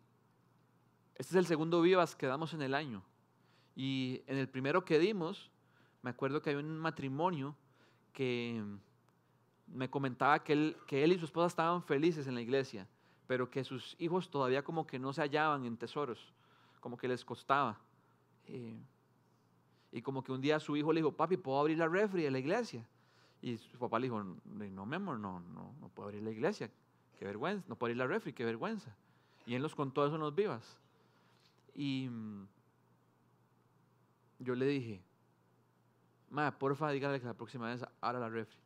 este 1.16 1.34
es 1.34 1.36
el 1.36 1.46
segundo 1.46 1.82
Vivas 1.82 2.16
que 2.16 2.28
damos 2.28 2.54
en 2.54 2.62
el 2.62 2.74
año. 2.74 3.04
Y 3.76 4.22
en 4.28 4.38
el 4.38 4.48
primero 4.48 4.86
que 4.86 5.00
dimos, 5.00 5.52
me 6.02 6.10
acuerdo 6.10 6.42
que 6.42 6.52
hay 6.52 6.56
un 6.56 6.78
matrimonio 6.78 7.56
que 8.14 8.64
me 9.68 9.90
comentaba 9.90 10.44
que 10.44 10.54
él, 10.54 10.78
que 10.88 11.04
él 11.04 11.12
y 11.12 11.20
su 11.20 11.26
esposa 11.26 11.48
estaban 11.48 11.84
felices 11.84 12.28
en 12.28 12.36
la 12.36 12.42
iglesia, 12.42 12.88
pero 13.28 13.50
que 13.50 13.64
sus 13.64 13.96
hijos 14.00 14.30
todavía 14.30 14.64
como 14.64 14.86
que 14.86 15.00
no 15.00 15.12
se 15.12 15.22
hallaban 15.22 15.66
en 15.66 15.78
tesoros, 15.78 16.34
como 16.80 16.98
que 16.98 17.08
les 17.08 17.26
costaba. 17.26 17.80
Eh, 18.46 18.80
y 19.92 20.02
como 20.02 20.24
que 20.24 20.32
un 20.32 20.42
día 20.42 20.60
su 20.60 20.78
hijo 20.78 20.94
le 20.94 21.00
dijo, 21.00 21.12
papi, 21.12 21.38
¿puedo 21.38 21.60
abrir 21.60 21.78
la 21.78 21.88
refri 21.88 22.24
de 22.24 22.32
la 22.32 22.40
iglesia? 22.40 22.88
Y 23.46 23.60
su 23.60 23.78
papá 23.78 24.00
le 24.00 24.08
dijo, 24.08 24.24
no, 24.24 24.86
mi 24.88 24.96
amor, 24.96 25.20
no, 25.20 25.40
no, 25.40 25.76
no 25.80 25.90
puedo 25.90 26.10
abrir 26.10 26.24
la 26.24 26.32
iglesia, 26.32 26.68
qué 27.16 27.26
vergüenza, 27.26 27.64
no 27.68 27.76
puedo 27.76 27.92
abrir 27.92 27.98
la 27.98 28.08
refri, 28.08 28.34
qué 28.34 28.44
vergüenza. 28.44 28.98
Y 29.46 29.54
él 29.54 29.62
nos 29.62 29.76
contó 29.76 30.04
eso 30.04 30.16
en 30.16 30.22
los 30.22 30.34
vivas. 30.34 30.80
Y 31.76 32.10
mm, 32.10 32.48
yo 34.40 34.56
le 34.56 34.66
dije, 34.66 35.00
ma, 36.32 36.58
porfa, 36.58 36.90
dígale 36.90 37.20
que 37.20 37.28
la 37.28 37.36
próxima 37.36 37.68
vez 37.68 37.86
abra 38.02 38.20
la 38.20 38.30
refri. 38.30 38.58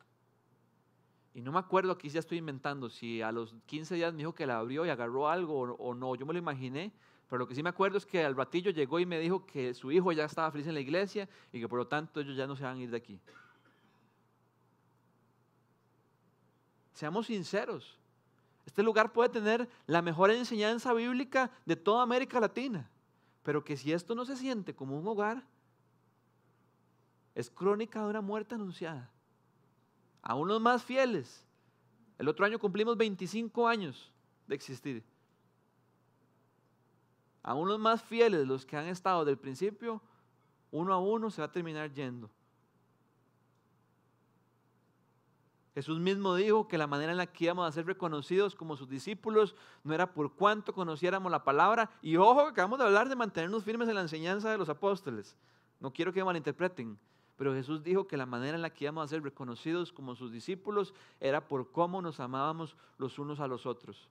Y 1.33 1.41
no 1.41 1.51
me 1.51 1.59
acuerdo, 1.59 1.91
aquí 1.91 2.07
ya 2.07 2.21
estoy 2.21 2.37
inventando, 2.37 2.89
si 2.89 3.21
a 3.21 3.33
los 3.33 3.53
15 3.65 3.95
días 3.95 4.13
me 4.13 4.19
dijo 4.19 4.33
que 4.33 4.45
la 4.45 4.59
abrió 4.59 4.85
y 4.85 4.89
agarró 4.89 5.27
algo 5.27 5.59
o, 5.59 5.73
o 5.73 5.93
no, 5.93 6.15
yo 6.15 6.25
me 6.25 6.31
lo 6.31 6.39
imaginé, 6.39 6.93
pero 7.27 7.39
lo 7.39 7.49
que 7.49 7.53
sí 7.53 7.61
me 7.61 7.69
acuerdo 7.69 7.97
es 7.97 8.05
que 8.05 8.23
al 8.23 8.37
ratillo 8.37 8.71
llegó 8.71 8.97
y 9.01 9.05
me 9.05 9.19
dijo 9.19 9.45
que 9.45 9.73
su 9.73 9.91
hijo 9.91 10.13
ya 10.13 10.23
estaba 10.23 10.49
feliz 10.51 10.67
en 10.67 10.73
la 10.73 10.79
iglesia 10.79 11.27
y 11.51 11.59
que 11.59 11.67
por 11.67 11.79
lo 11.79 11.87
tanto 11.87 12.21
ellos 12.21 12.37
ya 12.37 12.47
no 12.47 12.55
se 12.55 12.63
van 12.63 12.77
a 12.77 12.81
ir 12.81 12.91
de 12.91 12.95
aquí. 12.95 13.19
Seamos 16.99 17.27
sinceros. 17.27 17.97
Este 18.65 18.83
lugar 18.83 19.13
puede 19.13 19.29
tener 19.29 19.69
la 19.87 20.01
mejor 20.01 20.31
enseñanza 20.31 20.91
bíblica 20.91 21.49
de 21.65 21.77
toda 21.77 22.03
América 22.03 22.41
Latina, 22.41 22.89
pero 23.41 23.63
que 23.63 23.77
si 23.77 23.93
esto 23.93 24.15
no 24.15 24.25
se 24.25 24.35
siente 24.35 24.75
como 24.75 24.99
un 24.99 25.07
hogar, 25.07 25.41
es 27.35 27.49
crónica 27.49 28.03
de 28.03 28.09
una 28.09 28.19
muerte 28.19 28.55
anunciada. 28.55 29.09
A 30.21 30.35
unos 30.35 30.59
más 30.59 30.83
fieles. 30.83 31.45
El 32.17 32.27
otro 32.27 32.45
año 32.45 32.59
cumplimos 32.59 32.97
25 32.97 33.65
años 33.65 34.11
de 34.45 34.55
existir 34.55 35.01
a 37.41 37.53
unos 37.53 37.79
más 37.79 38.03
fieles, 38.03 38.45
los 38.45 38.65
que 38.65 38.75
han 38.75 38.87
estado 38.87 39.23
del 39.23 39.37
principio, 39.37 40.01
uno 40.69 40.93
a 40.93 40.99
uno 40.99 41.31
se 41.31 41.41
va 41.41 41.45
a 41.45 41.51
terminar 41.53 41.93
yendo. 41.93 42.29
Jesús 45.79 45.97
mismo 45.97 46.35
dijo 46.35 46.67
que 46.67 46.77
la 46.77 46.87
manera 46.87 47.13
en 47.13 47.17
la 47.17 47.25
que 47.25 47.45
íbamos 47.45 47.65
a 47.65 47.71
ser 47.71 47.85
reconocidos 47.85 48.53
como 48.53 48.75
sus 48.75 48.89
discípulos 48.89 49.55
no 49.85 49.93
era 49.93 50.13
por 50.13 50.33
cuánto 50.33 50.73
conociéramos 50.73 51.31
la 51.31 51.45
palabra. 51.45 51.89
Y 52.01 52.17
ojo, 52.17 52.41
acabamos 52.41 52.79
de 52.79 52.85
hablar 52.85 53.07
de 53.07 53.15
mantenernos 53.15 53.63
firmes 53.63 53.87
en 53.87 53.95
la 53.95 54.01
enseñanza 54.01 54.51
de 54.51 54.57
los 54.57 54.67
apóstoles. 54.67 55.37
No 55.79 55.93
quiero 55.93 56.11
que 56.11 56.21
malinterpreten. 56.21 56.99
Pero 57.37 57.53
Jesús 57.53 57.81
dijo 57.81 58.07
que 58.07 58.17
la 58.17 58.25
manera 58.25 58.57
en 58.57 58.61
la 58.61 58.71
que 58.71 58.83
íbamos 58.83 59.05
a 59.05 59.07
ser 59.07 59.23
reconocidos 59.23 59.93
como 59.93 60.15
sus 60.15 60.33
discípulos 60.33 60.93
era 61.21 61.47
por 61.47 61.71
cómo 61.71 62.01
nos 62.01 62.19
amábamos 62.19 62.75
los 62.97 63.17
unos 63.17 63.39
a 63.39 63.47
los 63.47 63.65
otros. 63.65 64.09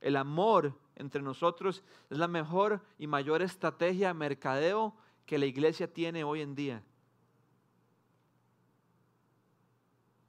El 0.00 0.14
amor 0.14 0.72
entre 0.94 1.20
nosotros 1.20 1.82
es 2.10 2.18
la 2.18 2.28
mejor 2.28 2.80
y 2.96 3.08
mayor 3.08 3.42
estrategia 3.42 4.06
de 4.06 4.14
mercadeo 4.14 4.94
que 5.26 5.36
la 5.36 5.46
iglesia 5.46 5.92
tiene 5.92 6.22
hoy 6.22 6.42
en 6.42 6.54
día. 6.54 6.84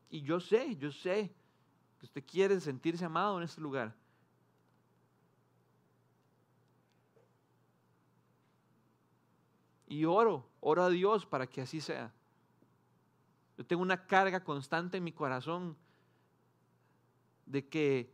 Y 0.10 0.22
yo 0.22 0.40
sé, 0.40 0.76
yo 0.78 0.92
sé 0.92 1.32
que 2.00 2.06
usted 2.06 2.24
quiere 2.26 2.60
sentirse 2.60 3.06
amado 3.06 3.38
en 3.38 3.44
este 3.44 3.62
lugar. 3.62 3.94
Y 9.88 10.06
oro, 10.06 10.48
oro 10.60 10.84
a 10.84 10.90
Dios 10.90 11.26
para 11.26 11.48
que 11.48 11.62
así 11.62 11.82
sea. 11.82 12.12
Yo 13.58 13.66
tengo 13.66 13.82
una 13.82 14.06
carga 14.06 14.44
constante 14.44 14.98
en 14.98 15.04
mi 15.04 15.12
corazón 15.12 15.76
de 17.46 17.68
que 17.68 18.10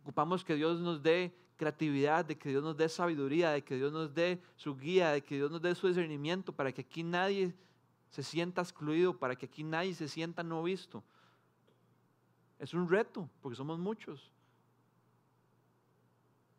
ocupamos 0.00 0.44
que 0.44 0.54
Dios 0.54 0.80
nos 0.80 1.02
dé 1.02 1.34
creatividad, 1.56 2.24
de 2.24 2.36
que 2.36 2.50
Dios 2.50 2.62
nos 2.62 2.76
dé 2.76 2.88
sabiduría, 2.88 3.50
de 3.50 3.64
que 3.64 3.76
Dios 3.76 3.92
nos 3.92 4.14
dé 4.14 4.42
su 4.56 4.76
guía, 4.76 5.10
de 5.10 5.22
que 5.22 5.36
Dios 5.36 5.50
nos 5.50 5.62
dé 5.62 5.74
su 5.74 5.88
discernimiento 5.88 6.52
para 6.52 6.70
que 6.72 6.82
aquí 6.82 7.02
nadie 7.02 7.54
se 8.14 8.22
sienta 8.22 8.62
excluido, 8.62 9.18
para 9.18 9.34
que 9.34 9.46
aquí 9.46 9.64
nadie 9.64 9.92
se 9.92 10.06
sienta 10.06 10.44
no 10.44 10.62
visto. 10.62 11.02
Es 12.60 12.72
un 12.72 12.88
reto, 12.88 13.28
porque 13.42 13.56
somos 13.56 13.76
muchos. 13.76 14.30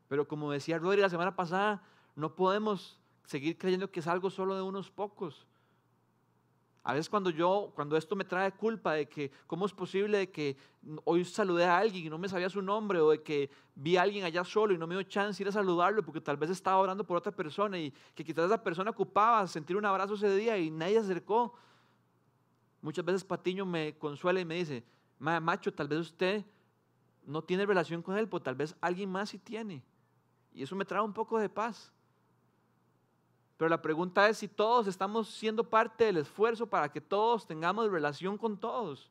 Pero 0.10 0.28
como 0.28 0.52
decía 0.52 0.78
Rodri 0.78 1.00
la 1.00 1.10
semana 1.10 1.34
pasada, 1.34 1.82
no 2.14 2.36
podemos 2.36 3.00
seguir 3.24 3.58
creyendo 3.58 3.90
que 3.90 4.02
es 4.02 4.08
algo 4.08 4.30
solo 4.30 4.54
de 4.54 4.64
unos 4.64 4.92
pocos. 4.92 5.48
A 6.88 6.94
veces 6.94 7.10
cuando 7.10 7.32
yo, 7.32 7.72
cuando 7.74 7.98
esto 7.98 8.16
me 8.16 8.26
trae 8.26 8.52
culpa 8.52 8.94
de 8.94 9.10
que 9.10 9.32
cómo 9.48 9.66
es 9.66 9.74
posible 9.74 10.20
de 10.20 10.30
que 10.30 10.56
hoy 11.04 11.26
saludé 11.26 11.66
a 11.66 11.80
alguien 11.80 12.06
y 12.06 12.10
no 12.12 12.20
me 12.20 12.30
sabía 12.30 12.48
su 12.48 12.62
nombre 12.62 13.00
o 13.00 13.10
de 13.10 13.24
que 13.24 13.50
vi 13.74 13.98
a 13.98 14.04
alguien 14.04 14.24
allá 14.24 14.44
solo 14.44 14.72
y 14.72 14.78
no 14.78 14.86
me 14.86 14.94
dio 14.94 15.02
chance 15.02 15.42
ir 15.42 15.50
a 15.50 15.52
saludarlo 15.52 16.06
porque 16.06 16.22
tal 16.22 16.38
vez 16.38 16.52
estaba 16.52 16.78
orando 16.78 17.04
por 17.04 17.18
otra 17.18 17.32
persona 17.32 17.80
y 17.80 17.92
que 18.14 18.24
quizás 18.24 18.46
esa 18.46 18.62
persona 18.62 18.92
ocupaba 18.92 19.48
sentir 19.48 19.76
un 19.76 19.86
abrazo 19.86 20.14
ese 20.14 20.36
día 20.36 20.60
y 20.60 20.70
nadie 20.70 20.94
se 21.00 21.06
acercó. 21.06 21.56
Muchas 22.84 23.04
veces 23.04 23.24
Patiño 23.24 23.66
me 23.66 23.98
consuela 23.98 24.40
y 24.40 24.46
me 24.46 24.54
dice, 24.54 24.84
macho, 25.18 25.74
tal 25.74 25.88
vez 25.88 26.02
usted 26.02 26.46
no 27.26 27.44
tiene 27.44 27.66
relación 27.66 28.04
con 28.04 28.16
él, 28.16 28.30
pero 28.30 28.44
tal 28.44 28.54
vez 28.54 28.76
alguien 28.80 29.10
más 29.10 29.30
sí 29.30 29.40
tiene. 29.40 29.84
Y 30.54 30.62
eso 30.62 30.76
me 30.76 30.86
trae 30.86 31.02
un 31.02 31.14
poco 31.14 31.40
de 31.40 31.50
paz. 31.50 31.92
Pero 33.58 33.70
la 33.70 33.82
pregunta 33.82 34.28
es 34.28 34.38
si 34.38 34.48
todos 34.48 34.88
estamos 34.88 35.30
siendo 35.30 35.64
parte 35.64 36.06
del 36.06 36.18
esfuerzo 36.18 36.68
para 36.68 36.92
que 36.92 37.00
todos 37.00 37.48
tengamos 37.48 37.90
relación 37.90 38.38
con 38.38 38.58
todos. 38.58 39.10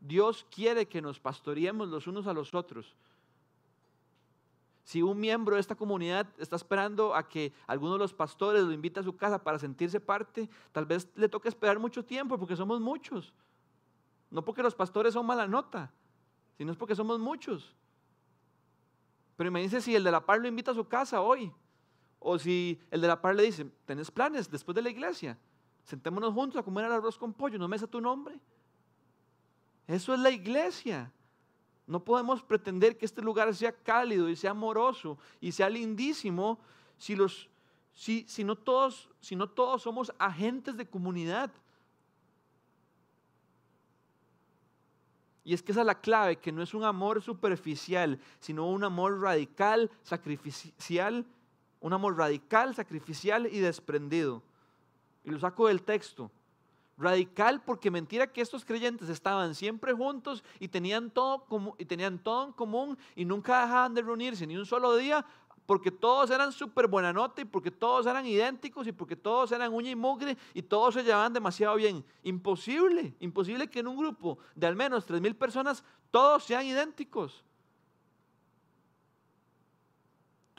Dios 0.00 0.46
quiere 0.50 0.86
que 0.86 1.02
nos 1.02 1.20
pastoreemos 1.20 1.88
los 1.88 2.06
unos 2.06 2.26
a 2.26 2.32
los 2.32 2.54
otros. 2.54 2.96
Si 4.84 5.02
un 5.02 5.20
miembro 5.20 5.56
de 5.56 5.60
esta 5.60 5.74
comunidad 5.74 6.26
está 6.38 6.56
esperando 6.56 7.14
a 7.14 7.28
que 7.28 7.52
alguno 7.66 7.94
de 7.94 7.98
los 7.98 8.14
pastores 8.14 8.64
lo 8.64 8.72
invite 8.72 9.00
a 9.00 9.02
su 9.02 9.14
casa 9.14 9.42
para 9.42 9.58
sentirse 9.58 10.00
parte, 10.00 10.48
tal 10.72 10.86
vez 10.86 11.10
le 11.14 11.28
toque 11.28 11.50
esperar 11.50 11.78
mucho 11.78 12.02
tiempo 12.02 12.38
porque 12.38 12.56
somos 12.56 12.80
muchos. 12.80 13.34
No 14.30 14.42
porque 14.42 14.62
los 14.62 14.74
pastores 14.74 15.12
son 15.12 15.26
mala 15.26 15.46
nota, 15.46 15.90
sino 16.56 16.72
es 16.72 16.78
porque 16.78 16.96
somos 16.96 17.18
muchos. 17.18 17.74
Pero 19.36 19.48
imagínense 19.48 19.82
si 19.82 19.94
el 19.94 20.04
de 20.04 20.10
la 20.10 20.24
par 20.24 20.40
lo 20.40 20.48
invita 20.48 20.70
a 20.70 20.74
su 20.74 20.88
casa 20.88 21.20
hoy 21.20 21.52
o 22.20 22.38
si 22.38 22.78
el 22.90 23.00
de 23.00 23.08
la 23.08 23.20
par 23.20 23.34
le 23.34 23.44
dice, 23.44 23.66
¿tenés 23.84 24.10
planes 24.10 24.50
después 24.50 24.74
de 24.74 24.82
la 24.82 24.90
iglesia? 24.90 25.38
Sentémonos 25.84 26.34
juntos 26.34 26.60
a 26.60 26.62
comer 26.62 26.84
el 26.84 26.92
arroz 26.92 27.16
con 27.16 27.32
pollo, 27.32 27.58
no 27.58 27.68
me 27.68 27.78
tu 27.78 28.00
nombre. 28.00 28.38
Eso 29.86 30.12
es 30.12 30.20
la 30.20 30.30
iglesia. 30.30 31.10
No 31.86 32.04
podemos 32.04 32.42
pretender 32.42 32.98
que 32.98 33.06
este 33.06 33.22
lugar 33.22 33.54
sea 33.54 33.72
cálido 33.72 34.28
y 34.28 34.36
sea 34.36 34.50
amoroso 34.50 35.16
y 35.40 35.52
sea 35.52 35.70
lindísimo 35.70 36.58
si, 36.98 37.16
los, 37.16 37.48
si, 37.94 38.26
si, 38.28 38.44
no, 38.44 38.56
todos, 38.56 39.08
si 39.20 39.34
no 39.34 39.48
todos 39.48 39.82
somos 39.82 40.12
agentes 40.18 40.76
de 40.76 40.86
comunidad. 40.86 41.50
Y 45.44 45.54
es 45.54 45.62
que 45.62 45.72
esa 45.72 45.80
es 45.80 45.86
la 45.86 45.98
clave, 45.98 46.36
que 46.36 46.52
no 46.52 46.62
es 46.62 46.74
un 46.74 46.84
amor 46.84 47.22
superficial, 47.22 48.20
sino 48.38 48.68
un 48.68 48.84
amor 48.84 49.22
radical, 49.22 49.90
sacrificial 50.02 51.24
un 51.80 51.92
amor 51.92 52.16
radical, 52.16 52.74
sacrificial 52.74 53.46
y 53.46 53.58
desprendido. 53.60 54.42
Y 55.24 55.30
lo 55.30 55.38
saco 55.38 55.68
del 55.68 55.82
texto. 55.82 56.30
Radical 56.96 57.62
porque 57.64 57.90
mentira 57.90 58.26
que 58.26 58.40
estos 58.40 58.64
creyentes 58.64 59.08
estaban 59.08 59.54
siempre 59.54 59.92
juntos 59.92 60.42
y 60.58 60.68
tenían 60.68 61.10
todo, 61.10 61.46
y 61.78 61.84
tenían 61.84 62.18
todo 62.18 62.46
en 62.46 62.52
común 62.52 62.98
y 63.14 63.24
nunca 63.24 63.62
dejaban 63.62 63.94
de 63.94 64.02
reunirse 64.02 64.46
ni 64.46 64.56
un 64.56 64.66
solo 64.66 64.96
día 64.96 65.24
porque 65.68 65.90
todos 65.90 66.30
eran 66.30 66.50
súper 66.50 66.86
buena 66.86 67.12
nota 67.12 67.42
y 67.42 67.44
porque 67.44 67.70
todos 67.70 68.06
eran 68.06 68.24
idénticos 68.24 68.86
y 68.86 68.92
porque 68.92 69.14
todos 69.14 69.52
eran 69.52 69.72
uña 69.72 69.90
y 69.90 69.94
mugre 69.94 70.38
y 70.54 70.62
todos 70.62 70.94
se 70.94 71.04
llevaban 71.04 71.34
demasiado 71.34 71.76
bien. 71.76 72.02
Imposible, 72.22 73.14
imposible 73.20 73.68
que 73.68 73.80
en 73.80 73.88
un 73.88 73.98
grupo 73.98 74.38
de 74.54 74.66
al 74.66 74.74
menos 74.74 75.06
3.000 75.06 75.34
personas 75.34 75.84
todos 76.10 76.44
sean 76.44 76.64
idénticos. 76.64 77.44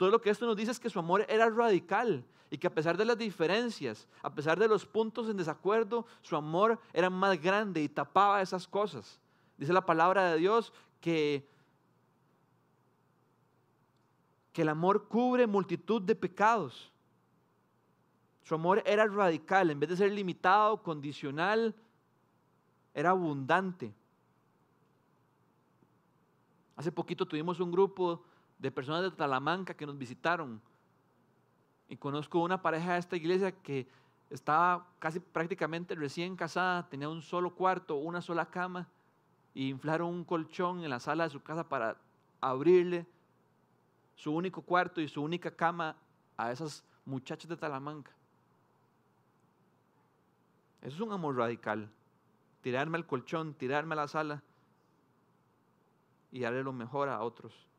Todo 0.00 0.08
lo 0.08 0.22
que 0.22 0.30
esto 0.30 0.46
nos 0.46 0.56
dice 0.56 0.70
es 0.70 0.80
que 0.80 0.88
su 0.88 0.98
amor 0.98 1.26
era 1.28 1.50
radical 1.50 2.24
y 2.50 2.56
que 2.56 2.66
a 2.66 2.74
pesar 2.74 2.96
de 2.96 3.04
las 3.04 3.18
diferencias, 3.18 4.08
a 4.22 4.34
pesar 4.34 4.58
de 4.58 4.66
los 4.66 4.86
puntos 4.86 5.28
en 5.28 5.36
desacuerdo, 5.36 6.06
su 6.22 6.36
amor 6.36 6.80
era 6.94 7.10
más 7.10 7.38
grande 7.38 7.82
y 7.82 7.88
tapaba 7.90 8.40
esas 8.40 8.66
cosas. 8.66 9.20
Dice 9.58 9.74
la 9.74 9.84
palabra 9.84 10.32
de 10.32 10.38
Dios 10.38 10.72
que, 11.02 11.46
que 14.54 14.62
el 14.62 14.70
amor 14.70 15.06
cubre 15.06 15.46
multitud 15.46 16.00
de 16.00 16.14
pecados. 16.14 16.90
Su 18.42 18.54
amor 18.54 18.82
era 18.86 19.06
radical, 19.06 19.70
en 19.70 19.80
vez 19.80 19.90
de 19.90 19.98
ser 19.98 20.12
limitado, 20.12 20.82
condicional, 20.82 21.74
era 22.94 23.10
abundante. 23.10 23.92
Hace 26.74 26.90
poquito 26.90 27.26
tuvimos 27.26 27.60
un 27.60 27.70
grupo 27.70 28.24
de 28.60 28.70
personas 28.70 29.02
de 29.02 29.10
Talamanca 29.10 29.74
que 29.74 29.86
nos 29.86 29.96
visitaron. 29.96 30.60
Y 31.88 31.96
conozco 31.96 32.40
una 32.40 32.60
pareja 32.60 32.92
de 32.92 32.98
esta 32.98 33.16
iglesia 33.16 33.52
que 33.52 33.88
estaba 34.28 34.86
casi 34.98 35.18
prácticamente 35.18 35.94
recién 35.94 36.36
casada, 36.36 36.88
tenía 36.88 37.08
un 37.08 37.22
solo 37.22 37.54
cuarto, 37.54 37.96
una 37.96 38.20
sola 38.20 38.46
cama, 38.46 38.86
y 39.54 39.68
inflaron 39.68 40.08
un 40.08 40.24
colchón 40.24 40.84
en 40.84 40.90
la 40.90 41.00
sala 41.00 41.24
de 41.24 41.30
su 41.30 41.42
casa 41.42 41.68
para 41.68 41.96
abrirle 42.40 43.06
su 44.14 44.32
único 44.32 44.62
cuarto 44.62 45.00
y 45.00 45.08
su 45.08 45.22
única 45.22 45.50
cama 45.50 45.96
a 46.36 46.52
esas 46.52 46.84
muchachas 47.04 47.48
de 47.48 47.56
Talamanca. 47.56 48.12
Eso 50.82 50.94
es 50.96 51.00
un 51.00 51.12
amor 51.12 51.36
radical. 51.36 51.90
Tirarme 52.62 52.98
al 52.98 53.06
colchón, 53.06 53.54
tirarme 53.54 53.94
a 53.94 53.96
la 53.96 54.08
sala 54.08 54.42
y 56.30 56.40
darle 56.40 56.62
lo 56.62 56.72
mejor 56.72 57.08
a 57.08 57.20
otros 57.22 57.69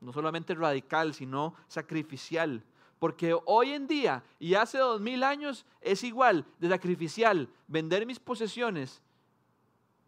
no 0.00 0.12
solamente 0.12 0.54
radical, 0.54 1.14
sino 1.14 1.54
sacrificial. 1.68 2.62
Porque 2.98 3.36
hoy 3.44 3.72
en 3.72 3.86
día 3.86 4.24
y 4.38 4.54
hace 4.54 4.78
dos 4.78 5.00
mil 5.00 5.22
años 5.22 5.66
es 5.80 6.02
igual 6.04 6.46
de 6.58 6.68
sacrificial 6.68 7.48
vender 7.66 8.06
mis 8.06 8.18
posesiones 8.18 9.02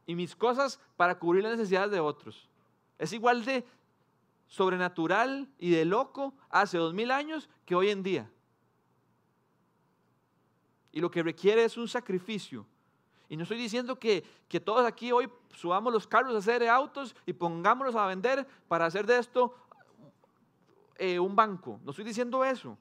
y 0.07 0.14
mis 0.14 0.34
cosas 0.34 0.80
para 0.97 1.18
cubrir 1.18 1.45
las 1.45 1.59
necesidades 1.59 1.91
de 1.91 2.01
otros. 2.01 2.49
Es 2.99 3.12
igual 3.12 3.45
de 3.45 3.64
sobrenatural 4.47 5.47
y 5.59 5.70
de 5.70 5.84
loco 5.84 6.32
hace 6.49 6.78
dos 6.78 6.95
mil 6.95 7.11
años 7.11 7.49
que 7.66 7.74
hoy 7.74 7.91
en 7.91 8.03
día. 8.03 8.30
Y 10.91 11.01
lo 11.01 11.11
que 11.11 11.22
requiere 11.22 11.64
es 11.64 11.76
un 11.76 11.86
sacrificio. 11.86 12.66
Y 13.28 13.36
no 13.36 13.43
estoy 13.43 13.59
diciendo 13.59 13.99
que, 13.99 14.24
que 14.49 14.59
todos 14.59 14.86
aquí 14.86 15.12
hoy 15.12 15.28
subamos 15.55 15.93
los 15.93 16.07
carros 16.07 16.34
a 16.34 16.39
hacer 16.39 16.66
autos 16.66 17.14
y 17.26 17.34
pongámoslos 17.34 17.95
a 17.95 18.07
vender 18.07 18.47
para 18.68 18.86
hacer 18.86 19.05
de 19.05 19.18
esto 19.18 19.55
eh, 20.99 21.19
un 21.19 21.35
banco. 21.35 21.81
No 21.85 21.91
estoy 21.91 22.05
diciendo 22.05 22.45
eso. 22.45 22.77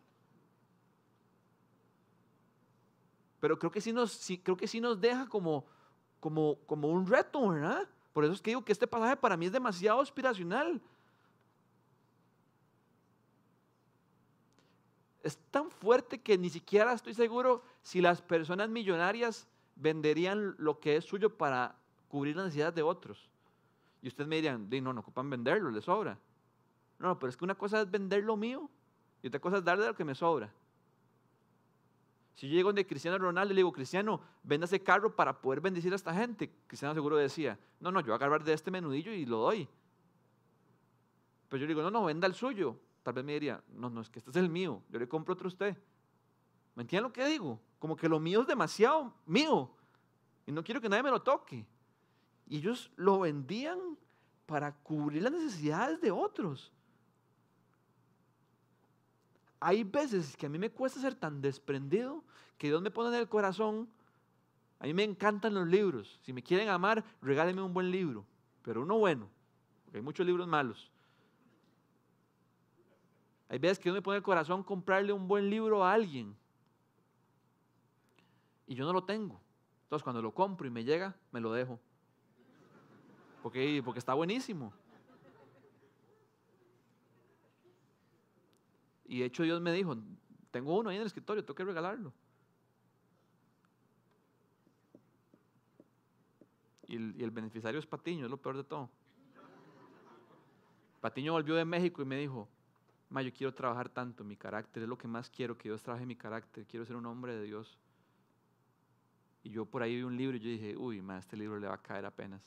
Pero 3.40 3.58
creo 3.58 3.72
que 3.72 3.80
sí 3.80 3.94
nos, 3.94 4.20
creo 4.44 4.58
que 4.58 4.68
sí 4.68 4.82
nos 4.82 5.00
deja 5.00 5.28
como, 5.28 5.66
como, 6.20 6.58
como 6.66 6.90
un 6.90 7.06
reto, 7.06 7.48
¿verdad? 7.48 7.88
Por 8.12 8.24
eso 8.24 8.34
es 8.34 8.42
que 8.42 8.50
digo 8.50 8.66
que 8.66 8.72
este 8.72 8.88
pasaje 8.88 9.16
para 9.16 9.38
mí 9.38 9.46
es 9.46 9.52
demasiado 9.52 10.02
aspiracional. 10.02 10.82
Es 15.22 15.38
tan 15.52 15.70
fuerte 15.70 16.20
que 16.20 16.38
ni 16.38 16.50
siquiera 16.50 16.94
estoy 16.94 17.14
seguro 17.14 17.64
si 17.84 18.02
las 18.02 18.22
personas 18.22 18.70
millonarias 18.70 19.48
venderían 19.76 20.56
lo 20.58 20.80
que 20.80 20.96
es 20.96 21.06
suyo 21.06 21.38
para 21.38 21.76
cubrir 22.08 22.36
las 22.36 22.46
necesidades 22.46 22.76
de 22.76 22.84
otros? 22.84 23.30
Y 24.02 24.08
ustedes 24.08 24.28
me 24.28 24.38
dirían, 24.38 24.70
no, 24.70 24.94
no 24.94 25.02
ocupan 25.02 25.30
venderlo, 25.30 25.70
les 25.70 25.86
sobra. 25.86 26.18
No, 27.00 27.18
pero 27.20 27.30
es 27.30 27.38
que 27.38 27.46
una 27.46 27.56
cosa 27.56 27.82
es 27.82 27.90
vender 27.90 28.24
lo 28.24 28.36
mío 28.36 28.70
y 29.22 29.28
otra 29.28 29.40
cosa 29.40 29.58
es 29.58 29.64
darle 29.64 29.86
lo 29.86 29.96
que 29.96 30.06
me 30.06 30.16
sobra. 30.16 30.52
Si 32.36 32.48
yo 32.48 32.54
llego 32.54 32.70
donde 32.70 32.86
Cristiano 32.86 33.18
Ronaldo 33.18 33.52
y 33.52 33.56
le 33.56 33.60
digo, 33.60 33.72
Cristiano, 33.72 34.22
venda 34.44 34.66
ese 34.66 34.82
carro 34.82 35.16
para 35.16 35.42
poder 35.42 35.60
bendecir 35.60 35.92
a 35.92 35.96
esta 35.96 36.14
gente, 36.14 36.52
Cristiano 36.68 36.94
seguro 36.94 37.18
decía, 37.18 37.58
no, 37.80 37.92
no, 37.92 38.00
yo 38.00 38.08
voy 38.08 38.14
a 38.14 38.16
agarrar 38.16 38.44
de 38.44 38.54
este 38.54 38.70
menudillo 38.70 39.12
y 39.12 39.26
lo 39.26 39.38
doy. 39.38 39.68
Pero 41.50 41.62
yo 41.62 41.66
le 41.66 41.74
digo, 41.74 41.82
no, 41.82 41.90
no, 41.90 42.06
venda 42.06 42.28
el 42.28 42.36
suyo. 42.36 42.78
Tal 43.02 43.16
vez 43.16 43.24
me 43.24 43.34
diría, 43.34 43.64
no, 43.74 43.90
no, 43.90 44.02
es 44.02 44.10
que 44.10 44.20
este 44.20 44.30
es 44.30 44.36
el 44.36 44.50
mío, 44.50 44.84
yo 44.90 45.00
le 45.00 45.08
compro 45.08 45.34
otro 45.34 45.48
a 45.48 45.50
usted. 45.50 45.78
¿Me 46.76 46.84
entienden 46.84 47.06
lo 47.06 47.14
que 47.14 47.26
digo? 47.26 47.60
Como 47.80 47.96
que 47.96 48.08
lo 48.08 48.20
mío 48.20 48.42
es 48.42 48.48
demasiado 48.48 49.14
mío 49.26 49.72
y 50.46 50.52
no 50.52 50.64
quiero 50.64 50.80
que 50.80 50.90
nadie 50.90 51.04
me 51.04 51.10
lo 51.10 51.22
toque. 51.22 51.66
Y 52.48 52.58
ellos 52.58 52.92
lo 52.96 53.20
vendían 53.20 53.80
para 54.46 54.74
cubrir 54.74 55.24
las 55.24 55.32
necesidades 55.32 56.00
de 56.02 56.12
otros. 56.12 56.72
Hay 59.60 59.84
veces 59.84 60.38
que 60.38 60.46
a 60.46 60.50
mí 60.50 60.60
me 60.60 60.70
cuesta 60.70 61.00
ser 61.00 61.16
tan 61.16 61.42
desprendido 61.42 62.24
que 62.58 62.68
Dios 62.68 62.82
me 62.82 62.92
pone 62.92 63.10
en 63.10 63.22
el 63.22 63.28
corazón. 63.28 63.90
A 64.80 64.86
mí 64.86 64.94
me 64.94 65.04
encantan 65.04 65.54
los 65.54 65.68
libros. 65.68 66.20
Si 66.24 66.34
me 66.34 66.44
quieren 66.44 66.70
amar, 66.70 67.04
regálenme 67.22 67.62
un 67.62 67.74
buen 67.74 67.90
libro, 67.90 68.26
pero 68.62 68.84
uno 68.84 68.98
bueno, 68.98 69.28
porque 69.86 69.98
hay 69.98 70.04
muchos 70.04 70.26
libros 70.26 70.48
malos. 70.48 70.92
Hay 73.50 73.60
veces 73.60 73.80
que 73.80 73.84
Dios 73.84 73.96
me 73.96 74.02
pone 74.02 74.18
el 74.18 74.24
corazón 74.24 74.62
comprarle 74.62 75.14
un 75.14 75.28
buen 75.28 75.50
libro 75.50 75.84
a 75.84 75.94
alguien 75.94 76.36
y 78.68 78.76
yo 78.76 78.86
no 78.86 78.94
lo 78.94 79.04
tengo. 79.04 79.40
Entonces 79.84 80.04
cuando 80.04 80.22
lo 80.22 80.34
compro 80.34 80.68
y 80.68 80.70
me 80.70 80.84
llega, 80.84 81.16
me 81.32 81.40
lo 81.40 81.54
dejo. 81.54 81.80
Porque, 83.42 83.82
porque 83.84 84.00
está 84.00 84.14
buenísimo. 84.14 84.74
Y 89.08 89.20
de 89.20 89.26
hecho 89.26 89.44
Dios 89.44 89.62
me 89.62 89.72
dijo, 89.72 89.98
tengo 90.52 90.78
uno 90.78 90.90
ahí 90.90 90.98
en 90.98 91.02
el 91.02 91.08
escritorio, 91.08 91.44
tengo 91.44 91.56
que 91.56 91.64
regalarlo. 91.64 92.14
Y 96.88 96.96
el, 96.96 97.32
beneficiario 97.32 97.80
es 97.80 97.86
Patiño, 97.86 98.26
es 98.26 98.32
lo 98.32 98.38
peor 98.38 98.58
de 98.58 98.64
todo. 98.64 98.90
Patiño 101.02 101.34
volvió 101.34 101.56
de 101.56 101.66
México 101.66 102.02
y 102.02 102.06
me 102.06 102.18
dijo, 102.18 102.48
Ma, 103.10 103.22
yo 103.22 103.34
quiero 103.34 103.54
trabajar 103.54 103.90
tanto 103.90 104.24
mi 104.24 104.36
carácter, 104.36 104.84
es 104.84 104.90
lo 104.90 104.98
que 104.98 105.08
más 105.08 105.30
quiero, 105.30 105.58
que 105.58 105.70
Dios 105.70 105.82
trabaje 105.82 106.06
mi 106.06 106.16
carácter, 106.16 106.66
quiero 106.66 106.86
ser 106.86 106.96
un 106.96 107.06
hombre 107.06 107.36
de 107.36 107.44
Dios. 107.44 107.78
Y 109.44 109.50
yo 109.50 109.66
por 109.66 109.82
ahí 109.82 109.96
vi 109.96 110.04
un 110.04 110.18
libro 110.18 110.36
y 110.36 110.40
yo 110.42 110.50
dije, 110.50 110.76
uy, 110.76 111.02
ma, 111.02 111.18
este 111.18 111.38
libro 111.38 111.60
le 111.60 111.68
va 111.68 111.76
a 111.76 111.82
caer 111.82 112.06
apenas. 112.06 112.42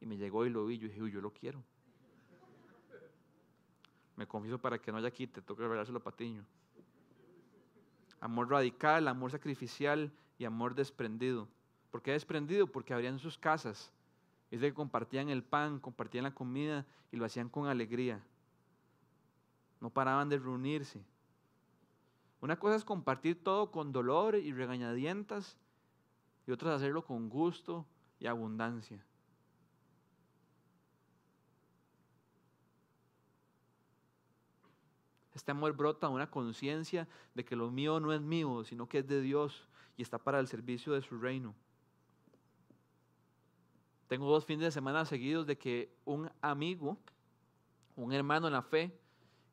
Y 0.00 0.06
me 0.06 0.16
llegó 0.16 0.46
y 0.46 0.50
lo 0.50 0.64
vi, 0.64 0.78
yo 0.78 0.88
dije, 0.88 1.02
uy, 1.02 1.12
yo 1.12 1.20
lo 1.20 1.32
quiero. 1.32 1.62
Me 4.22 4.28
confieso 4.28 4.56
para 4.56 4.78
que 4.78 4.92
no 4.92 4.98
haya 4.98 5.10
quite, 5.10 5.42
toca 5.42 5.64
revelárselo 5.64 5.98
a 5.98 6.04
Patiño. 6.04 6.44
Amor 8.20 8.48
radical, 8.48 9.08
amor 9.08 9.32
sacrificial 9.32 10.12
y 10.38 10.44
amor 10.44 10.76
desprendido. 10.76 11.48
¿Por 11.90 12.02
qué 12.02 12.12
desprendido? 12.12 12.68
Porque 12.68 12.94
abrían 12.94 13.18
sus 13.18 13.36
casas. 13.36 13.92
Es 14.52 14.60
de 14.60 14.68
que 14.68 14.74
compartían 14.74 15.28
el 15.28 15.42
pan, 15.42 15.80
compartían 15.80 16.22
la 16.22 16.30
comida 16.32 16.86
y 17.10 17.16
lo 17.16 17.24
hacían 17.24 17.48
con 17.48 17.66
alegría. 17.66 18.22
No 19.80 19.90
paraban 19.90 20.28
de 20.28 20.38
reunirse. 20.38 21.04
Una 22.40 22.56
cosa 22.56 22.76
es 22.76 22.84
compartir 22.84 23.42
todo 23.42 23.72
con 23.72 23.90
dolor 23.90 24.36
y 24.36 24.52
regañadientas 24.52 25.58
y 26.46 26.52
otra 26.52 26.70
es 26.70 26.76
hacerlo 26.76 27.04
con 27.04 27.28
gusto 27.28 27.84
y 28.20 28.28
abundancia. 28.28 29.04
Este 35.42 35.50
amor 35.50 35.72
brota 35.72 36.08
una 36.08 36.30
conciencia 36.30 37.08
de 37.34 37.44
que 37.44 37.56
lo 37.56 37.68
mío 37.68 37.98
no 37.98 38.12
es 38.12 38.20
mío, 38.20 38.62
sino 38.62 38.88
que 38.88 38.98
es 38.98 39.08
de 39.08 39.20
Dios 39.20 39.66
y 39.96 40.02
está 40.02 40.16
para 40.16 40.38
el 40.38 40.46
servicio 40.46 40.92
de 40.92 41.02
su 41.02 41.18
reino. 41.18 41.52
Tengo 44.06 44.30
dos 44.30 44.46
fines 44.46 44.62
de 44.62 44.70
semana 44.70 45.04
seguidos 45.04 45.44
de 45.48 45.58
que 45.58 45.92
un 46.04 46.30
amigo, 46.42 46.96
un 47.96 48.12
hermano 48.12 48.46
en 48.46 48.52
la 48.52 48.62
fe, 48.62 48.96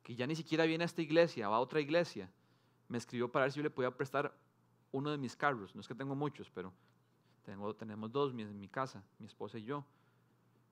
que 0.03 0.13
ya 0.13 0.27
ni 0.27 0.35
siquiera 0.35 0.65
viene 0.65 0.83
a 0.83 0.85
esta 0.85 1.01
iglesia, 1.01 1.49
va 1.49 1.55
a 1.55 1.59
otra 1.59 1.81
iglesia, 1.81 2.29
me 2.87 2.99
escribió 2.99 3.31
para 3.31 3.45
ver 3.45 3.51
si 3.51 3.57
yo 3.57 3.63
le 3.63 3.71
podía 3.71 3.89
prestar 3.89 4.31
uno 4.91 5.09
de 5.09 5.17
mis 5.17 5.35
carros. 5.35 5.73
No 5.73 5.81
es 5.81 5.87
que 5.87 5.95
tengo 5.95 6.13
muchos, 6.13 6.51
pero 6.51 6.71
tengo, 7.43 7.75
tenemos 7.75 8.11
dos 8.11 8.31
en 8.31 8.59
mi 8.59 8.67
casa, 8.67 9.03
mi 9.17 9.25
esposa 9.25 9.57
y 9.57 9.63
yo. 9.63 9.83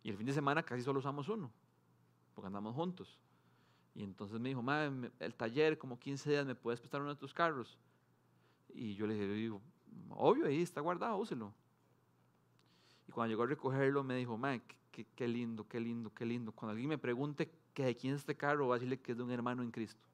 Y 0.04 0.12
el 0.12 0.18
fin 0.18 0.28
de 0.28 0.34
semana 0.34 0.62
casi 0.62 0.84
solo 0.84 1.00
usamos 1.00 1.28
uno, 1.28 1.52
porque 2.36 2.46
andamos 2.46 2.76
juntos. 2.76 3.18
Y 3.98 4.04
entonces 4.04 4.40
me 4.40 4.50
dijo, 4.50 4.64
el 5.18 5.34
taller, 5.34 5.80
como 5.80 5.98
15 5.98 6.30
días, 6.30 6.46
¿me 6.46 6.54
puedes 6.54 6.80
prestar 6.80 7.02
uno 7.02 7.10
de 7.10 7.20
tus 7.20 7.34
carros? 7.34 7.80
Y 8.70 8.94
yo 8.94 9.08
le 9.08 9.16
dije, 9.16 9.60
obvio, 10.12 10.46
ahí 10.46 10.62
está 10.62 10.82
guardado, 10.82 11.18
úselo. 11.18 11.52
Y 13.08 13.12
cuando 13.12 13.32
llegó 13.32 13.42
a 13.42 13.48
recogerlo, 13.48 14.04
me 14.04 14.16
dijo, 14.16 14.38
ma, 14.38 14.60
qué, 14.92 15.28
lindo, 15.28 15.68
qué 15.68 15.80
lindo, 15.80 16.14
qué 16.14 16.28
lindo. 16.28 16.52
Cuando 16.52 16.74
alguien 16.74 16.90
me 16.90 17.00
pregunte 17.00 17.50
que 17.74 17.86
de 17.86 17.96
quién 17.96 18.14
es 18.14 18.20
este 18.20 18.38
carro, 18.38 18.68
va 18.68 18.76
a 18.76 18.78
decirle 18.78 19.00
que 19.00 19.14
es 19.14 19.18
de 19.18 19.24
un 19.24 19.32
hermano 19.32 19.64
en 19.64 19.72
Cristo. 19.72 20.06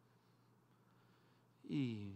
Y, 1.67 2.13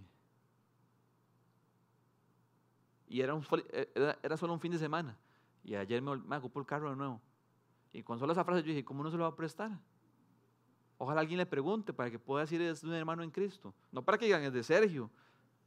y 3.09 3.19
era, 3.19 3.33
un, 3.33 3.45
era, 3.93 4.17
era 4.23 4.37
solo 4.37 4.53
un 4.53 4.61
fin 4.61 4.71
de 4.71 4.79
semana. 4.79 5.17
Y 5.65 5.75
ayer 5.75 6.01
me, 6.01 6.15
me 6.15 6.37
ocupó 6.37 6.61
el 6.61 6.65
carro 6.65 6.91
de 6.91 6.95
nuevo. 6.95 7.19
Y 7.91 8.03
cuando 8.03 8.21
solo 8.21 8.31
esa 8.31 8.45
frase 8.45 8.61
yo 8.61 8.69
dije, 8.69 8.85
¿cómo 8.85 9.03
no 9.03 9.11
se 9.11 9.17
lo 9.17 9.23
va 9.23 9.31
a 9.31 9.35
prestar? 9.35 9.77
Ojalá 10.97 11.21
alguien 11.21 11.37
le 11.37 11.45
pregunte 11.45 11.93
para 11.93 12.09
que 12.09 12.17
pueda 12.17 12.41
decir 12.41 12.61
es 12.61 12.83
un 12.83 12.93
hermano 12.93 13.23
en 13.23 13.31
Cristo. 13.31 13.73
No 13.91 14.03
para 14.03 14.17
que 14.17 14.25
digan 14.25 14.43
es 14.43 14.53
de 14.53 14.63
Sergio, 14.63 15.09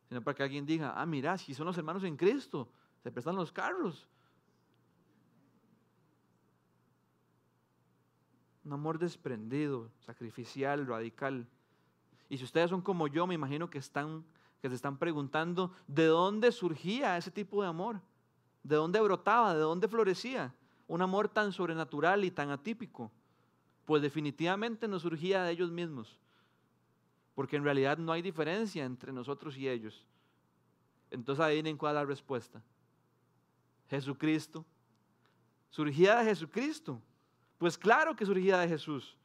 sino 0.09 0.23
para 0.23 0.35
que 0.35 0.43
alguien 0.43 0.67
diga, 0.67 0.93
ah, 0.97 1.07
mira, 1.07 1.39
si 1.39 1.55
son 1.55 1.67
los 1.67 1.79
hermanos 1.79 2.03
en 2.05 2.17
Cristo, 2.17 2.69
se 3.03 3.13
prestan 3.13 3.37
los 3.37 3.53
carros. 3.53 4.09
Un 8.65 8.73
amor 8.73 8.99
desprendido, 8.99 9.91
sacrificial, 10.01 10.87
radical. 10.87 11.47
Y 12.29 12.39
si 12.39 12.45
ustedes 12.45 12.71
son 12.71 12.83
como 12.83 13.07
yo, 13.07 13.27
me 13.27 13.35
imagino 13.35 13.71
que, 13.71 13.79
están, 13.79 14.25
que 14.61 14.69
se 14.69 14.75
están 14.75 14.99
preguntando 14.99 15.73
de 15.87 16.07
dónde 16.07 16.51
surgía 16.53 17.17
ese 17.17 17.31
tipo 17.31 17.63
de 17.63 17.69
amor, 17.69 18.01
de 18.63 18.77
dónde 18.77 19.01
brotaba, 19.01 19.55
de 19.55 19.61
dónde 19.61 19.89
florecía 19.89 20.53
un 20.91 21.03
amor 21.03 21.29
tan 21.29 21.53
sobrenatural 21.53 22.25
y 22.25 22.33
tan 22.33 22.51
atípico 22.51 23.13
pues 23.85 24.03
definitivamente 24.03 24.87
no 24.89 24.99
surgía 24.99 25.43
de 25.43 25.53
ellos 25.53 25.71
mismos, 25.71 26.19
porque 27.35 27.57
en 27.57 27.65
realidad 27.65 27.99
no 27.99 28.13
hay 28.13 28.23
diferencia 28.23 28.85
entre 28.85 29.13
nosotros 29.13 29.57
y 29.57 29.69
ellos. 29.69 30.07
Entonces 31.11 31.45
adivinen 31.45 31.77
cuál 31.77 31.97
es 31.97 32.03
la 32.03 32.05
respuesta. 32.05 32.63
Jesucristo. 33.89 34.65
¿Surgía 35.71 36.17
de 36.17 36.25
Jesucristo? 36.25 37.01
Pues 37.59 37.77
claro 37.77 38.15
que 38.15 38.27
surgía 38.27 38.59
de 38.59 38.69
Jesús. 38.69 39.17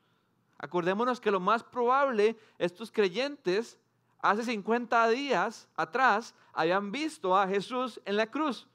Acordémonos 0.57 1.19
que 1.19 1.31
lo 1.31 1.39
más 1.39 1.63
probable, 1.63 2.37
estos 2.57 2.91
creyentes 2.91 3.79
hace 4.19 4.43
50 4.43 5.09
días 5.09 5.67
atrás 5.75 6.33
habían 6.53 6.91
visto 6.91 7.37
a 7.37 7.47
Jesús 7.47 8.01
en 8.05 8.17
la 8.17 8.25
cruz, 8.25 8.67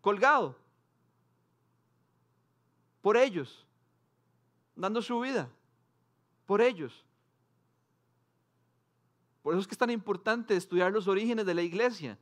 colgado, 0.00 0.56
por 3.00 3.16
ellos 3.16 3.67
dando 4.78 5.02
su 5.02 5.20
vida 5.20 5.50
por 6.46 6.60
ellos. 6.60 7.04
Por 9.42 9.54
eso 9.54 9.60
es 9.60 9.66
que 9.66 9.74
es 9.74 9.78
tan 9.78 9.90
importante 9.90 10.56
estudiar 10.56 10.92
los 10.92 11.08
orígenes 11.08 11.44
de 11.44 11.54
la 11.54 11.62
iglesia, 11.62 12.18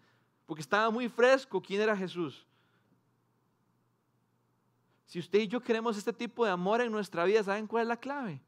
porque 0.46 0.62
estaba 0.62 0.90
muy 0.90 1.09
fresco 1.09 1.61
quién 1.61 1.80
era 1.80 1.96
Jesús. 1.96 2.46
Si 5.07 5.18
usted 5.18 5.40
y 5.40 5.48
yo 5.48 5.61
queremos 5.61 5.96
este 5.96 6.12
tipo 6.12 6.44
de 6.44 6.50
amor 6.50 6.80
en 6.80 6.90
nuestra 6.90 7.24
vida, 7.24 7.42
¿saben 7.42 7.66
cuál 7.66 7.82
es 7.82 7.88
la 7.88 7.96
clave? 7.96 8.40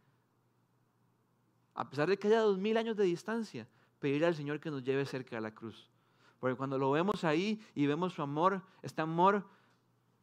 A 1.74 1.88
pesar 1.88 2.08
de 2.08 2.18
que 2.18 2.26
haya 2.26 2.40
dos 2.40 2.58
mil 2.58 2.76
años 2.76 2.96
de 2.96 3.04
distancia, 3.04 3.68
pedirle 4.00 4.26
al 4.26 4.34
Señor 4.34 4.58
que 4.58 4.70
nos 4.70 4.82
lleve 4.82 5.06
cerca 5.06 5.36
de 5.36 5.42
la 5.42 5.54
cruz. 5.54 5.88
Porque 6.40 6.56
cuando 6.56 6.78
lo 6.78 6.90
vemos 6.90 7.24
ahí 7.24 7.60
y 7.74 7.86
vemos 7.86 8.14
su 8.14 8.22
amor, 8.22 8.62
este 8.82 9.02
amor 9.02 9.44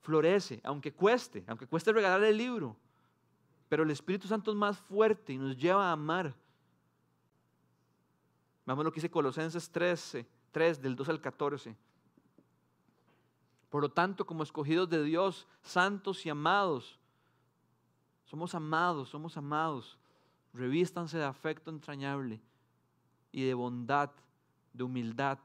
florece, 0.02 0.60
aunque 0.64 0.94
cueste, 0.94 1.44
aunque 1.48 1.68
cueste 1.68 1.92
regalarle 1.94 2.30
el 2.30 2.38
libro, 2.38 2.78
pero 3.76 3.84
el 3.84 3.92
Espíritu 3.92 4.26
Santo 4.26 4.52
es 4.52 4.58
más 4.58 4.80
fuerte 4.80 5.34
y 5.34 5.38
nos 5.38 5.58
lleva 5.58 5.90
a 5.90 5.92
amar. 5.92 6.34
Vamos 8.66 8.86
lo 8.86 8.90
que 8.90 9.02
dice 9.02 9.12
Colosenses 9.12 9.70
13, 9.70 10.26
3, 10.54 10.82
del 10.82 10.96
2 10.96 11.10
al 11.10 11.20
14. 11.20 11.76
Por 13.70 13.82
lo 13.82 13.90
tanto, 13.90 14.26
como 14.26 14.44
escogidos 14.44 14.90
de 14.90 15.04
Dios, 15.04 15.46
santos 15.62 16.26
y 16.26 16.30
amados, 16.30 16.98
somos 18.24 18.56
amados, 18.56 19.10
somos 19.10 19.36
amados. 19.36 19.98
Revístanse 20.54 21.18
de 21.18 21.26
afecto 21.26 21.70
entrañable 21.70 22.40
y 23.34 23.44
de 23.44 23.54
bondad, 23.56 24.10
de 24.72 24.86
humildad, 24.86 25.38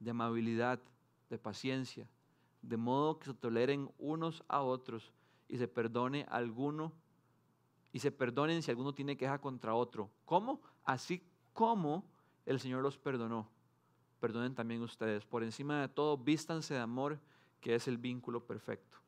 de 0.00 0.10
amabilidad, 0.10 0.80
de 1.30 1.38
paciencia, 1.38 2.08
de 2.62 2.76
modo 2.76 3.20
que 3.20 3.26
se 3.26 3.34
toleren 3.34 3.88
unos 3.96 4.42
a 4.48 4.62
otros 4.62 5.12
y 5.46 5.56
se 5.56 5.68
perdone 5.68 6.26
alguno 6.28 6.92
y 7.96 7.98
se 7.98 8.10
perdonen 8.10 8.62
si 8.62 8.70
alguno 8.70 8.92
tiene 8.92 9.16
queja 9.16 9.38
contra 9.38 9.74
otro. 9.74 10.10
¿Cómo? 10.26 10.60
Así 10.84 11.22
como 11.54 12.04
el 12.44 12.60
Señor 12.60 12.82
los 12.82 12.98
perdonó. 12.98 13.48
Perdonen 14.20 14.54
también 14.54 14.82
ustedes. 14.82 15.24
Por 15.24 15.42
encima 15.42 15.80
de 15.80 15.88
todo, 15.88 16.18
vístanse 16.18 16.74
de 16.74 16.80
amor, 16.80 17.18
que 17.58 17.74
es 17.74 17.88
el 17.88 17.96
vínculo 17.96 18.44
perfecto. 18.44 18.98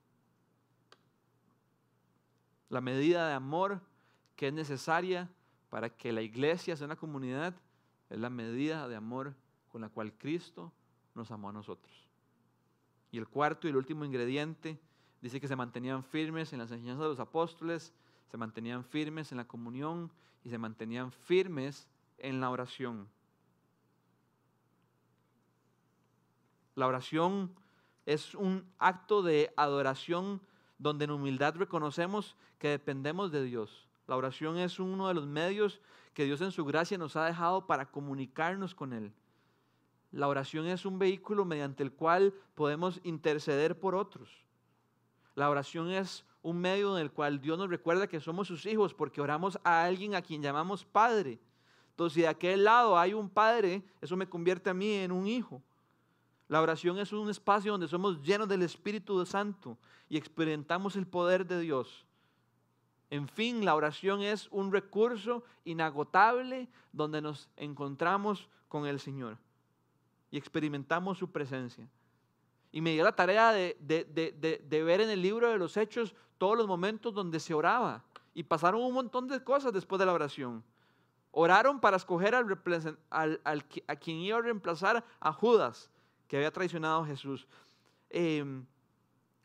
La 2.70 2.80
medida 2.80 3.28
de 3.28 3.34
amor 3.34 3.82
que 4.36 4.48
es 4.48 4.54
necesaria 4.54 5.28
para 5.68 5.90
que 5.90 6.10
la 6.10 6.22
iglesia 6.22 6.74
sea 6.74 6.86
una 6.86 6.96
comunidad 6.96 7.54
es 8.08 8.18
la 8.18 8.30
medida 8.30 8.88
de 8.88 8.96
amor 8.96 9.34
con 9.70 9.82
la 9.82 9.90
cual 9.90 10.14
Cristo 10.14 10.72
nos 11.14 11.30
amó 11.30 11.50
a 11.50 11.52
nosotros. 11.52 12.08
Y 13.12 13.18
el 13.18 13.28
cuarto 13.28 13.66
y 13.66 13.70
el 13.70 13.76
último 13.76 14.06
ingrediente 14.06 14.80
dice 15.20 15.42
que 15.42 15.46
se 15.46 15.56
mantenían 15.56 16.02
firmes 16.04 16.54
en 16.54 16.60
las 16.60 16.70
enseñanzas 16.70 17.02
de 17.02 17.08
los 17.10 17.20
apóstoles, 17.20 17.92
se 18.30 18.36
mantenían 18.36 18.84
firmes 18.84 19.32
en 19.32 19.38
la 19.38 19.46
comunión 19.46 20.10
y 20.44 20.50
se 20.50 20.58
mantenían 20.58 21.10
firmes 21.10 21.88
en 22.18 22.40
la 22.40 22.50
oración. 22.50 23.08
La 26.74 26.86
oración 26.86 27.54
es 28.06 28.34
un 28.34 28.64
acto 28.78 29.22
de 29.22 29.52
adoración 29.56 30.40
donde 30.78 31.06
en 31.06 31.10
humildad 31.10 31.56
reconocemos 31.56 32.36
que 32.58 32.68
dependemos 32.68 33.32
de 33.32 33.42
Dios. 33.42 33.88
La 34.06 34.16
oración 34.16 34.56
es 34.56 34.78
uno 34.78 35.08
de 35.08 35.14
los 35.14 35.26
medios 35.26 35.80
que 36.14 36.24
Dios 36.24 36.40
en 36.40 36.52
su 36.52 36.64
gracia 36.64 36.98
nos 36.98 37.16
ha 37.16 37.24
dejado 37.24 37.66
para 37.66 37.90
comunicarnos 37.90 38.74
con 38.74 38.92
Él. 38.92 39.12
La 40.10 40.28
oración 40.28 40.66
es 40.66 40.86
un 40.86 40.98
vehículo 40.98 41.44
mediante 41.44 41.82
el 41.82 41.92
cual 41.92 42.32
podemos 42.54 43.00
interceder 43.02 43.78
por 43.78 43.94
otros. 43.94 44.30
La 45.34 45.50
oración 45.50 45.90
es 45.90 46.24
un 46.42 46.60
medio 46.60 46.96
en 46.96 47.02
el 47.02 47.10
cual 47.10 47.40
Dios 47.40 47.58
nos 47.58 47.68
recuerda 47.68 48.06
que 48.06 48.20
somos 48.20 48.48
sus 48.48 48.66
hijos 48.66 48.94
porque 48.94 49.20
oramos 49.20 49.58
a 49.64 49.84
alguien 49.84 50.14
a 50.14 50.22
quien 50.22 50.42
llamamos 50.42 50.84
Padre. 50.84 51.38
Entonces, 51.90 52.14
si 52.14 52.20
de 52.20 52.28
aquel 52.28 52.64
lado 52.64 52.98
hay 52.98 53.12
un 53.12 53.28
Padre, 53.28 53.82
eso 54.00 54.16
me 54.16 54.28
convierte 54.28 54.70
a 54.70 54.74
mí 54.74 54.92
en 54.94 55.12
un 55.12 55.26
hijo. 55.26 55.62
La 56.48 56.62
oración 56.62 56.98
es 56.98 57.12
un 57.12 57.28
espacio 57.28 57.72
donde 57.72 57.88
somos 57.88 58.22
llenos 58.22 58.48
del 58.48 58.62
Espíritu 58.62 59.24
Santo 59.26 59.76
y 60.08 60.16
experimentamos 60.16 60.96
el 60.96 61.06
poder 61.06 61.46
de 61.46 61.60
Dios. 61.60 62.06
En 63.10 63.28
fin, 63.28 63.64
la 63.64 63.74
oración 63.74 64.22
es 64.22 64.48
un 64.50 64.72
recurso 64.72 65.42
inagotable 65.64 66.68
donde 66.92 67.20
nos 67.20 67.48
encontramos 67.56 68.48
con 68.68 68.86
el 68.86 69.00
Señor 69.00 69.38
y 70.30 70.36
experimentamos 70.36 71.18
su 71.18 71.30
presencia. 71.30 71.88
Y 72.70 72.80
me 72.80 72.92
dio 72.92 73.04
la 73.04 73.16
tarea 73.16 73.52
de, 73.52 73.76
de, 73.80 74.82
ver 74.82 75.00
en 75.00 75.10
el 75.10 75.22
libro 75.22 75.50
de 75.50 75.58
los 75.58 75.76
Hechos 75.76 76.14
todos 76.36 76.56
los 76.56 76.66
momentos 76.66 77.14
donde 77.14 77.40
se 77.40 77.54
oraba. 77.54 78.04
Y 78.34 78.42
pasaron 78.42 78.82
un 78.82 78.92
montón 78.92 79.26
de 79.26 79.42
cosas 79.42 79.72
después 79.72 79.98
de 79.98 80.06
la 80.06 80.12
oración. 80.12 80.62
Oraron 81.30 81.80
para 81.80 81.96
escoger 81.96 82.34
al, 82.34 83.00
a 83.10 83.96
quien 83.96 84.16
iba 84.18 84.38
a 84.38 84.42
reemplazar 84.42 85.04
a 85.20 85.32
Judas 85.32 85.90
que 86.26 86.36
había 86.36 86.52
traicionado 86.52 87.02
a 87.02 87.06
Jesús. 87.06 87.46
Em, 88.10 88.64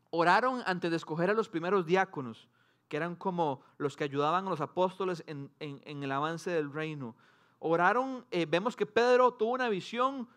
oraron 0.10 0.62
antes 0.66 0.92
de 0.92 0.98
escoger 0.98 1.30
a 1.30 1.34
los 1.34 1.50
primeros 1.50 1.86
diáconos, 1.86 2.48
que 2.88 2.98
eran 2.98 3.16
como 3.16 3.62
los 3.78 3.98
que 3.98 4.04
ayudaban 4.04 4.46
a 4.46 4.50
los 4.50 4.62
apóstoles 4.62 5.24
en, 5.28 5.50
el 5.60 6.12
avance 6.12 6.52
del 6.52 6.72
reino. 6.72 7.16
Oraron, 7.60 8.26
eh, 8.30 8.46
vemos 8.46 8.76
que 8.76 8.86
Pedro 8.86 9.34
tuvo 9.34 9.54
una 9.54 9.70
visión 9.70 10.28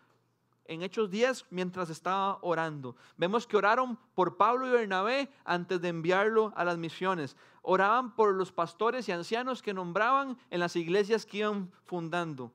en 0.67 0.83
Hechos 0.83 1.09
10 1.09 1.45
mientras 1.49 1.89
estaba 1.89 2.39
orando. 2.41 2.95
Vemos 3.17 3.47
que 3.47 3.57
oraron 3.57 3.97
por 4.13 4.37
Pablo 4.37 4.67
y 4.67 4.71
Bernabé 4.71 5.29
antes 5.45 5.81
de 5.81 5.87
enviarlo 5.87 6.53
a 6.55 6.63
las 6.63 6.77
misiones. 6.77 7.35
Oraban 7.61 8.13
por 8.15 8.33
los 8.33 8.51
pastores 8.51 9.07
y 9.07 9.11
ancianos 9.11 9.61
que 9.61 9.73
nombraban 9.73 10.37
en 10.49 10.59
las 10.59 10.75
iglesias 10.75 11.25
que 11.25 11.39
iban 11.39 11.71
fundando. 11.85 12.51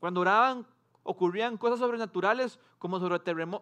Cuando 0.00 0.20
oraban 0.20 0.66
ocurrían 1.04 1.56
cosas 1.56 1.78
sobrenaturales 1.78 2.58
como, 2.78 3.00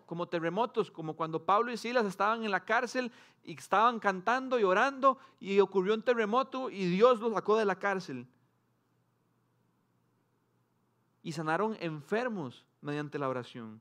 como 0.06 0.28
terremotos, 0.28 0.90
como 0.90 1.14
cuando 1.14 1.44
Pablo 1.44 1.72
y 1.72 1.76
Silas 1.76 2.06
estaban 2.06 2.44
en 2.44 2.50
la 2.50 2.64
cárcel 2.64 3.12
y 3.44 3.56
estaban 3.56 3.98
cantando 3.98 4.58
y 4.58 4.64
orando 4.64 5.18
y 5.38 5.60
ocurrió 5.60 5.94
un 5.94 6.02
terremoto 6.02 6.70
y 6.70 6.86
Dios 6.86 7.20
los 7.20 7.32
sacó 7.32 7.56
de 7.56 7.64
la 7.64 7.78
cárcel. 7.78 8.26
Y 11.22 11.32
sanaron 11.32 11.76
enfermos 11.80 12.64
mediante 12.80 13.18
la 13.18 13.28
oración. 13.28 13.80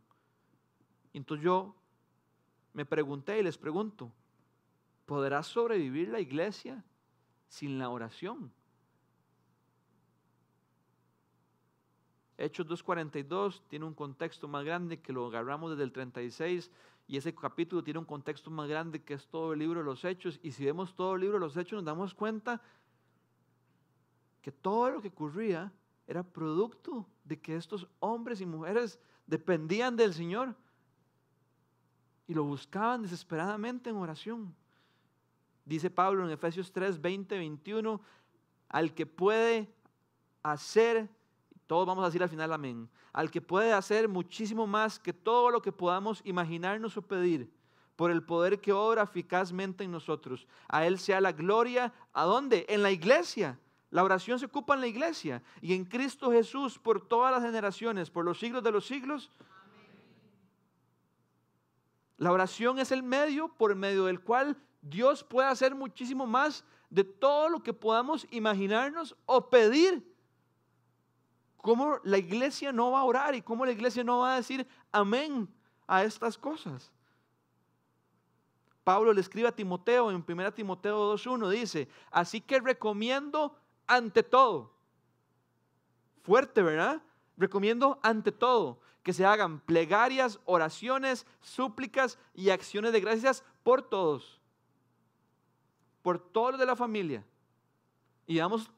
Entonces 1.14 1.44
yo 1.44 1.76
me 2.74 2.86
pregunté 2.86 3.40
y 3.40 3.44
les 3.44 3.58
pregunto, 3.58 4.12
¿podrá 5.06 5.44
sobrevivir 5.44 6.10
la 6.10 6.20
iglesia 6.20 6.84
sin 7.48 7.80
la 7.80 7.90
oración? 7.90 8.52
Hechos 12.38 12.68
2.42 12.68 13.62
tiene 13.68 13.86
un 13.86 13.94
contexto 13.94 14.48
más 14.48 14.64
grande 14.64 15.02
que 15.02 15.12
lo 15.12 15.28
agarramos 15.28 15.72
desde 15.72 15.84
el 15.84 15.92
36 15.92 16.72
y 17.06 17.18
ese 17.18 17.36
capítulo 17.36 17.84
tiene 17.84 18.00
un 18.00 18.06
contexto 18.06 18.50
más 18.50 18.70
grande 18.70 19.02
que 19.02 19.16
es 19.16 19.28
todo 19.28 19.52
el 19.52 19.60
libro 19.60 19.80
de 19.80 19.86
los 19.86 20.06
Hechos 20.06 20.40
y 20.42 20.54
si 20.54 20.64
vemos 20.64 20.96
todo 20.96 21.16
el 21.16 21.22
libro 21.22 21.38
de 21.38 21.46
los 21.46 21.58
Hechos 21.58 21.78
nos 21.78 21.86
damos 21.86 22.14
cuenta 22.14 22.62
que 24.42 24.54
todo 24.54 24.90
lo 24.90 25.02
que 25.02 25.10
ocurría 25.10 25.70
era 26.08 26.24
producto 26.24 27.06
de 27.30 27.40
que 27.40 27.56
estos 27.56 27.88
hombres 28.00 28.42
y 28.42 28.46
mujeres 28.46 29.00
dependían 29.26 29.96
del 29.96 30.14
Señor 30.14 30.54
y 32.28 32.34
lo 32.34 32.44
buscaban 32.44 33.02
desesperadamente 33.02 33.90
en 33.90 33.96
oración. 33.96 34.54
Dice 35.64 35.90
Pablo 35.90 36.26
en 36.26 36.32
Efesios 36.32 36.72
3, 36.72 37.00
20, 37.00 37.38
21, 37.38 38.02
al 38.68 38.94
que 38.94 39.06
puede 39.06 39.72
hacer 40.44 41.10
todos 41.70 41.86
vamos 41.86 42.02
a 42.02 42.08
decir 42.08 42.24
al 42.24 42.30
final 42.30 42.52
amén. 42.52 42.90
Al 43.14 43.30
que 43.30 43.42
puede 43.42 43.74
hacer 43.74 44.10
muchísimo 44.10 44.66
más 44.66 44.98
que 44.98 45.14
todo 45.14 45.52
lo 45.52 45.62
que 45.62 45.72
podamos 45.72 46.20
imaginarnos 46.26 46.98
o 46.98 47.04
pedir, 47.04 47.54
por 47.96 48.10
el 48.10 48.24
poder 48.24 48.60
que 48.60 48.74
obra 48.74 49.04
eficazmente 49.04 49.84
en 49.84 49.92
nosotros. 49.92 50.48
A 50.68 50.88
Él 50.88 50.98
sea 50.98 51.22
la 51.22 51.32
gloria. 51.32 51.94
¿A 52.12 52.24
dónde? 52.24 52.66
En 52.70 52.82
la 52.82 52.90
iglesia. 52.90 53.60
La 53.92 54.04
oración 54.04 54.40
se 54.40 54.46
ocupa 54.46 54.76
en 54.76 54.82
la 54.82 54.88
iglesia 54.88 55.42
y 55.62 55.74
en 55.74 55.86
Cristo 55.86 56.32
Jesús 56.32 56.78
por 56.78 57.08
todas 57.08 57.32
las 57.32 57.44
generaciones, 57.44 58.10
por 58.10 58.24
los 58.24 58.40
siglos 58.40 58.64
de 58.64 58.72
los 58.72 58.86
siglos. 58.86 59.32
La 62.18 62.32
oración 62.32 62.80
es 62.80 62.92
el 62.92 63.02
medio 63.02 63.48
por 63.48 63.76
medio 63.76 64.06
del 64.06 64.20
cual 64.22 64.58
Dios 64.82 65.24
puede 65.24 65.48
hacer 65.48 65.74
muchísimo 65.74 66.28
más 66.28 66.64
de 66.90 67.04
todo 67.04 67.50
lo 67.50 67.64
que 67.64 67.74
podamos 67.74 68.28
imaginarnos 68.30 69.16
o 69.26 69.50
pedir 69.50 70.04
¿Cómo 71.62 72.00
la 72.04 72.18
iglesia 72.18 72.72
no 72.72 72.92
va 72.92 73.02
a 73.02 73.04
orar 73.04 73.36
y 73.36 73.42
cómo 73.42 73.66
la 73.66 73.72
iglesia 73.72 74.04
no 74.04 74.20
va 74.20 74.34
a 74.34 74.38
decir 74.38 74.66
amén 74.92 75.48
a 75.88 76.04
estas 76.04 76.38
cosas? 76.38 76.92
Pablo 78.84 79.12
le 79.12 79.22
escribe 79.22 79.50
a 79.50 79.56
Timoteo 79.56 80.10
en 80.10 80.24
1 80.26 80.54
Timoteo 80.54 81.14
2.1, 81.14 81.50
dice, 81.50 81.90
así 82.12 82.40
que 82.40 82.60
recomiendo 82.60 83.56
ante 83.90 84.24
todo, 84.24 84.72
fuerte, 86.22 86.62
¿verdad? 86.62 87.02
Recomiendo 87.36 88.00
ante 88.04 88.32
todo 88.32 88.80
que 89.04 89.14
se 89.14 89.26
hagan 89.26 89.60
plegarias, 89.60 90.40
oraciones, 90.46 91.26
súplicas 91.42 92.20
y 92.36 92.52
acciones 92.52 92.94
de 92.94 93.02
gracias 93.02 93.44
por 93.64 93.82
todos, 93.82 94.40
por 96.04 96.20
todos 96.20 96.52
los 96.52 96.60
de 96.60 96.66
la 96.68 96.76
familia. 96.76 97.26
Y 98.28 98.40
vamos, 98.40 98.70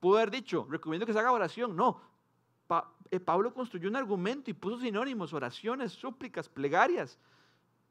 pudo 0.00 0.16
haber 0.16 0.30
dicho, 0.30 0.66
recomiendo 0.70 1.04
que 1.04 1.12
se 1.12 1.18
haga 1.18 1.32
oración. 1.32 1.76
No, 1.76 2.00
eh, 3.10 3.20
Pablo 3.20 3.52
construyó 3.52 3.88
un 3.88 3.96
argumento 3.96 4.50
y 4.50 4.54
puso 4.54 4.80
sinónimos, 4.80 5.34
oraciones, 5.34 5.92
súplicas, 5.92 6.48
plegarias, 6.48 7.18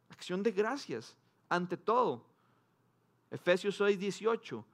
acción 0.09 0.41
de 0.41 0.51
gracias, 0.51 1.15
ante 1.47 1.77
todo. 1.77 2.25
Efesios 3.29 3.75
6, 3.77 3.99
18, 3.99 4.65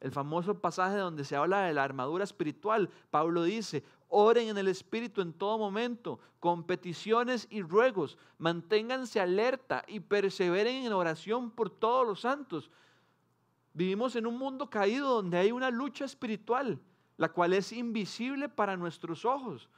el 0.00 0.10
famoso 0.12 0.58
pasaje 0.58 0.96
donde 0.96 1.24
se 1.24 1.36
habla 1.36 1.62
de 1.62 1.74
la 1.74 1.84
armadura 1.84 2.24
espiritual. 2.24 2.90
Pablo 3.10 3.42
dice, 3.44 3.84
oren 4.08 4.48
en 4.48 4.58
el 4.58 4.68
Espíritu 4.68 5.20
en 5.20 5.32
todo 5.32 5.58
momento, 5.58 6.18
con 6.40 6.64
peticiones 6.64 7.46
y 7.50 7.62
ruegos, 7.62 8.18
manténganse 8.38 9.20
alerta 9.20 9.84
y 9.86 10.00
perseveren 10.00 10.84
en 10.86 10.92
oración 10.92 11.50
por 11.50 11.70
todos 11.70 12.06
los 12.06 12.20
santos. 12.20 12.70
Vivimos 13.74 14.16
en 14.16 14.26
un 14.26 14.38
mundo 14.38 14.68
caído 14.68 15.14
donde 15.14 15.38
hay 15.38 15.52
una 15.52 15.70
lucha 15.70 16.04
espiritual 16.04 16.80
la 17.20 17.28
cual 17.28 17.52
es 17.52 17.70
invisible 17.70 18.48
para 18.48 18.78
nuestros 18.78 19.26
ojos, 19.26 19.68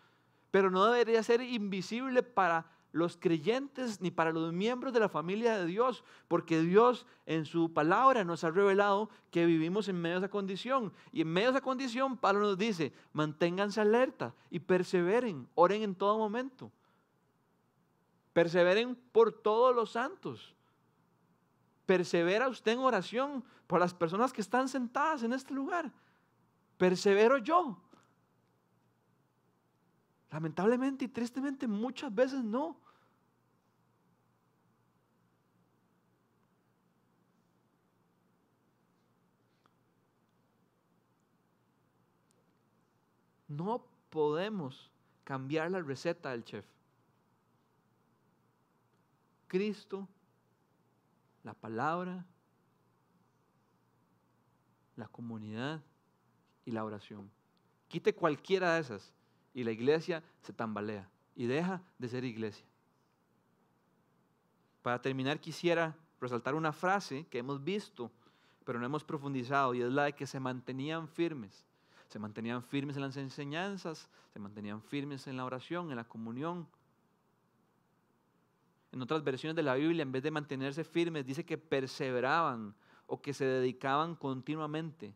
pero 0.53 0.71
no 0.71 0.85
debería 0.87 1.25
ser 1.25 1.41
invisible 1.41 2.23
para 2.23 2.65
los 2.93 3.17
creyentes 3.17 4.01
ni 4.01 4.11
para 4.11 4.33
los 4.33 4.53
miembros 4.53 4.93
de 4.93 5.01
la 5.01 5.09
familia 5.09 5.59
de 5.59 5.67
Dios, 5.67 6.05
porque 6.29 6.61
Dios 6.61 7.07
en 7.27 7.47
su 7.47 7.73
palabra 7.73 8.23
nos 8.23 8.45
ha 8.45 8.51
revelado 8.51 9.09
que 9.31 9.47
vivimos 9.47 9.89
en 9.89 10.01
medio 10.01 10.21
de 10.21 10.27
esa 10.27 10.31
condición. 10.31 10.93
Y 11.11 11.23
en 11.23 11.29
medio 11.29 11.49
de 11.49 11.59
esa 11.59 11.65
condición, 11.65 12.17
Pablo 12.17 12.41
nos 12.41 12.59
dice, 12.59 12.93
manténganse 13.13 13.81
alerta 13.81 14.35
y 14.51 14.59
perseveren, 14.61 15.49
oren 15.55 15.83
en 15.83 15.95
todo 15.95 16.19
momento. 16.19 16.71
Perseveren 18.33 18.95
por 19.13 19.33
todos 19.33 19.75
los 19.75 19.91
santos. 19.91 20.55
Persevera 21.87 22.49
usted 22.49 22.73
en 22.73 22.79
oración 22.79 23.45
por 23.67 23.81
las 23.81 23.95
personas 23.95 24.33
que 24.33 24.43
están 24.43 24.69
sentadas 24.69 25.23
en 25.23 25.33
este 25.33 25.55
lugar. 25.55 25.93
Persevero 26.77 27.39
yo. 27.39 27.79
Lamentablemente 30.33 31.05
y 31.05 31.09
tristemente 31.09 31.69
muchas 31.69 32.13
veces 32.13 32.43
no. 32.43 32.81
No 43.47 43.87
podemos 44.09 44.91
cambiar 45.23 45.71
la 45.71 45.83
receta 45.83 46.31
del 46.31 46.45
chef. 46.45 46.65
Cristo, 49.49 50.09
la 51.45 51.53
palabra, 51.53 52.25
la 54.97 55.09
comunidad 55.09 55.83
y 56.65 56.71
la 56.71 56.87
oración. 56.87 57.31
Quite 57.89 58.15
cualquiera 58.15 58.75
de 58.75 58.81
esas 58.81 59.13
y 59.55 59.65
la 59.65 59.73
iglesia 59.73 60.23
se 60.43 60.53
tambalea 60.53 61.09
y 61.35 61.47
deja 61.47 61.83
de 61.99 62.09
ser 62.09 62.25
iglesia. 62.25 62.65
Para 64.83 65.01
terminar 65.01 65.41
quisiera 65.41 65.97
resaltar 66.21 66.55
una 66.55 66.73
frase 66.73 67.27
que 67.31 67.39
hemos 67.39 67.63
visto, 67.63 68.11
pero 68.65 68.79
no 68.79 68.87
hemos 68.87 69.05
profundizado, 69.05 69.75
y 69.75 69.83
es 69.83 69.91
la 69.91 70.05
de 70.05 70.13
que 70.15 70.27
se 70.27 70.41
mantenían 70.41 71.09
firmes. 71.09 71.65
Se 72.09 72.19
mantenían 72.19 72.63
firmes 72.63 72.97
en 72.97 73.03
las 73.03 73.17
enseñanzas, 73.17 74.09
se 74.33 74.39
mantenían 74.39 74.83
firmes 74.83 75.27
en 75.27 75.37
la 75.37 75.45
oración, 75.45 75.91
en 75.91 75.97
la 75.97 76.05
comunión. 76.05 76.69
En 78.93 79.01
otras 79.01 79.25
versiones 79.25 79.57
de 79.57 79.63
la 79.63 79.75
Biblia, 79.75 80.03
en 80.03 80.13
vez 80.13 80.23
de 80.23 80.31
mantenerse 80.31 80.85
firmes, 80.85 81.25
dice 81.25 81.45
que 81.45 81.57
perseveraban 81.57 82.75
o 83.07 83.23
que 83.23 83.33
se 83.33 83.45
dedicaban 83.45 84.15
continuamente. 84.15 85.15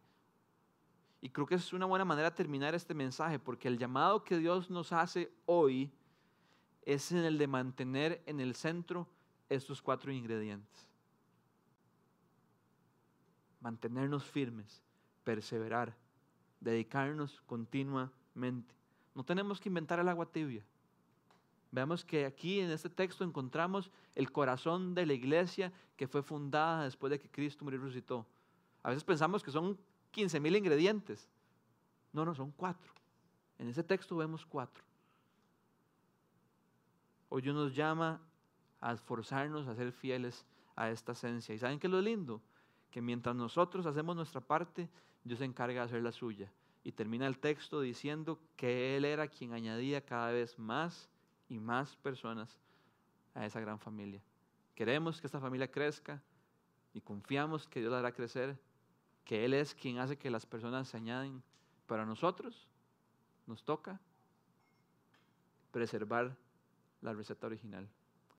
Y 1.21 1.31
creo 1.31 1.47
que 1.47 1.55
es 1.55 1.73
una 1.73 1.87
buena 1.87 2.05
manera 2.05 2.31
de 2.31 2.37
terminar 2.37 2.75
este 2.75 2.95
mensaje, 2.95 3.39
porque 3.39 3.69
el 3.69 3.79
llamado 3.79 4.23
que 4.23 4.39
Dios 4.39 4.71
nos 4.71 4.93
hace 4.93 5.33
hoy 5.47 5.91
es 6.83 7.11
en 7.13 7.19
el 7.19 7.39
de 7.39 7.47
mantener 7.47 8.23
en 8.27 8.41
el 8.41 8.55
centro 8.55 9.09
estos 9.49 9.83
cuatro 9.83 10.13
ingredientes. 10.13 10.87
Mantenernos 13.61 14.25
firmes, 14.25 14.83
perseverar, 15.25 15.97
dedicarnos 16.61 17.41
continuamente. 17.47 18.75
No 19.15 19.25
tenemos 19.25 19.61
que 19.61 19.69
inventar 19.69 19.99
el 19.99 20.09
agua 20.09 20.31
tibia. 20.31 20.65
Veamos 21.73 22.05
que 22.05 22.25
aquí 22.25 22.61
en 22.61 22.71
este 22.71 22.89
texto 22.89 23.25
encontramos 23.25 23.91
el 24.15 24.31
corazón 24.31 24.95
de 24.95 25.07
la 25.07 25.15
iglesia 25.15 25.73
que 25.97 26.07
fue 26.07 26.23
fundada 26.23 26.85
después 26.85 27.11
de 27.11 27.19
que 27.19 27.29
Cristo 27.29 27.65
murió 27.65 27.81
y 27.81 27.83
resucitó. 27.83 28.27
A 28.83 28.91
veces 28.91 29.03
pensamos 29.03 29.43
que 29.43 29.51
son 29.51 29.77
15 30.17 30.41
mil 30.41 30.57
ingredientes. 30.57 31.29
No, 32.11 32.25
no, 32.25 32.35
son 32.35 32.51
cuatro. 32.51 32.91
En 33.59 33.69
ese 33.69 33.85
texto 33.85 34.17
vemos 34.17 34.47
cuatro. 34.47 34.83
Hoy 37.29 37.43
Dios 37.43 37.55
nos 37.55 37.75
llama 37.75 38.19
a 38.81 38.95
esforzarnos 38.95 39.69
a 39.69 39.75
ser 39.75 39.93
fieles 39.93 40.47
a 40.75 40.89
esta 40.89 41.13
esencia. 41.13 41.55
¿Y 41.55 41.59
saben 41.59 41.79
qué 41.79 41.87
es 41.87 41.91
lo 41.91 42.01
lindo? 42.01 42.41
Que 42.91 43.03
mientras 43.03 43.37
nosotros 43.37 43.85
hacemos 43.85 44.17
nuestra 44.17 44.41
parte, 44.41 44.89
Dios 45.23 45.41
se 45.41 45.45
encarga 45.45 45.81
de 45.83 45.87
hacer 45.87 46.03
la 46.03 46.13
suya. 46.13 46.51
Y 46.83 46.93
termina 46.93 47.27
el 47.27 47.39
texto 47.39 47.83
diciendo 47.83 48.41
que 48.57 48.97
Él 48.97 49.05
era 49.05 49.29
quien 49.29 49.53
añadía 49.53 50.01
cada 50.01 50.31
vez 50.31 50.59
más 50.59 51.11
y 51.51 51.59
más 51.59 51.95
personas 51.97 52.59
a 53.35 53.45
esa 53.45 53.61
gran 53.61 53.79
familia. 53.79 54.23
Queremos 54.75 55.21
que 55.21 55.27
esta 55.27 55.41
familia 55.41 55.71
crezca 55.71 56.23
y 56.95 57.03
confiamos 57.03 57.69
que 57.69 57.81
Dios 57.81 57.93
la 57.93 57.99
hará 57.99 58.13
crecer, 58.13 58.59
que 59.27 59.45
Él 59.45 59.53
es 59.53 59.75
quien 59.75 59.99
hace 59.99 60.17
que 60.17 60.31
las 60.31 60.47
personas 60.47 60.89
se 60.89 60.97
añaden. 60.97 61.43
Para 61.87 62.07
nosotros 62.07 62.67
nos 63.47 63.63
toca 63.65 64.01
preservar 65.73 66.37
la 67.03 67.13
receta 67.13 67.47
original. 67.47 67.89